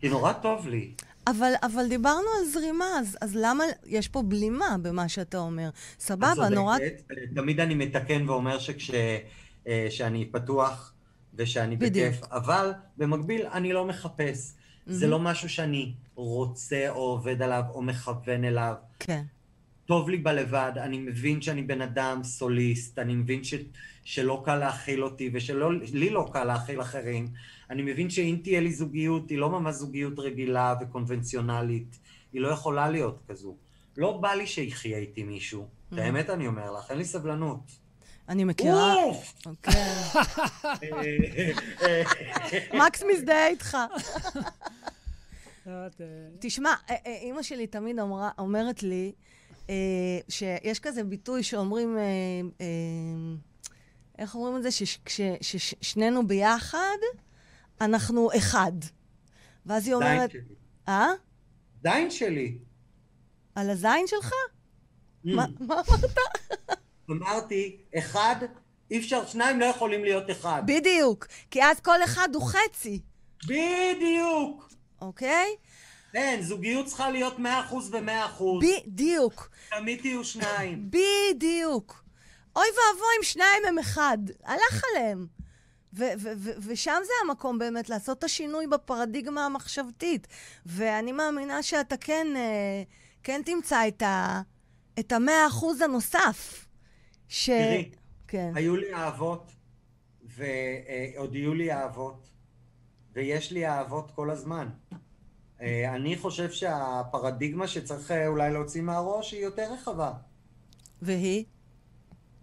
כי 0.00 0.08
נורא 0.08 0.32
טוב 0.32 0.68
לי. 0.68 0.92
אבל, 1.26 1.52
אבל 1.62 1.88
דיברנו 1.88 2.26
על 2.38 2.46
זרימה, 2.48 2.84
אז, 2.98 3.16
אז 3.20 3.36
למה 3.36 3.64
יש 3.86 4.08
פה 4.08 4.22
בלימה 4.22 4.76
במה 4.82 5.08
שאתה 5.08 5.38
אומר? 5.38 5.70
סבבה, 5.98 6.48
נורא... 6.48 6.76
תמיד 7.34 7.60
אני 7.60 7.74
מתקן 7.74 8.28
ואומר 8.28 8.58
שכשאני 8.58 10.30
פתוח 10.32 10.92
ושאני 11.34 11.76
בדיוק. 11.76 12.14
בכיף, 12.14 12.32
אבל 12.32 12.72
במקביל 12.96 13.46
אני 13.46 13.72
לא 13.72 13.86
מחפש. 13.86 14.52
Mm-hmm. 14.52 14.92
זה 14.92 15.06
לא 15.06 15.18
משהו 15.18 15.48
שאני 15.48 15.94
רוצה 16.14 16.86
או 16.88 16.94
עובד 16.94 17.42
עליו 17.42 17.62
או 17.74 17.82
מכוון 17.82 18.44
אליו. 18.44 18.74
כן. 18.98 19.22
טוב 19.86 20.10
לי 20.10 20.16
בלבד, 20.16 20.72
אני 20.76 20.98
מבין 20.98 21.42
שאני 21.42 21.62
בן 21.62 21.82
אדם 21.82 22.20
סוליסט, 22.24 22.98
אני 22.98 23.14
מבין 23.14 23.44
ש, 23.44 23.54
שלא 24.04 24.42
קל 24.44 24.56
להכיל 24.56 25.04
אותי 25.04 25.30
ושלי 25.32 26.10
לא 26.10 26.30
קל 26.32 26.44
להכיל 26.44 26.80
אחרים. 26.80 27.28
אני 27.70 27.82
מבין 27.82 28.10
שאם 28.10 28.36
תהיה 28.42 28.60
לי 28.60 28.72
זוגיות, 28.72 29.30
היא 29.30 29.38
לא 29.38 29.50
ממש 29.50 29.74
זוגיות 29.74 30.18
רגילה 30.18 30.74
וקונבנציונלית, 30.80 31.98
היא 32.32 32.40
לא 32.40 32.48
יכולה 32.48 32.90
להיות 32.90 33.18
כזו. 33.28 33.56
לא 33.96 34.12
בא 34.12 34.34
לי 34.34 34.46
שיחיה 34.46 34.98
איתי 34.98 35.22
מישהו, 35.22 35.68
את 35.92 35.98
האמת 35.98 36.30
אני 36.30 36.46
אומר 36.46 36.72
לך, 36.72 36.90
אין 36.90 36.98
לי 36.98 37.04
סבלנות. 37.04 37.60
אני 38.28 38.44
מכירה... 38.44 38.94
אוף! 38.94 39.34
כן. 39.62 39.94
מקס 42.74 43.02
מזדהה 43.12 43.48
איתך. 43.48 43.76
תשמע, 46.40 46.74
אימא 47.06 47.42
שלי 47.42 47.66
תמיד 47.66 47.96
אומרת 48.38 48.82
לי, 48.82 49.12
שיש 50.28 50.80
כזה 50.80 51.04
ביטוי 51.04 51.42
שאומרים, 51.42 51.98
איך 54.18 54.34
אומרים 54.34 54.56
את 54.56 54.62
זה? 54.62 54.68
ששנינו 55.40 56.26
ביחד, 56.26 56.96
אנחנו 57.80 58.30
אחד. 58.36 58.72
ואז 59.66 59.86
היא 59.86 59.94
אומרת... 59.94 60.30
אה? 60.88 61.08
זין 61.82 62.10
שלי. 62.10 62.58
על 63.54 63.70
הזין 63.70 64.06
שלך? 64.06 64.30
Mm. 64.30 65.30
מה 65.30 65.44
אמרת? 65.60 65.86
אמרתי, 67.10 67.76
אחד, 67.98 68.36
אי 68.90 68.98
אפשר, 68.98 69.26
שניים 69.26 69.60
לא 69.60 69.64
יכולים 69.64 70.04
להיות 70.04 70.30
אחד. 70.30 70.62
בדיוק. 70.66 71.26
כי 71.50 71.64
אז 71.64 71.80
כל 71.80 72.04
אחד 72.04 72.28
הוא 72.34 72.42
חצי, 72.42 73.00
בדיוק. 73.44 74.68
אוקיי? 75.00 75.56
כן, 76.12 76.38
זוגיות 76.42 76.86
צריכה 76.86 77.10
להיות 77.10 77.38
100% 77.38 77.42
ו-100%. 77.90 78.42
בדיוק. 78.62 79.50
תמיד 79.70 80.00
תהיו 80.00 80.24
שניים. 80.24 80.90
בדיוק. 80.90 82.04
אוי 82.56 82.64
ואבוי 82.66 83.08
אם 83.18 83.22
שניים 83.22 83.62
הם 83.68 83.78
אחד. 83.78 84.18
הלך 84.44 84.82
עליהם. 84.90 85.26
ו- 85.94 86.04
ו- 86.18 86.32
ו- 86.36 86.50
ושם 86.66 87.00
זה 87.04 87.12
המקום 87.24 87.58
באמת 87.58 87.88
לעשות 87.90 88.18
את 88.18 88.24
השינוי 88.24 88.66
בפרדיגמה 88.66 89.46
המחשבתית. 89.46 90.26
ואני 90.66 91.12
מאמינה 91.12 91.62
שאתה 91.62 91.96
כן, 91.96 92.26
אה, 92.36 92.82
כן 93.22 93.42
תמצא 93.44 93.88
את, 93.88 94.02
ה- 94.02 94.40
את 94.98 95.12
המאה 95.12 95.46
אחוז 95.46 95.80
הנוסף. 95.80 96.66
ש... 97.28 97.46
תראי, 97.50 97.90
כן. 98.28 98.52
היו 98.54 98.76
לי 98.76 98.94
אהבות, 98.94 99.52
ועוד 100.22 101.34
יהיו 101.34 101.54
לי 101.54 101.72
אהבות, 101.72 102.28
ויש 103.14 103.52
לי 103.52 103.66
אהבות 103.66 104.10
כל 104.10 104.30
הזמן. 104.30 104.68
אה, 105.62 105.94
אני 105.94 106.16
חושב 106.16 106.50
שהפרדיגמה 106.50 107.68
שצריך 107.68 108.10
אה, 108.10 108.26
אולי 108.26 108.52
להוציא 108.52 108.82
מהראש 108.82 109.32
היא 109.32 109.42
יותר 109.42 109.72
רחבה. 109.72 110.12
והיא? 111.02 111.44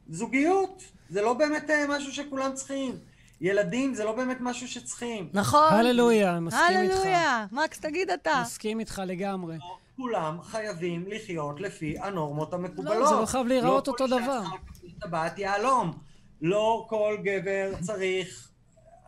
זוגיות, 0.09 0.84
זה 1.09 1.22
לא 1.22 1.34
באמת 1.34 1.70
אה, 1.70 1.86
משהו 1.89 2.11
שכולם 2.11 2.53
צריכים. 2.53 2.95
ילדים 3.41 3.93
זה 3.93 4.03
לא 4.03 4.11
באמת 4.15 4.38
משהו 4.39 4.67
שצריכים. 4.67 5.30
נכון. 5.34 5.74
הללויה, 5.74 6.39
מסכים 6.39 6.78
איתך. 6.82 6.95
הללויה. 6.95 7.45
מקס, 7.51 7.80
תגיד 7.80 8.09
אתה. 8.09 8.41
מסכים 8.41 8.80
איתך 8.80 9.01
לגמרי. 9.05 9.57
כולם 9.95 10.41
חייבים 10.41 11.05
לחיות 11.07 11.61
לפי 11.61 11.99
הנורמות 11.99 12.53
המקובלות. 12.53 12.97
לא, 12.97 13.07
זה 13.07 13.15
לא 13.15 13.26
חייב 13.26 13.47
להיראות 13.47 13.88
אותו 13.88 14.07
דבר. 14.07 14.41
לא 14.43 14.49
כל 14.49 14.57
שעת 14.82 14.99
טבעת 14.99 15.39
יהלום. 15.39 15.97
לא 16.41 16.86
כל 16.89 17.17
גבר 17.24 17.72
צריך, 17.82 18.49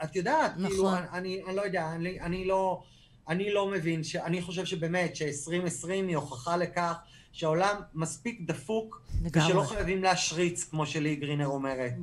את 0.03 0.16
יודעת, 0.16 0.51
נכון. 0.57 0.70
כאילו, 0.70 0.89
אני, 1.14 1.41
אני 1.47 1.55
לא 1.55 1.62
יודע, 1.62 1.91
אני, 1.91 2.22
אני 2.22 2.45
לא... 2.45 2.84
אני 3.30 3.54
לא 3.54 3.68
מבין, 3.68 4.04
ש... 4.04 4.16
אני 4.16 4.42
חושב 4.42 4.66
שבאמת 4.66 5.16
ש-2020 5.16 5.88
היא 5.90 6.16
הוכחה 6.16 6.58
לכך 6.58 6.94
שהעולם 7.32 7.76
מספיק 7.94 8.42
דפוק, 8.46 9.02
לגמרי. 9.24 9.48
ושלא 9.48 9.64
חייבים 9.64 10.04
להשריץ, 10.04 10.64
כמו 10.64 10.86
שלי 10.86 11.16
גרינר 11.16 11.48
אומרת. 11.48 11.94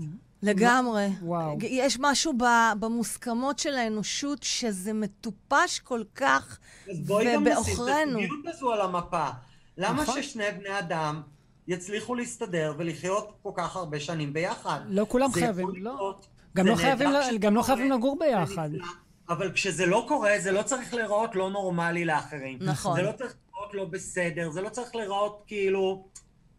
לגמרי. 0.42 1.06
וואו. 1.22 1.58
יש 1.62 1.98
משהו 2.00 2.32
ב- 2.38 2.72
במוסכמות 2.80 3.58
של 3.58 3.74
האנושות 3.74 4.42
שזה 4.42 4.92
מטופש 4.92 5.78
כל 5.84 6.02
כך, 6.14 6.58
אז 6.90 7.00
בואי 7.00 7.34
גם 7.34 7.42
נשים 7.44 7.52
את 7.52 7.58
ובעוכרינו. 7.66 8.18
הזוגיות 8.20 8.46
הזו 8.46 8.72
על 8.72 8.80
המפה. 8.80 9.28
למה 9.76 10.02
נכון. 10.02 10.22
ששני 10.22 10.44
בני 10.58 10.78
אדם 10.78 11.22
יצליחו 11.68 12.14
להסתדר 12.14 12.74
ולחיות 12.78 13.32
כל 13.42 13.50
כך 13.56 13.76
הרבה 13.76 14.00
שנים 14.00 14.32
ביחד? 14.32 14.80
לא 14.88 15.06
כולם 15.08 15.32
חייבים, 15.32 15.68
לא. 15.76 16.18
גם 16.56 16.66
לא 16.66 16.74
חייבים 16.74 17.08
גם 17.40 17.54
לא 17.54 17.62
חייבים 17.62 17.90
לגור 17.90 18.18
ביחד. 18.20 18.70
נפלא. 18.72 18.86
אבל 19.28 19.52
כשזה 19.52 19.86
לא 19.86 20.04
קורה, 20.08 20.30
זה 20.38 20.52
לא 20.52 20.62
צריך 20.62 20.94
להיראות 20.94 21.34
לא 21.34 21.50
נורמלי 21.50 22.04
לאחרים. 22.04 22.58
נכון. 22.60 22.96
זה 22.96 23.02
לא 23.02 23.12
צריך 23.12 23.34
להיראות 23.52 23.74
לא 23.74 23.84
בסדר, 23.84 24.50
זה 24.50 24.62
לא 24.62 24.68
צריך 24.68 24.94
להיראות 24.96 25.42
כאילו, 25.46 26.08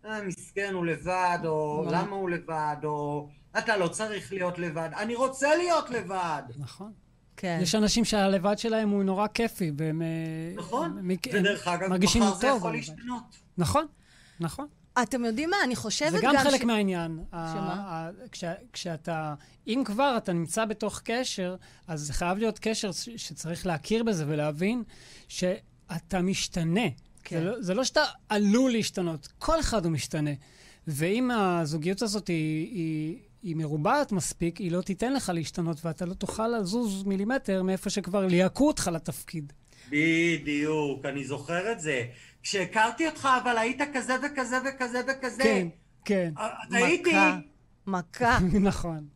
אה, 0.05 0.22
מסכן, 0.24 0.72
הוא 0.74 0.86
לבד, 0.86 1.39
או 1.45 1.84
לא. 1.86 1.91
למה 1.91 2.15
הוא 2.15 2.30
לבד, 2.30 2.76
או 2.84 3.30
אתה 3.57 3.78
לא 3.78 3.88
צריך 3.88 4.34
להיות 4.34 4.59
לבד. 4.59 4.89
אני 4.97 5.15
רוצה 5.15 5.55
להיות 5.55 5.89
לבד. 5.89 6.41
נכון. 6.57 6.91
כן. 7.38 7.59
יש 7.61 7.76
אנשים 7.76 8.05
שהלבד 8.05 8.57
שלהם 8.57 8.89
הוא 8.89 9.03
נורא 9.03 9.28
כיפי, 9.28 9.72
והם... 9.78 10.01
אה, 10.01 10.07
נכון? 10.55 10.86
הם- 10.86 10.97
הם 11.09 11.15
ודרך 11.34 11.67
אגב, 11.67 11.93
מחר 11.93 12.34
זה 12.36 12.47
טוב. 12.47 12.57
יכול 12.57 12.72
להשתנות. 12.72 13.24
נכון, 13.57 13.86
נכון. 14.39 14.67
אתם 15.03 15.25
יודעים 15.25 15.49
מה? 15.49 15.57
אני 15.63 15.75
חושבת 15.75 16.11
זה 16.11 16.17
גם 16.21 16.33
גם 16.35 16.43
חלק 16.43 16.61
ש- 16.61 16.63
מהעניין. 16.63 17.19
שמה? 17.31 17.73
ה- 17.87 18.09
כש- 18.31 18.43
כשאתה, 18.73 19.33
אם 19.67 19.81
כבר 19.85 20.13
אתה 20.17 20.33
נמצא 20.33 20.65
בתוך 20.65 21.01
קשר, 21.03 21.55
אז 21.87 22.01
זה 22.01 22.13
חייב 22.13 22.37
להיות 22.37 22.59
קשר 22.59 22.91
ש- 22.91 23.09
שצריך 23.17 23.65
להכיר 23.65 24.03
בזה 24.03 24.25
ולהבין 24.27 24.83
שאתה 25.27 26.21
משתנה. 26.23 26.81
כן. 27.23 27.39
זה, 27.39 27.45
לא, 27.45 27.61
זה 27.61 27.73
לא 27.73 27.83
שאתה 27.83 28.01
עלול 28.29 28.71
להשתנות, 28.71 29.27
כל 29.39 29.59
אחד 29.59 29.85
הוא 29.85 29.91
משתנה. 29.93 30.31
ואם 30.87 31.31
הזוגיות 31.31 32.01
הזאת 32.01 32.27
היא, 32.27 32.67
היא, 32.75 33.17
היא 33.43 33.55
מרובעת 33.55 34.11
מספיק, 34.11 34.57
היא 34.57 34.71
לא 34.71 34.81
תיתן 34.81 35.13
לך 35.13 35.31
להשתנות, 35.35 35.85
ואתה 35.85 36.05
לא 36.05 36.13
תוכל 36.13 36.47
לזוז 36.47 37.03
מילימטר 37.03 37.63
מאיפה 37.63 37.89
שכבר 37.89 38.25
ליהקו 38.27 38.67
אותך 38.67 38.89
לתפקיד. 38.93 39.53
בדיוק, 39.89 41.05
אני 41.05 41.23
זוכר 41.23 41.71
את 41.71 41.79
זה. 41.79 42.03
כשהכרתי 42.43 43.07
אותך, 43.07 43.29
אבל 43.43 43.57
היית 43.57 43.81
כזה 43.93 44.15
וכזה 44.23 44.57
וכזה 44.65 45.01
וכזה. 45.07 45.43
כן, 45.43 45.67
כן, 46.05 46.33
אז 46.37 46.73
הייתי, 46.73 47.09
מכה. 47.09 47.39
מכה. 47.87 48.39
נכון. 48.69 49.07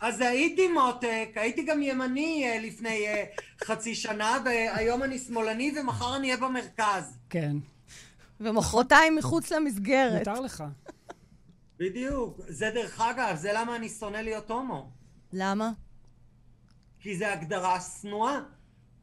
אז 0.00 0.20
הייתי 0.20 0.68
מותק, 0.68 1.28
הייתי 1.34 1.62
גם 1.62 1.82
ימני 1.82 2.44
אה, 2.46 2.58
לפני 2.58 3.06
אה, 3.06 3.24
חצי 3.64 3.94
שנה, 3.94 4.38
והיום 4.44 5.02
אני 5.02 5.18
שמאלני 5.18 5.72
ומחר 5.80 6.16
אני 6.16 6.26
אהיה 6.26 6.40
במרכז. 6.40 7.18
כן, 7.30 7.56
ומחרתיים 8.40 9.16
מחוץ 9.16 9.52
למסגרת. 9.52 10.28
מותר 10.28 10.40
לך. 10.40 10.64
בדיוק. 11.78 12.40
זה 12.48 12.70
דרך 12.74 13.00
אגב, 13.00 13.36
זה 13.36 13.52
למה 13.54 13.76
אני 13.76 13.88
שונא 13.88 14.16
להיות 14.16 14.50
הומו. 14.50 14.90
למה? 15.32 15.70
כי 17.00 17.16
זה 17.16 17.32
הגדרה 17.32 17.80
שנואה. 17.80 18.40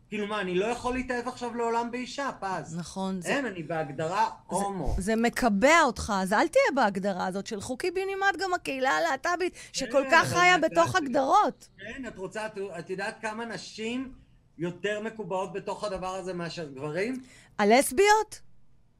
כאילו 0.09 0.27
מה, 0.27 0.41
אני 0.41 0.55
לא 0.55 0.65
יכול 0.65 0.93
להתאהב 0.93 1.27
עכשיו 1.27 1.55
לעולם 1.55 1.91
באישה, 1.91 2.29
פז. 2.39 2.77
נכון. 2.77 3.21
זה- 3.21 3.27
אין, 3.29 3.45
אני 3.45 3.63
בהגדרה 3.63 4.29
הומו. 4.47 4.95
זה 4.97 5.15
מקבע 5.15 5.81
אותך, 5.85 6.13
אז 6.15 6.33
אל 6.33 6.47
תהיה 6.47 6.63
בהגדרה 6.75 7.27
הזאת 7.27 7.47
של 7.47 7.61
חוקי 7.61 7.91
בנימט 7.91 8.37
גם 8.39 8.53
הקהילה 8.53 8.89
הלהט"בית, 8.91 9.53
שכל 9.73 10.03
כן, 10.03 10.09
כך 10.11 10.27
חיה 10.27 10.55
זה- 10.61 10.67
בתוך 10.69 10.91
זה- 10.91 10.97
הגדרות. 10.97 11.67
כן, 11.79 12.03
את 12.07 12.17
רוצה, 12.17 12.45
את, 12.45 12.57
את 12.79 12.89
יודעת 12.89 13.17
כמה 13.21 13.45
נשים 13.45 14.11
יותר 14.57 14.99
מקובעות 15.03 15.53
בתוך 15.53 15.83
הדבר 15.83 16.15
הזה 16.15 16.33
מאשר 16.33 16.67
גברים? 16.75 17.21
הלסביות? 17.59 18.39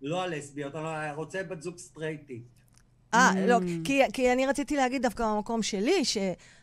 לא 0.02 0.22
הלסביות, 0.24 0.76
אני 0.76 0.86
רוצה 1.14 1.44
בת 1.44 1.62
זוג 1.62 1.78
סטרייטית. 1.78 2.44
אה, 3.14 3.32
לא, 3.48 3.58
כי, 3.84 4.02
כי 4.14 4.32
אני 4.34 4.46
רציתי 4.48 4.76
להגיד 4.76 5.02
דווקא 5.02 5.26
במקום 5.36 5.64
שלי, 5.64 6.06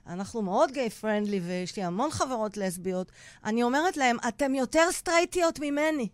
שאנחנו 0.08 0.42
מאוד 0.42 0.70
גיי 0.72 0.90
פרנדלי 0.90 1.40
ויש 1.40 1.76
לי 1.76 1.82
המון 1.82 2.10
חברות 2.10 2.56
לסביות, 2.56 3.12
אני 3.44 3.62
אומרת 3.62 3.96
להם, 3.96 4.16
אתם 4.28 4.54
יותר 4.54 4.92
סטרייטיות 4.92 5.58
ממני. 5.62 6.08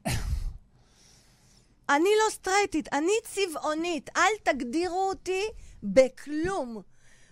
אני 1.89 2.11
לא 2.25 2.31
סטרייטית, 2.31 2.93
אני 2.93 3.13
צבעונית, 3.25 4.11
אל 4.17 4.53
תגדירו 4.53 5.09
אותי 5.09 5.43
בכלום. 5.83 6.83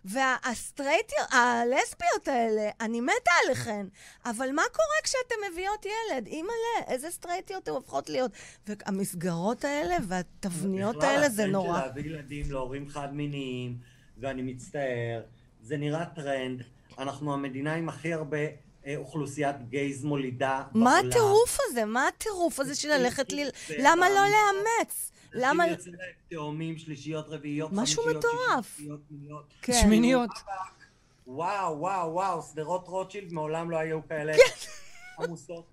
והסטרייטיות, 0.04 1.28
הלסביות 1.30 2.28
האלה, 2.28 2.70
אני 2.80 3.00
מתה 3.00 3.30
עליכן, 3.44 3.86
אבל 4.24 4.52
מה 4.52 4.62
קורה 4.72 4.96
כשאתן 5.04 5.34
מביאות 5.52 5.86
ילד? 5.86 6.26
אימא'לה, 6.26 6.86
איזה 6.86 7.11
סטרייטיות 7.11 7.68
הן 7.68 7.74
הופכות 7.74 8.09
להיות. 8.09 8.30
והמסגרות 8.66 9.64
האלה 9.64 9.96
והתבניות 10.09 10.96
בכלל, 10.96 11.09
האלה 11.09 11.28
זה 11.28 11.46
נורא. 11.46 11.80
של 11.80 11.86
להביא 11.86 12.04
ילדים 12.04 12.50
להורים 12.50 12.88
חד-מיניים, 12.88 13.78
ואני 14.18 14.42
מצטער, 14.42 15.22
זה 15.68 15.76
נראה 15.76 16.04
טרנד. 16.04 16.62
אנחנו 16.98 17.34
המדינה 17.34 17.74
עם 17.74 17.88
הכי 17.88 18.12
הרבה 18.12 18.38
אה, 18.86 18.96
אוכלוסיית 18.96 19.56
gays 19.68 20.04
מולידה 20.04 20.62
בעולם. 20.72 20.84
מה 20.84 20.98
הטירוף 20.98 21.58
הזה? 21.62 21.84
מה 21.84 22.08
הטירוף 22.08 22.60
הזה 22.60 22.74
של 22.74 22.88
ללכת 22.88 23.32
ל... 23.32 23.36
למה 23.78 24.08
לא 24.08 24.20
לאמץ? 24.20 25.12
למה... 25.32 25.66
להם 25.66 25.76
תאומים, 26.30 26.78
שלישיות, 26.78 27.28
רביעיות, 27.28 27.70
משהו 27.72 28.02
מטורף. 28.10 28.76
שמיניות. 28.76 29.54
כן. 29.62 29.72
שמיניות. 29.72 30.30
וואו, 31.26 31.78
וואו, 31.78 32.12
וואו, 32.12 32.42
שדרות 32.42 32.88
רוטשילד 32.88 33.32
מעולם 33.32 33.70
לא 33.70 33.76
היו 33.76 34.08
כאלה 34.08 34.32
כן. 34.36 35.22
עמוסות. 35.24 35.64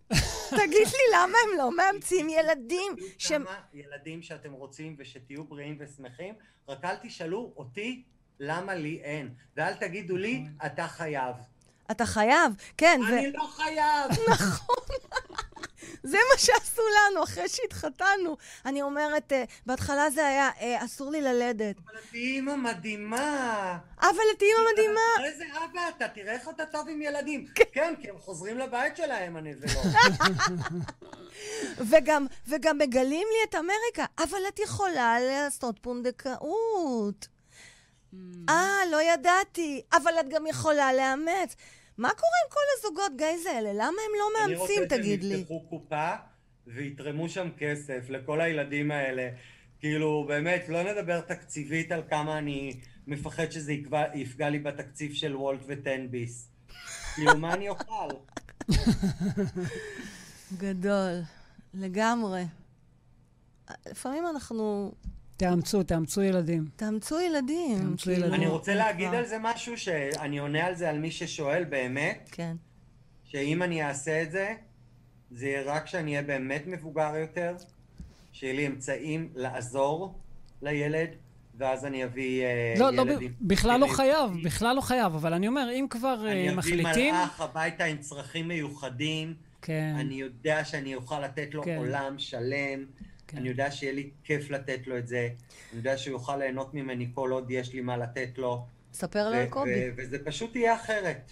תגיד 0.49 0.87
לי, 0.87 1.15
למה 1.15 1.37
הם 1.43 1.57
לא 1.57 1.77
מאמצים 1.77 2.29
ילדים? 2.29 2.95
ש... 3.17 3.31
ילדים 3.73 4.21
שאתם 4.21 4.51
רוצים 4.51 4.95
ושתהיו 4.99 5.43
בריאים 5.43 5.77
ושמחים, 5.79 6.33
רק 6.67 6.85
אל 6.85 6.95
תשאלו 7.01 7.53
אותי 7.57 8.03
למה 8.39 8.75
לי 8.75 8.99
אין. 9.03 9.29
ואל 9.57 9.73
תגידו 9.73 10.17
לי, 10.17 10.45
אתה 10.65 10.87
חייב. 10.87 11.35
אתה 11.91 12.05
חייב, 12.05 12.53
כן, 12.77 12.99
ו... 13.09 13.17
אני 13.17 13.31
לא 13.31 13.47
חייב! 13.55 14.11
זה 16.03 16.17
מה 16.31 16.37
שעשו 16.37 16.81
לנו 16.81 17.23
אחרי 17.23 17.49
שהתחתנו. 17.49 18.37
אני 18.65 18.81
אומרת, 18.81 19.33
אה, 19.33 19.43
בהתחלה 19.65 20.09
זה 20.09 20.27
היה, 20.27 20.49
אה, 20.61 20.85
אסור 20.85 21.11
לי 21.11 21.21
ללדת. 21.21 21.75
אבל 21.77 21.97
את 21.99 22.13
אימא 22.13 22.55
מדהימה. 22.55 23.77
אבל 24.01 24.23
את 24.37 24.41
אימא 24.41 24.59
מדהימה. 24.73 25.25
איזה 25.25 25.45
אבא 25.65 25.89
אתה, 25.97 26.07
תראה 26.07 26.33
איך 26.33 26.49
אתה 26.49 26.65
טוב 26.65 26.89
עם 26.89 27.01
ילדים. 27.01 27.47
כן, 27.73 27.93
כי 28.01 28.09
הם 28.09 28.17
חוזרים 28.17 28.57
לבית 28.57 28.97
שלהם, 28.97 29.37
הנבלות. 29.37 29.85
וגם, 31.89 32.25
וגם 32.47 32.77
מגלים 32.77 33.27
לי 33.31 33.49
את 33.49 33.55
אמריקה, 33.55 34.05
אבל 34.23 34.39
את 34.47 34.59
יכולה 34.59 35.17
לעשות 35.19 35.79
פונדקאות. 35.81 37.34
אה, 38.49 38.77
לא 38.91 39.01
ידעתי, 39.13 39.81
אבל 39.93 40.11
את 40.19 40.29
גם 40.29 40.47
יכולה 40.47 40.93
לאמץ. 40.93 41.55
מה 41.97 42.09
קורה 42.09 42.37
עם 42.45 42.51
כל 42.51 42.59
הזוגות 42.77 43.17
גייז 43.17 43.45
האלה? 43.45 43.73
למה 43.73 43.85
הם 43.85 44.11
לא 44.19 44.29
מאמצים, 44.39 44.85
תגיד 44.85 45.19
אני 45.19 45.29
לי? 45.29 45.35
רוצה 45.35 45.47
שהם 45.49 45.57
יפתחו 45.57 45.69
קופה 45.69 46.11
ויתרמו 46.67 47.29
שם 47.29 47.49
כסף 47.57 48.09
לכל 48.09 48.41
הילדים 48.41 48.91
האלה. 48.91 49.29
כאילו, 49.79 50.25
באמת, 50.27 50.69
לא 50.69 50.83
נדבר 50.83 51.21
תקציבית 51.21 51.91
על 51.91 52.01
כמה 52.09 52.37
אני 52.37 52.79
מפחד 53.07 53.51
שזה 53.51 53.73
יפגע, 53.73 54.03
יפגע 54.13 54.49
לי 54.49 54.59
בתקציב 54.59 55.13
של 55.13 55.35
וולט 55.35 55.61
וטנביס. 55.67 56.49
כאילו, 57.15 57.37
מה 57.37 57.53
אני 57.53 57.69
אוכל? 57.69 58.09
גדול, 60.57 61.21
לגמרי. 61.73 62.43
לפעמים 63.85 64.23
אנחנו... 64.27 64.91
תאמצו, 65.37 65.83
תאמצו 65.83 66.21
ילדים. 66.21 66.65
תאמצו 66.75 67.21
ילדים. 67.21 67.77
תאמצו 67.79 68.03
כאילו, 68.03 68.17
ילדים. 68.25 68.33
אני 68.33 68.47
רוצה 68.47 68.71
אם 68.71 68.77
להגיד. 68.77 69.13
על 69.13 69.25
זה 69.25 69.37
משהו 69.41 69.77
שאני 69.77 70.37
עונה 70.37 70.65
על 70.65 70.75
זה 70.75 70.89
על 70.89 70.99
מי 70.99 71.11
ששואל 71.11 71.63
באמת, 71.63 72.29
כן. 72.31 72.55
שאם 73.25 73.63
אני 73.63 73.83
אעשה 73.83 74.21
את 74.21 74.31
זה, 74.31 74.53
זה 75.31 75.45
יהיה 75.45 75.61
רק 75.65 75.83
כשאני 75.85 76.11
אהיה 76.11 76.23
באמת 76.23 76.63
מבוגר 76.67 77.15
יותר, 77.15 77.55
שיהיה 78.31 78.53
לי 78.53 78.67
אמצעים 78.67 79.29
לעזור 79.35 80.19
לילד, 80.61 81.09
ואז 81.57 81.85
אני 81.85 82.03
אביא 82.03 82.43
אה, 82.43 82.73
לא, 82.79 82.89
לא, 82.89 83.01
ילדים. 83.01 83.33
בכלל 83.41 83.79
לא. 83.79 83.87
חייב, 83.87 84.31
בכלל 84.43 84.75
לא 84.75 84.81
חייב, 84.81 85.15
אבל 85.15 85.33
אני 85.33 85.47
אומר, 85.47 85.69
אם 85.71 85.85
כבר 85.89 86.25
אה, 86.25 86.31
אני 86.31 86.47
אביא 86.47 86.57
מחליטים... 86.57 87.15
מלאך 87.15 87.41
הביתה 87.41 87.83
עם 87.83 87.97
צרכים 87.97 88.47
מיוחדים, 88.47 89.33
כן, 89.61 89.95
אני 89.99 90.15
יודע 90.15 90.65
שאני 90.65 90.95
אוכל 90.95 91.19
לתת 91.19 91.53
לו 91.53 91.63
כן. 91.63 91.77
עולם 91.77 92.15
שלם. 92.17 92.85
אני 93.33 93.49
יודע 93.49 93.71
שיהיה 93.71 93.93
לי 93.93 94.09
כיף 94.23 94.49
לתת 94.49 94.87
לו 94.87 94.97
את 94.97 95.07
זה, 95.07 95.29
אני 95.71 95.77
יודע 95.77 95.97
שהוא 95.97 96.11
יוכל 96.11 96.37
ליהנות 96.37 96.73
ממני 96.73 97.07
כל 97.13 97.31
עוד 97.31 97.51
יש 97.51 97.73
לי 97.73 97.81
מה 97.81 97.97
לתת 97.97 98.29
לו, 98.37 98.65
ספר 98.93 99.29
לו 99.29 99.35
על 99.35 99.49
קובי. 99.49 99.89
וזה 99.97 100.17
פשוט 100.25 100.55
יהיה 100.55 100.75
אחרת. 100.75 101.31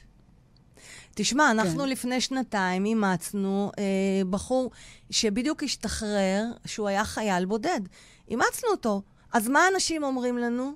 תשמע, 1.16 1.52
אנחנו 1.52 1.84
כן. 1.84 1.90
לפני 1.90 2.22
שנתיים 2.22 2.86
אימצנו 2.86 3.72
אה, 3.80 4.22
בחור 4.30 4.72
שבדיוק 5.10 5.64
השתחרר, 5.64 6.44
שהוא 6.66 6.88
היה 6.88 7.06
חייל 7.06 7.46
בודד. 7.46 7.80
אימצנו 8.28 8.70
אותו. 8.72 9.02
אז 9.34 9.48
מה 9.48 9.68
אנשים 9.74 10.04
אומרים 10.04 10.38
לנו? 10.38 10.72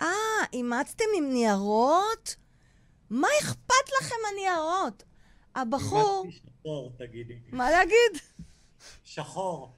אה, 0.00 0.06
אימצתם 0.52 1.04
עם 1.18 1.32
ניירות? 1.32 2.36
מה 3.10 3.28
אכפת 3.42 3.88
לכם 4.00 4.16
הניירות? 4.32 5.02
הבחור... 5.54 6.22
אימצתי 6.24 6.40
שחור, 6.60 6.92
תגידי. 6.98 7.34
מה 7.52 7.70
להגיד? 7.70 8.22
שחור. 9.04 9.76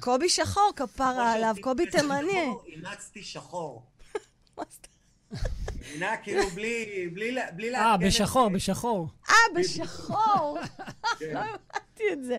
קובי 0.00 0.28
שחור, 0.28 0.70
כפרה 0.76 1.32
עליו, 1.32 1.54
קובי 1.60 1.86
תימני. 1.86 2.50
אימצתי 2.66 3.22
שחור. 3.22 3.82
מבינה? 5.88 6.16
כאילו 6.16 6.50
בלי, 6.50 7.08
בלי, 7.12 7.36
בלי 7.52 7.74
אה, 7.74 7.90
לעדכן 7.90 8.06
את 8.06 8.12
בשחור, 8.12 8.48
זה. 8.48 8.54
בשחור. 8.54 9.08
אה, 9.30 9.34
בשחור. 9.54 10.58
לא 11.20 11.38
הבנתי 11.38 12.04
את 12.12 12.24
זה. 12.24 12.36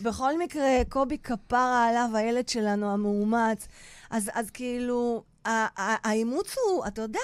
בכל 0.00 0.38
מקרה, 0.38 0.68
קובי 0.88 1.18
כפרה 1.18 1.88
עליו, 1.88 2.10
הילד 2.14 2.48
שלנו 2.48 2.92
המאומץ. 2.92 3.68
אז, 4.10 4.30
אז 4.34 4.50
כאילו, 4.50 5.24
האימוץ 5.44 6.54
הוא, 6.56 6.86
אתה 6.86 7.02
יודע, 7.02 7.20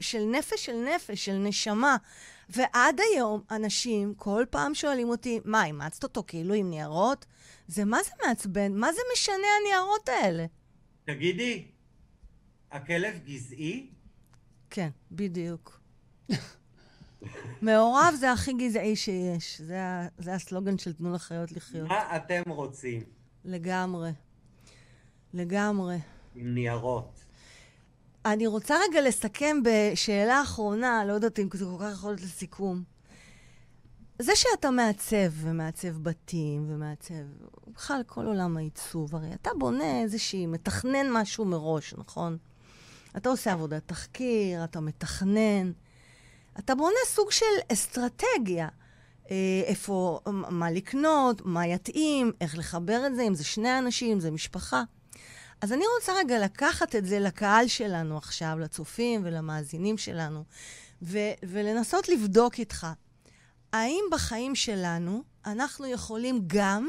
של 0.00 0.24
נפש 0.24 0.66
של 0.66 0.84
נפש, 0.94 1.24
של 1.24 1.32
נשמה. 1.32 1.96
ועד 2.48 3.00
היום, 3.00 3.42
אנשים 3.50 4.14
כל 4.16 4.44
פעם 4.50 4.74
שואלים 4.74 5.08
אותי, 5.08 5.40
מה, 5.44 5.64
אימצת 5.64 6.02
אותו 6.02 6.24
כאילו 6.26 6.54
עם 6.54 6.70
ניירות? 6.70 7.26
זה 7.68 7.84
מה 7.84 7.98
זה 8.02 8.10
מעצבן? 8.26 8.72
מה 8.72 8.92
זה 8.92 9.00
משנה 9.12 9.46
הניירות 9.60 10.08
האלה? 10.08 10.46
תגידי, 11.04 11.66
הכלב 12.70 13.18
גזעי? 13.24 13.90
כן, 14.70 14.88
בדיוק. 15.10 15.80
מעורב 17.62 18.14
זה 18.20 18.32
הכי 18.32 18.52
גזעי 18.52 18.96
שיש. 18.96 19.60
זה, 19.60 19.78
זה 20.18 20.34
הסלוגן 20.34 20.78
של 20.78 20.92
תנו 20.92 21.14
לחיות 21.14 21.52
לחיות. 21.52 21.88
מה 21.88 22.16
אתם 22.16 22.42
רוצים 22.46 23.02
לגמרי. 23.44 24.10
לגמרי. 25.34 25.96
עם 26.34 26.54
ניירות? 26.54 27.20
אני 28.26 28.46
רוצה 28.46 28.74
רגע 28.88 29.00
לסכם 29.00 29.56
בשאלה 29.64 30.42
אחרונה, 30.42 31.04
לא 31.04 31.12
יודעת 31.12 31.38
אם 31.38 31.48
זה 31.52 31.64
כל 31.64 31.84
כך 31.84 31.92
יכול 31.92 32.10
להיות 32.10 32.20
לסיכום. 32.20 32.82
זה 34.18 34.32
שאתה 34.34 34.70
מעצב, 34.70 35.30
ומעצב 35.32 35.88
בתים, 35.88 36.66
ומעצב, 36.68 37.14
בכלל 37.74 38.02
כל 38.06 38.26
עולם 38.26 38.56
העיצוב, 38.56 39.14
הרי 39.14 39.34
אתה 39.34 39.50
בונה 39.58 40.02
איזושהי, 40.02 40.46
מתכנן 40.46 41.10
משהו 41.12 41.44
מראש, 41.44 41.94
נכון? 41.98 42.36
אתה 43.16 43.28
עושה 43.28 43.52
עבודת 43.52 43.82
תחקיר, 43.86 44.64
אתה 44.64 44.80
מתכנן, 44.80 45.72
אתה 46.58 46.74
בונה 46.74 46.98
סוג 47.06 47.30
של 47.30 47.46
אסטרטגיה. 47.72 48.68
אה, 49.30 49.62
איפה, 49.64 50.20
מה 50.50 50.70
לקנות, 50.70 51.42
מה 51.44 51.66
יתאים, 51.66 52.32
איך 52.40 52.58
לחבר 52.58 53.06
את 53.06 53.16
זה, 53.16 53.22
אם 53.22 53.34
זה 53.34 53.44
שני 53.44 53.78
אנשים, 53.78 54.12
אם 54.12 54.20
זה 54.20 54.30
משפחה. 54.30 54.82
אז 55.60 55.72
אני 55.72 55.84
רוצה 55.98 56.12
רגע 56.18 56.38
לקחת 56.38 56.96
את 56.96 57.06
זה 57.06 57.20
לקהל 57.20 57.66
שלנו 57.66 58.16
עכשיו, 58.16 58.58
לצופים 58.58 59.20
ולמאזינים 59.24 59.98
שלנו, 59.98 60.44
ו- 61.02 61.34
ולנסות 61.42 62.08
לבדוק 62.08 62.58
איתך, 62.58 62.86
האם 63.76 64.04
בחיים 64.12 64.54
שלנו 64.54 65.22
אנחנו 65.46 65.86
יכולים 65.86 66.44
גם 66.46 66.88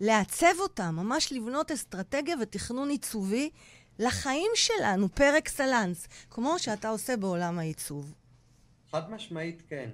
לעצב 0.00 0.54
אותם, 0.60 0.94
ממש 0.96 1.32
לבנות 1.32 1.70
אסטרטגיה 1.70 2.36
ותכנון 2.42 2.88
עיצובי 2.88 3.50
לחיים 3.98 4.50
שלנו, 4.54 5.08
פר 5.14 5.38
אקסלנס, 5.38 6.08
כמו 6.30 6.58
שאתה 6.58 6.88
עושה 6.88 7.16
בעולם 7.16 7.58
העיצוב. 7.58 8.14
חד 8.90 9.10
משמעית 9.10 9.62
כן. 9.68 9.90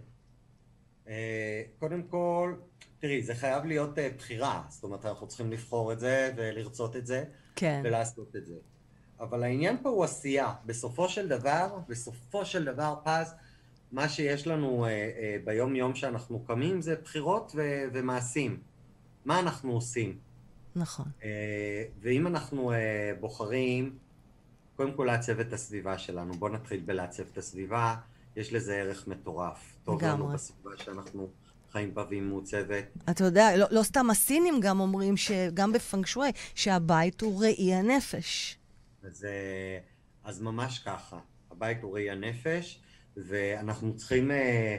אה, 1.09 1.63
קודם 1.79 2.03
כל, 2.03 2.55
תראי, 2.99 3.23
זה 3.23 3.35
חייב 3.35 3.65
להיות 3.65 3.99
אה, 3.99 4.09
בחירה. 4.19 4.63
זאת 4.69 4.85
אומרת, 4.85 5.07
אנחנו 5.07 5.27
צריכים 5.27 5.53
לבחור 5.53 5.93
את 5.93 6.01
זה 6.01 6.33
ולרצות 6.37 6.97
את 6.97 7.07
זה, 7.07 7.25
כן. 7.57 7.81
ולעשות 7.85 8.37
את 8.37 8.47
זה. 8.47 8.55
אבל 9.21 9.43
העניין 9.43 9.77
פה 9.83 9.89
הוא 9.89 10.05
עשייה. 10.05 10.53
בסופו 10.67 11.09
של 11.09 11.29
דבר, 11.29 11.79
בסופו 11.89 12.45
של 12.47 12.65
דבר, 12.65 12.95
פז, 13.05 13.35
מה 13.93 14.09
שיש 14.09 14.47
לנו 14.47 14.85
אה, 14.85 14.91
אה, 14.91 15.37
ביום-יום 15.45 15.95
שאנחנו 15.95 16.45
קמים 16.47 16.83
זה 16.83 16.97
בחירות 17.05 17.53
ו- 17.55 17.85
ומעשים. 17.93 18.61
מה 19.25 19.39
אנחנו 19.39 19.73
עושים? 19.73 20.19
נכון. 20.77 21.07
אה, 21.25 21.85
ואם 22.01 22.27
אנחנו 22.27 22.73
בוחרים, 23.21 23.99
קודם 24.77 24.93
כל 24.93 25.05
לעצב 25.05 25.41
את 25.41 25.53
הסביבה 25.53 25.99
שלנו. 25.99 26.35
בואו 26.35 26.53
נתחיל 26.53 26.81
בלעצב 26.81 27.23
את 27.33 27.39
הסביבה, 27.39 27.97
יש 28.37 28.53
לזה 28.53 28.77
ערך 28.77 29.09
מטורף. 29.09 29.77
טוב 29.85 30.05
לנו. 30.05 30.29
בסביבה 30.29 30.71
שאנחנו 30.77 31.29
חיים 31.73 31.95
בה 31.95 32.05
והיא 32.09 32.23
מעוצבת. 32.23 32.85
אתה 33.11 33.25
יודע, 33.25 33.57
לא, 33.57 33.67
לא 33.71 33.83
סתם 33.83 34.11
הסינים 34.11 34.61
גם 34.61 34.81
אומרים, 34.81 35.17
שגם 35.17 35.73
בפנגשווי, 35.73 36.31
שהבית 36.55 37.21
הוא 37.21 37.43
ראי 37.45 37.75
הנפש. 37.75 38.59
אז, 39.03 39.27
אז 40.25 40.43
ממש 40.43 40.79
ככה. 40.79 41.19
הבית 41.51 41.83
הוא 41.83 41.95
ראי 41.95 42.11
הנפש, 42.11 42.81
ואנחנו 43.17 43.97
צריכים, 43.97 44.31
אה, 44.31 44.77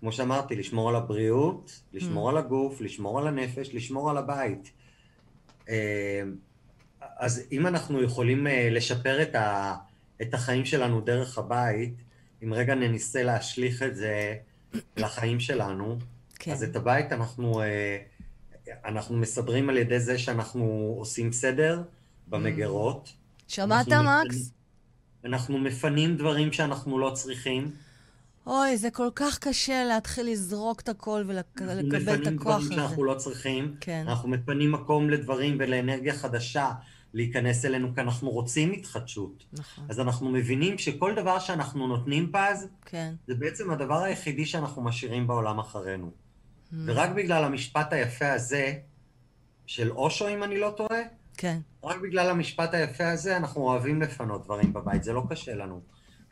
כמו 0.00 0.12
שאמרתי, 0.12 0.56
לשמור 0.56 0.88
על 0.88 0.96
הבריאות, 0.96 1.80
לשמור 1.92 2.28
Mm. 2.28 2.30
על 2.30 2.38
הגוף, 2.38 2.80
לשמור 2.80 3.18
על 3.18 3.26
הנפש, 3.26 3.70
לשמור 3.74 4.10
על 4.10 4.16
הבית. 4.16 4.70
אה, 5.68 6.22
אז 7.16 7.42
אם 7.52 7.66
אנחנו 7.66 8.02
יכולים 8.02 8.46
אה, 8.46 8.68
לשפר 8.70 9.22
את, 9.22 9.34
ה, 9.34 9.74
את 10.22 10.34
החיים 10.34 10.64
שלנו 10.64 11.00
דרך 11.00 11.38
הבית, 11.38 11.94
אם 12.44 12.54
רגע 12.54 12.74
ננסה 12.74 13.22
להשליך 13.22 13.82
את 13.82 13.96
זה 13.96 14.36
לחיים 14.96 15.40
שלנו, 15.40 15.98
כן. 16.38 16.52
אז 16.52 16.62
את 16.62 16.76
הבית 16.76 17.12
אנחנו, 17.12 17.62
אנחנו 18.84 19.16
מסדרים 19.16 19.68
על 19.68 19.78
ידי 19.78 20.00
זה 20.00 20.18
שאנחנו 20.18 20.94
עושים 20.98 21.32
סדר 21.32 21.82
במגירות. 22.28 23.12
שמעת, 23.48 23.88
מקס? 23.88 24.52
מפנים- 25.24 25.34
אנחנו 25.34 25.58
מפנים 25.58 26.16
דברים 26.16 26.52
שאנחנו 26.52 26.98
לא 26.98 27.10
צריכים. 27.14 27.70
אוי, 28.46 28.76
זה 28.76 28.90
כל 28.90 29.08
כך 29.14 29.38
קשה 29.38 29.84
להתחיל 29.84 30.26
לזרוק 30.30 30.80
את 30.80 30.88
הכל 30.88 31.24
ולקבל 31.26 31.80
את 31.80 31.84
מפנים 31.84 32.38
הכוח 32.38 32.46
דברים 32.56 32.66
הזה. 32.66 32.74
שאנחנו 32.74 33.04
לא 33.04 33.14
צריכים. 33.14 33.74
כן. 33.80 34.04
אנחנו 34.08 34.28
מפנים 34.28 34.72
מקום 34.72 35.10
לדברים 35.10 35.56
ולאנרגיה 35.60 36.14
חדשה 36.14 36.70
להיכנס 37.14 37.64
אלינו, 37.64 37.94
כי 37.94 38.00
אנחנו 38.00 38.30
רוצים 38.30 38.72
התחדשות. 38.72 39.44
נכון. 39.52 39.84
אז 39.88 40.00
אנחנו 40.00 40.30
מבינים 40.30 40.78
שכל 40.78 41.14
דבר 41.14 41.38
שאנחנו 41.38 41.86
נותנים 41.86 42.32
פז, 42.32 42.66
כן. 42.86 43.14
זה 43.26 43.34
בעצם 43.34 43.70
הדבר 43.70 44.02
היחידי 44.02 44.46
שאנחנו 44.46 44.82
משאירים 44.82 45.26
בעולם 45.26 45.58
אחרינו. 45.58 46.10
Mm. 46.10 46.74
ורק 46.86 47.10
בגלל 47.10 47.44
המשפט 47.44 47.92
היפה 47.92 48.32
הזה, 48.32 48.74
של 49.66 49.90
אושו, 49.90 50.28
אם 50.28 50.42
אני 50.42 50.58
לא 50.60 50.74
טועה, 50.76 51.00
כן. 51.40 51.58
רק 51.84 51.96
בגלל 52.00 52.30
המשפט 52.30 52.74
היפה 52.74 53.10
הזה 53.10 53.36
אנחנו 53.36 53.60
אוהבים 53.60 54.02
לפנות 54.02 54.44
דברים 54.44 54.72
בבית, 54.72 55.04
זה 55.04 55.12
לא 55.12 55.22
קשה 55.30 55.54
לנו. 55.54 55.80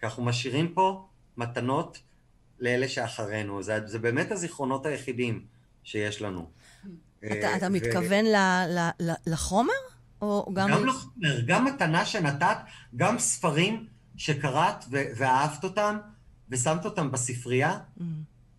כי 0.00 0.06
אנחנו 0.06 0.24
משאירים 0.24 0.74
פה 0.74 1.08
מתנות 1.36 1.98
לאלה 2.60 2.88
שאחרינו. 2.88 3.62
זה, 3.62 3.86
זה 3.86 3.98
באמת 3.98 4.32
הזיכרונות 4.32 4.86
היחידים 4.86 5.44
שיש 5.82 6.22
לנו. 6.22 6.50
אתה, 7.18 7.26
אה, 7.26 7.56
אתה 7.56 7.66
ו- 7.66 7.70
מתכוון 7.70 8.24
ל, 8.24 8.36
ל, 8.68 8.88
ל, 9.00 9.12
לחומר? 9.26 9.72
או 10.22 10.50
גם... 10.54 10.70
גם 10.70 10.86
לחומר, 10.86 11.40
גם 11.46 11.64
מתנה 11.64 12.06
שנתת, 12.06 12.56
גם 12.96 13.18
ספרים 13.18 13.86
שקראת 14.16 14.84
ו- 14.90 15.04
ואהבת 15.16 15.64
אותם, 15.64 15.98
ושמת 16.50 16.84
אותם 16.84 17.10
בספרייה, 17.10 17.78
Mm, 17.98 18.02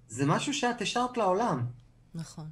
זה 0.08 0.26
משהו 0.26 0.54
שאת 0.54 0.82
השארת 0.82 1.18
לעולם. 1.18 1.66
נכון. 2.16 2.50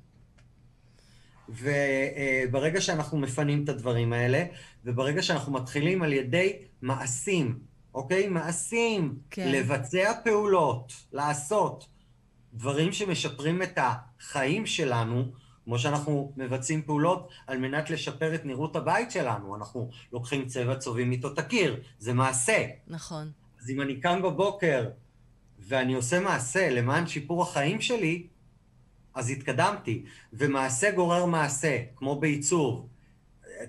וברגע 1.49 2.81
שאנחנו 2.81 3.17
מפנים 3.17 3.63
את 3.63 3.69
הדברים 3.69 4.13
האלה, 4.13 4.43
וברגע 4.85 5.21
שאנחנו 5.21 5.53
מתחילים 5.53 6.01
על 6.01 6.13
ידי 6.13 6.53
מעשים, 6.81 7.59
אוקיי? 7.93 8.27
מעשים, 8.27 9.15
כן. 9.29 9.51
לבצע 9.51 10.13
פעולות, 10.23 10.93
לעשות 11.11 11.87
דברים 12.53 12.91
שמשפרים 12.91 13.61
את 13.61 13.79
החיים 13.81 14.65
שלנו, 14.65 15.31
כמו 15.65 15.79
שאנחנו 15.79 16.33
מבצעים 16.37 16.81
פעולות 16.81 17.29
על 17.47 17.57
מנת 17.57 17.89
לשפר 17.89 18.35
את 18.35 18.45
נראות 18.45 18.75
הבית 18.75 19.11
שלנו. 19.11 19.55
אנחנו 19.55 19.89
לוקחים 20.13 20.45
צבע, 20.45 20.75
צובעים 20.75 21.11
איתו 21.11 21.33
את 21.33 21.39
הקיר, 21.39 21.79
זה 21.99 22.13
מעשה. 22.13 22.65
נכון. 22.87 23.31
אז 23.61 23.69
אם 23.69 23.81
אני 23.81 23.99
קם 23.99 24.21
בבוקר 24.21 24.89
ואני 25.59 25.93
עושה 25.93 26.19
מעשה 26.19 26.69
למען 26.69 27.07
שיפור 27.07 27.43
החיים 27.43 27.81
שלי, 27.81 28.27
אז 29.17 29.29
התקדמתי. 29.29 30.03
ומעשה 30.33 30.91
גורר 30.91 31.25
מעשה, 31.25 31.77
כמו 31.95 32.19
בעיצוב. 32.19 32.87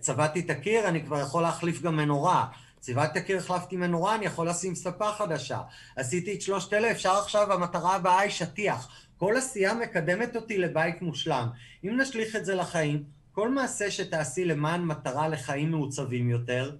צבעתי 0.00 0.40
את 0.40 0.50
הקיר, 0.50 0.88
אני 0.88 1.04
כבר 1.04 1.20
יכול 1.20 1.42
להחליף 1.42 1.82
גם 1.82 1.96
מנורה. 1.96 2.46
צבעתי 2.80 3.18
את 3.18 3.24
הקיר, 3.24 3.38
החלפתי 3.38 3.76
מנורה, 3.76 4.14
אני 4.14 4.26
יכול 4.26 4.48
לשים 4.48 4.74
ספה 4.74 5.12
חדשה. 5.12 5.60
עשיתי 5.96 6.34
את 6.34 6.42
שלושת 6.42 6.72
אלה, 6.72 6.90
אפשר 6.90 7.12
עכשיו, 7.12 7.52
המטרה 7.52 7.94
הבאה 7.94 8.20
היא 8.20 8.30
שטיח. 8.30 8.88
כל 9.16 9.36
עשייה 9.36 9.74
מקדמת 9.74 10.36
אותי 10.36 10.58
לבית 10.58 11.02
מושלם. 11.02 11.48
אם 11.84 12.00
נשליך 12.00 12.36
את 12.36 12.44
זה 12.44 12.54
לחיים, 12.54 13.04
כל 13.32 13.48
מעשה 13.50 13.90
שתעשי 13.90 14.44
למען 14.44 14.84
מטרה 14.84 15.28
לחיים 15.28 15.70
מעוצבים 15.70 16.30
יותר, 16.30 16.76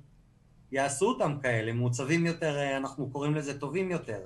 יעשו 0.73 1.07
אותם 1.07 1.37
כאלה, 1.43 1.73
מעוצבים 1.73 2.27
יותר, 2.27 2.59
אה, 2.59 2.77
אנחנו 2.77 3.11
קוראים 3.11 3.35
לזה 3.35 3.59
טובים 3.59 3.91
יותר. 3.91 4.21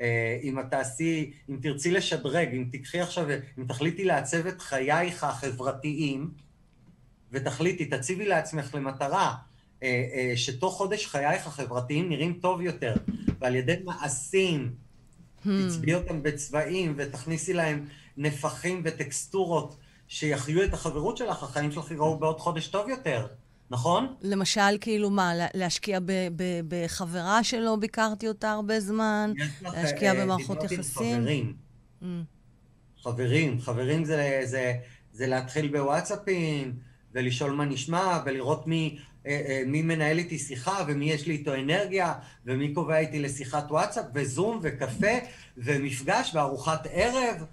אה, 0.00 0.38
אם 0.42 0.60
את 0.60 0.64
תעשי, 0.70 1.32
אם 1.50 1.56
תרצי 1.62 1.90
לשדרג, 1.90 2.48
אם 2.52 2.64
תיקחי 2.70 3.00
עכשיו, 3.00 3.26
אם 3.58 3.64
תחליטי 3.64 4.04
לעצב 4.04 4.46
את 4.46 4.60
חייך 4.62 5.24
החברתיים, 5.24 6.30
ותחליטי, 7.32 7.84
תציבי 7.84 8.26
לעצמך 8.26 8.74
למטרה 8.74 9.34
אה, 9.82 10.04
אה, 10.14 10.32
שתוך 10.36 10.74
חודש 10.74 11.06
חייך 11.06 11.46
החברתיים 11.46 12.08
נראים 12.08 12.38
טוב 12.42 12.60
יותר, 12.60 12.94
ועל 13.40 13.54
ידי 13.54 13.76
מעשים, 13.84 14.72
Hmm. 15.46 15.68
תצביעי 15.68 15.94
אותם 15.94 16.22
בצבעים 16.22 16.94
ותכניסי 16.96 17.52
להם 17.52 17.86
נפחים 18.16 18.82
וטקסטורות 18.84 19.76
שיחיו 20.08 20.64
את 20.64 20.74
החברות 20.74 21.16
שלך, 21.16 21.42
החיים 21.42 21.72
שלך 21.72 21.90
יראו 21.90 22.18
בעוד 22.18 22.40
חודש 22.40 22.66
טוב 22.66 22.88
יותר, 22.88 23.26
נכון? 23.70 24.14
למשל, 24.22 24.78
כאילו 24.80 25.10
מה, 25.10 25.34
לה- 25.34 25.46
להשקיע 25.54 25.98
בחברה 26.68 27.44
שלא 27.44 27.76
ביקרתי 27.76 28.28
אותה 28.28 28.50
הרבה 28.50 28.80
זמן, 28.80 29.32
לך, 29.36 29.62
להשקיע 29.62 30.14
אה, 30.14 30.22
במערכות 30.24 30.64
יחסים. 30.64 31.20
חברים. 31.20 31.54
Mm. 32.02 32.04
חברים, 33.02 33.60
חברים 33.60 34.04
זה, 34.04 34.40
זה, 34.44 34.72
זה 35.12 35.26
להתחיל 35.26 35.68
בוואטסאפים, 35.78 36.72
ולשאול 37.14 37.52
מה 37.52 37.64
נשמע, 37.64 38.20
ולראות 38.26 38.66
מי, 38.66 38.98
אה, 39.26 39.42
אה, 39.48 39.62
מי 39.66 39.82
מנהל 39.82 40.18
איתי 40.18 40.38
שיחה, 40.38 40.84
ומי 40.88 41.10
יש 41.10 41.26
לי 41.26 41.32
איתו 41.32 41.54
אנרגיה, 41.54 42.14
ומי 42.46 42.74
קובע 42.74 42.98
איתי 42.98 43.18
לשיחת 43.18 43.70
וואטסאפ, 43.70 44.04
וזום, 44.14 44.58
וקפה, 44.62 45.12
ומפגש, 45.56 46.34
וארוחת 46.34 46.86
ערב. 46.90 47.44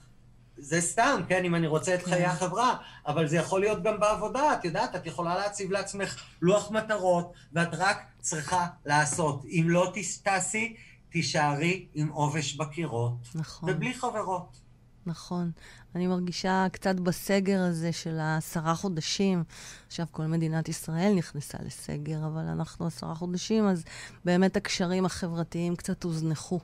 זה 0.58 0.82
סתם, 0.82 1.22
כן, 1.28 1.45
אם 1.45 1.56
אני 1.56 1.68
רוצה 1.68 1.95
את 1.95 2.04
חיי 2.04 2.26
החברה, 2.26 2.76
אבל 3.08 3.28
זה 3.28 3.38
יכול 3.38 3.62
להיות 3.62 3.84
גם 3.84 3.99
בעבודה, 3.99 4.54
את 4.54 4.66
יודעת, 4.66 4.95
את 4.95 5.06
יכולה 5.06 5.36
להציב 5.36 5.72
לעצמך 5.72 6.24
לוח 6.41 6.72
מטרות, 6.72 7.34
ואת 7.54 7.74
רק 7.74 7.97
צריכה 8.20 8.68
לעשות. 8.86 9.45
אם 9.45 9.66
לא 9.68 9.93
תעשי, 10.24 10.76
תישארי 11.10 11.88
עם 11.93 12.08
עובש 12.08 12.56
בקירות. 12.56 13.14
נכון. 13.36 13.70
ובלי 13.70 13.93
חברות. 13.93 14.60
נכון. 15.06 15.51
אני 15.95 16.08
מרגישה 16.08 16.68
קצת 16.72 16.95
בסגר 16.95 17.62
הזה 17.62 17.91
של 17.91 18.20
העשרה 18.20 18.76
חודשים. 18.76 19.43
עכשיו 19.88 20.06
כל 20.12 20.26
מדינת 20.26 20.70
ישראל 20.70 21.14
נכנסה 21.16 21.58
לסגר, 21.66 22.26
אבל 22.26 22.45
אנחנו 22.45 22.88
עשרה 22.88 23.16
חודשים, 23.16 23.68
אז 23.68 23.84
באמת 24.26 24.58
הקשרים 24.58 25.06
החברתיים 25.06 25.76
קצת 25.76 26.04
הוזנחו. 26.04 26.60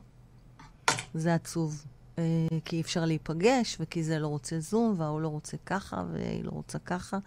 זה 1.13 1.33
עצוב. 1.33 1.85
אה, 2.19 2.59
כי 2.65 2.75
אי 2.75 2.81
אפשר 2.81 3.05
להיפגש, 3.05 3.77
וכי 3.79 4.03
זה 4.03 4.19
לא 4.19 4.27
רוצה 4.27 4.59
זום, 4.59 4.95
וההוא 4.97 5.21
לא 5.21 5.27
רוצה 5.27 5.57
ככה, 5.65 6.03
והיא 6.11 6.43
לא 6.43 6.51
רוצה 6.51 6.79
ככה. 6.79 7.17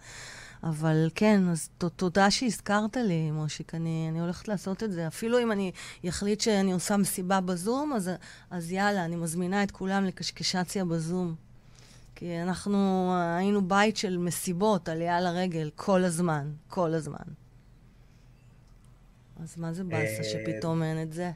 אבל 0.63 1.09
כן, 1.15 1.49
אז 1.51 1.69
ת, 1.77 1.83
תודה 1.83 2.31
שהזכרת 2.31 2.97
לי, 2.97 3.31
מושיק. 3.31 3.75
אני, 3.75 4.07
אני 4.09 4.19
הולכת 4.19 4.47
לעשות 4.47 4.83
את 4.83 4.91
זה. 4.91 5.07
אפילו 5.07 5.39
אם 5.39 5.51
אני 5.51 5.71
אחליט 6.09 6.41
שאני 6.41 6.71
עושה 6.71 6.97
מסיבה 6.97 7.41
בזום, 7.41 7.93
אז, 7.93 8.11
אז 8.49 8.71
יאללה, 8.71 9.05
אני 9.05 9.15
מזמינה 9.15 9.63
את 9.63 9.71
כולם 9.71 10.05
לקשקשציה 10.05 10.85
בזום. 10.85 11.35
כי 12.15 12.41
אנחנו 12.41 13.11
היינו 13.37 13.67
בית 13.67 13.97
של 13.97 14.17
מסיבות, 14.17 14.89
עלייה 14.89 15.21
לרגל, 15.21 15.69
כל 15.75 16.03
הזמן, 16.03 16.51
כל 16.67 16.93
הזמן. 16.93 17.33
אז 19.43 19.57
מה 19.57 19.73
זה 19.73 19.83
באסה 19.83 20.23
אה, 20.23 20.23
שפתאום 20.23 20.83
אין 20.83 21.01
את 21.01 21.13
זה? 21.13 21.31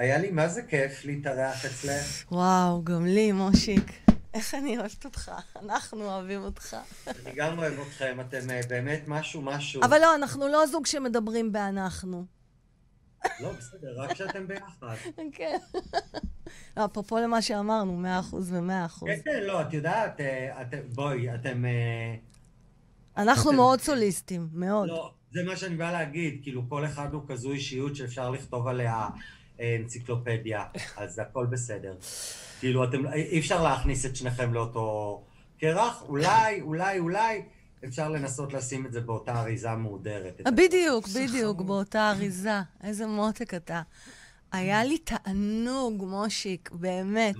היה 0.00 0.18
לי 0.18 0.30
מה 0.30 0.48
זה 0.48 0.62
כיף 0.62 1.04
להתארח 1.04 1.64
אצלך. 1.64 2.24
וואו, 2.32 2.84
גם 2.84 3.06
לי, 3.06 3.32
מושיק. 3.32 3.92
איך 4.34 4.54
אני 4.54 4.78
אוהבת 4.78 5.04
אותך. 5.04 5.32
אנחנו 5.62 6.04
אוהבים 6.04 6.42
אותך. 6.44 6.76
אני 7.06 7.34
גם 7.36 7.58
אוהב 7.58 7.74
אתכם, 7.80 8.18
אתם 8.20 8.50
אה, 8.50 8.60
באמת 8.68 9.02
משהו 9.06 9.42
משהו. 9.42 9.82
אבל 9.84 9.98
לא, 9.98 10.14
אנחנו 10.14 10.48
לא 10.48 10.66
זוג 10.66 10.86
שמדברים 10.86 11.52
באנחנו. 11.52 12.24
לא, 13.40 13.52
בסדר, 13.52 13.94
רק 14.00 14.14
שאתם 14.16 14.46
ביחד. 14.48 14.94
כן. 15.32 15.58
לא, 16.76 16.84
אפרופו 16.84 17.18
למה 17.18 17.42
שאמרנו, 17.42 17.96
מאה 17.96 18.20
אחוז 18.20 18.52
ומאה 18.52 18.84
אחוז. 18.84 19.08
כן, 19.08 19.20
כן, 19.24 19.42
לא, 19.42 19.60
את 19.62 19.72
יודעת, 19.72 20.20
אה, 20.20 20.62
אתם, 20.62 20.78
בואי, 20.94 21.34
אתם... 21.34 21.64
אה, 21.64 22.14
אנחנו 23.16 23.50
אתם- 23.50 23.56
מאוד 23.56 23.80
סוליסטים, 23.80 24.48
מאוד. 24.52 24.88
לא, 24.88 25.12
זה 25.32 25.42
מה 25.44 25.56
שאני 25.56 25.76
בא 25.76 25.92
להגיד, 25.92 26.40
כאילו, 26.42 26.62
כל 26.68 26.84
אחד 26.86 27.12
הוא 27.14 27.22
כזו 27.28 27.50
אישיות 27.52 27.96
שאפשר 27.96 28.30
לכתוב 28.30 28.66
עליה 28.68 29.06
אנציקלופדיה, 29.60 30.64
אז 30.96 31.18
הכל 31.18 31.46
בסדר. 31.46 31.94
כאילו, 32.60 32.84
אתם, 32.84 33.06
אי 33.06 33.38
אפשר 33.38 33.62
להכניס 33.62 34.06
את 34.06 34.16
שניכם 34.16 34.54
לאותו 34.54 35.22
קרח, 35.60 36.02
אולי, 36.08 36.60
אולי, 36.60 36.98
אולי, 36.98 37.42
אפשר 37.84 38.08
לנסות 38.08 38.52
לשים 38.52 38.86
את 38.86 38.92
זה 38.92 39.00
באותה 39.00 39.40
אריזה 39.40 39.74
מהודרת. 39.74 40.40
בדיוק, 40.54 41.08
בדיוק, 41.08 41.60
באותה 41.60 42.10
אריזה. 42.10 42.60
איזה 42.82 43.06
מותק 43.06 43.54
אתה. 43.54 43.82
היה 44.52 44.84
לי 44.84 44.98
תענוג, 44.98 46.04
מושיק, 46.04 46.70
באמת. 46.72 47.34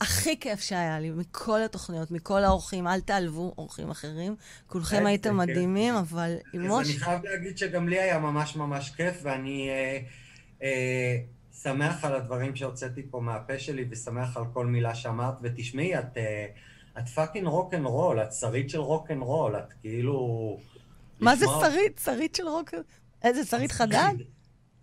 הכי 0.00 0.40
כיף 0.40 0.60
שהיה 0.60 1.00
לי 1.00 1.10
מכל 1.10 1.62
התוכניות, 1.62 2.10
מכל 2.10 2.44
האורחים, 2.44 2.86
אל 2.86 3.00
תעלבו 3.00 3.54
אורחים 3.58 3.90
אחרים, 3.90 4.36
כולכם 4.66 5.06
הייתם. 5.06 5.36
מדהימים, 5.36 5.94
אבל 5.94 6.36
עם 6.52 6.72
אז 6.72 6.90
אני. 6.90 6.98
חייב 6.98 7.26
להגיד 7.26 7.58
שגם 7.58 7.88
לי 7.88 8.00
היה 8.00 8.18
ממש 8.18 8.56
ממש 8.56 8.90
כיף, 8.90 9.20
ואני 9.22 9.68
אה, 9.68 9.98
אה, 10.62 11.16
שמח 11.62 12.04
על 12.04 12.14
הדברים 12.14 12.56
שהוצאתי 12.56 13.02
פה 13.10 13.20
מהפה 13.20 13.58
שלי, 13.58 13.84
ושמח 13.90 14.36
על 14.36 14.44
כל 14.52 14.66
מילה 14.66 14.94
שאמרת, 14.94 15.34
ותשמעי, 15.42 15.98
את, 15.98 16.16
אה, 16.16 16.46
את 16.98 17.08
פאקינג 17.08 17.46
רול, 17.84 18.22
את 18.22 18.32
שרית 18.32 18.70
של 18.70 18.80
רול, 18.80 19.56
את 19.56 19.72
כאילו... 19.80 20.58
מה 21.20 21.36
זה 21.36 21.46
שרית? 21.60 22.00
שרית 22.04 22.34
של 22.34 22.48
רוק... 22.48 22.74
איזה 23.22 23.44
שרית 23.44 23.72
חדד? 23.72 24.14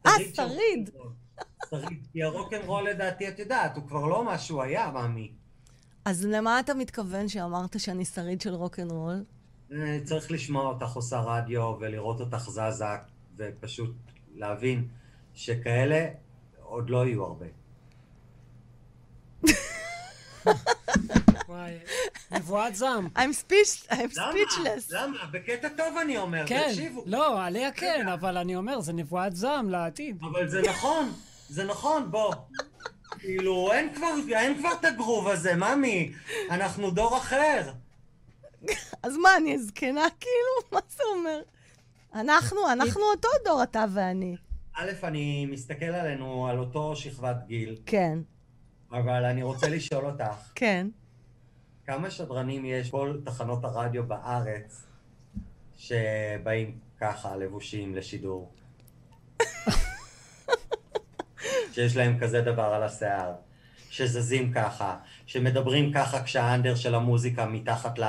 אה, 0.05 0.11
שריד. 0.33 0.89
כי 2.13 2.23
ה 2.23 2.29
rock 2.29 2.53
and 2.53 2.65
roll 2.65 2.89
לדעתי, 2.89 3.27
את 3.27 3.39
יודעת, 3.39 3.75
הוא 3.75 3.87
כבר 3.87 4.05
לא 4.05 4.25
מה 4.25 4.37
שהוא 4.37 4.61
היה, 4.61 4.91
מאמי. 4.91 5.31
אז 6.05 6.25
למה 6.25 6.59
אתה 6.59 6.73
מתכוון 6.73 7.27
שאמרת 7.27 7.79
שאני 7.79 8.05
שריד 8.05 8.41
של 8.41 8.53
רוקנרול? 8.53 9.23
אה, 9.71 9.99
צריך 10.03 10.31
לשמוע 10.31 10.67
אותך 10.67 10.93
עושה 10.93 11.19
רדיו 11.19 11.75
ולראות 11.79 12.19
אותך 12.19 12.49
זזה, 12.49 12.85
ופשוט 13.37 13.95
להבין 14.35 14.87
שכאלה 15.33 16.07
עוד 16.61 16.89
לא 16.89 17.05
יהיו 17.05 17.23
הרבה. 17.23 17.45
וואי, 21.49 21.73
נבואת 22.31 22.75
זעם. 22.75 23.07
I'm, 23.15 23.51
speechless. 23.89 24.89
למה? 24.89 25.17
בקטע 25.31 25.69
טוב 25.69 25.97
אני 26.01 26.17
אומר, 26.17 26.43
כן, 26.47 26.67
תקשיבו. 26.69 27.03
לא, 27.05 27.43
עליה 27.43 27.71
כן, 27.71 28.07
אבל 28.07 28.37
אני 28.37 28.55
אומר, 28.55 28.81
זה 28.81 28.93
נבואת 28.93 29.35
זעם 29.35 29.69
לעתיד. 29.69 30.17
אבל 30.21 30.49
זה 30.49 30.61
נכון, 30.61 31.11
זה 31.49 31.63
נכון, 31.63 32.11
בוא. 32.11 32.33
כאילו, 33.19 33.71
אין 33.73 33.93
כבר, 33.93 34.35
אין 34.35 34.57
כבר 34.57 34.69
את 34.79 34.85
הגרוב 34.85 35.27
הזה, 35.27 35.55
ממי. 35.55 36.11
אנחנו 36.49 36.91
דור 36.91 37.17
אחר. 37.17 37.71
אז 39.03 39.17
מה, 39.17 39.37
אני 39.37 39.59
זקנה 39.59 40.07
כאילו? 40.19 40.55
מה 40.71 40.79
זה 40.89 41.03
אומר? 41.15 41.41
אנחנו, 42.13 42.71
אנחנו 42.71 43.01
אותו 43.01 43.29
דור, 43.45 43.63
אתה 43.63 43.85
ואני. 43.93 44.35
א', 44.75 44.91
אני 45.03 45.45
מסתכל 45.45 45.85
עלינו, 45.85 46.47
על 46.47 46.59
אותו 46.59 46.95
שכבת 46.95 47.35
גיל, 47.47 47.75
כן, 47.85 48.19
אבל 48.91 49.25
אני 49.25 49.43
רוצה 49.43 49.69
לשאול 49.69 50.05
אותך, 50.05 50.51
כן. 50.55 50.87
כמה 51.87 52.11
שדרנים 52.11 52.65
יש 52.65 52.91
כל 52.91 53.17
תחנות 53.25 53.63
הרדיו 53.63 54.07
בארץ 54.07 54.83
שבאים 55.75 56.77
ככה, 57.01 57.35
לבושים 57.35 57.95
לשידור? 57.95 58.51
שיש 61.71 61.95
להם 61.97 62.19
כזה 62.19 62.41
דבר 62.41 62.63
על 62.63 62.83
השיער, 62.83 63.33
שזזים 63.89 64.51
ככה, 64.53 64.97
שמדברים 65.25 65.93
ככה 65.93 66.23
כשה 66.23 66.49
under 66.49 66.75
של 66.75 66.95
המוזיקה 66.95 67.45
מתחת 67.45 67.99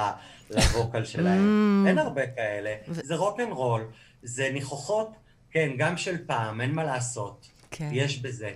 ל 0.51 0.60
vocal 0.60 1.05
שלהם. 1.05 1.85
אממ. 1.85 1.89
אין 1.89 1.99
הרבה 1.99 2.27
כאלה. 2.27 2.75
זה 2.87 3.15
rock 3.15 3.41
and 3.41 3.53
roll, 3.53 3.85
זה 4.23 4.51
ניחוחות, 4.53 5.11
כן, 5.51 5.71
גם 5.79 5.97
של 5.97 6.27
פעם, 6.27 6.61
אין 6.61 6.73
מה 6.73 6.85
לעשות. 6.85 7.49
כן. 7.71 7.89
יש 7.93 8.19
בזה. 8.19 8.53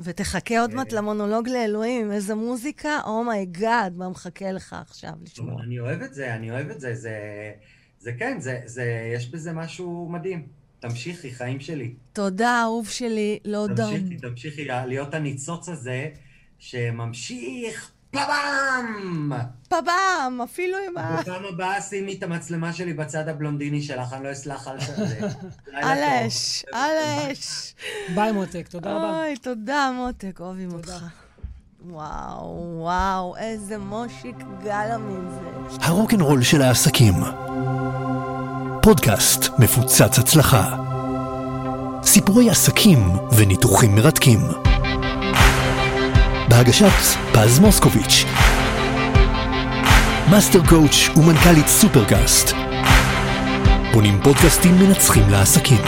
ותחכה 0.00 0.60
עוד 0.60 0.74
מעט 0.74 0.92
למונולוג 0.92 1.48
לאלוהים, 1.48 2.12
איזה 2.12 2.34
מוזיקה, 2.34 3.00
oh 3.04 3.27
my 3.27 3.50
god, 3.50 3.96
מה 3.96 4.08
מחכה 4.08 4.52
לך 4.52 4.76
עכשיו 4.80 5.12
לשמוע? 5.22 5.62
אני 5.62 5.80
אוהב 5.80 6.02
את 6.02 6.14
זה, 6.14 6.34
אני 6.34 6.50
אוהב 6.50 6.70
את 6.70 6.80
זה, 6.80 6.94
זה, 6.94 7.16
זה 7.98 8.12
כן, 8.12 8.40
זה, 8.40 8.60
זה, 8.64 9.12
יש 9.14 9.30
בזה 9.30 9.52
משהו 9.52 10.08
מדהים. 10.10 10.58
תמשיכי, 10.80 11.34
חיים 11.34 11.60
שלי. 11.60 11.94
תודה, 12.12 12.62
אהוב 12.62 12.88
שלי, 12.88 13.38
לא 13.44 13.66
דם. 13.66 13.74
תמשיכי, 13.74 14.16
תמשיכי 14.16 14.64
להיות 14.64 15.14
הניצוץ 15.14 15.68
הזה 15.68 16.08
שממשיך 16.58 17.92
פאבאם! 18.10 19.32
פבאם, 19.68 20.40
אפילו 20.44 20.76
עם 20.88 20.98
ה... 20.98 21.16
בפעם 21.20 21.44
הבאה 21.44 21.80
שימי 21.82 22.14
את 22.18 22.22
המצלמה 22.22 22.72
שלי 22.72 22.92
בצד 22.92 23.28
הבלונדיני 23.28 23.82
שלך, 23.82 24.12
אני 24.12 24.24
לא 24.24 24.32
אסלח 24.32 24.68
על 24.68 24.80
זה. 24.80 25.18
על. 25.72 25.98
האש, 26.02 26.64
על 26.72 26.96
האש. 26.96 27.74
ביי 28.14 28.32
מותק, 28.32 28.68
תודה 28.70 28.96
רבה. 28.96 29.20
אוי, 29.20 29.36
תודה, 29.36 29.90
מותק, 29.94 30.40
אוהבים 30.40 30.72
אותך. 30.72 31.04
וואו, 31.86 32.74
וואו, 32.78 33.36
איזה 33.36 33.78
מושיק 33.78 34.36
גלאמין 34.64 35.28
זה. 35.30 35.76
הרוקנרול 35.80 36.42
של 36.42 36.62
העסקים. 36.62 37.14
פודקאסט 38.82 39.48
מפוצץ 39.58 40.18
הצלחה. 40.18 40.76
סיפורי 42.02 42.50
עסקים 42.50 42.98
וניתוחים 43.36 43.94
מרתקים. 43.94 44.67
בהגשת 46.48 46.92
פז 47.32 47.58
מוסקוביץ'. 47.58 48.24
master 50.30 50.60
coach 50.68 51.08
ומנכ"לית 51.16 51.68
סופרקאסט. 51.68 52.54
בונים 53.92 54.20
פודקאסטים 54.22 54.78
מנצחים 54.78 55.30
לעסקים. 55.30 55.78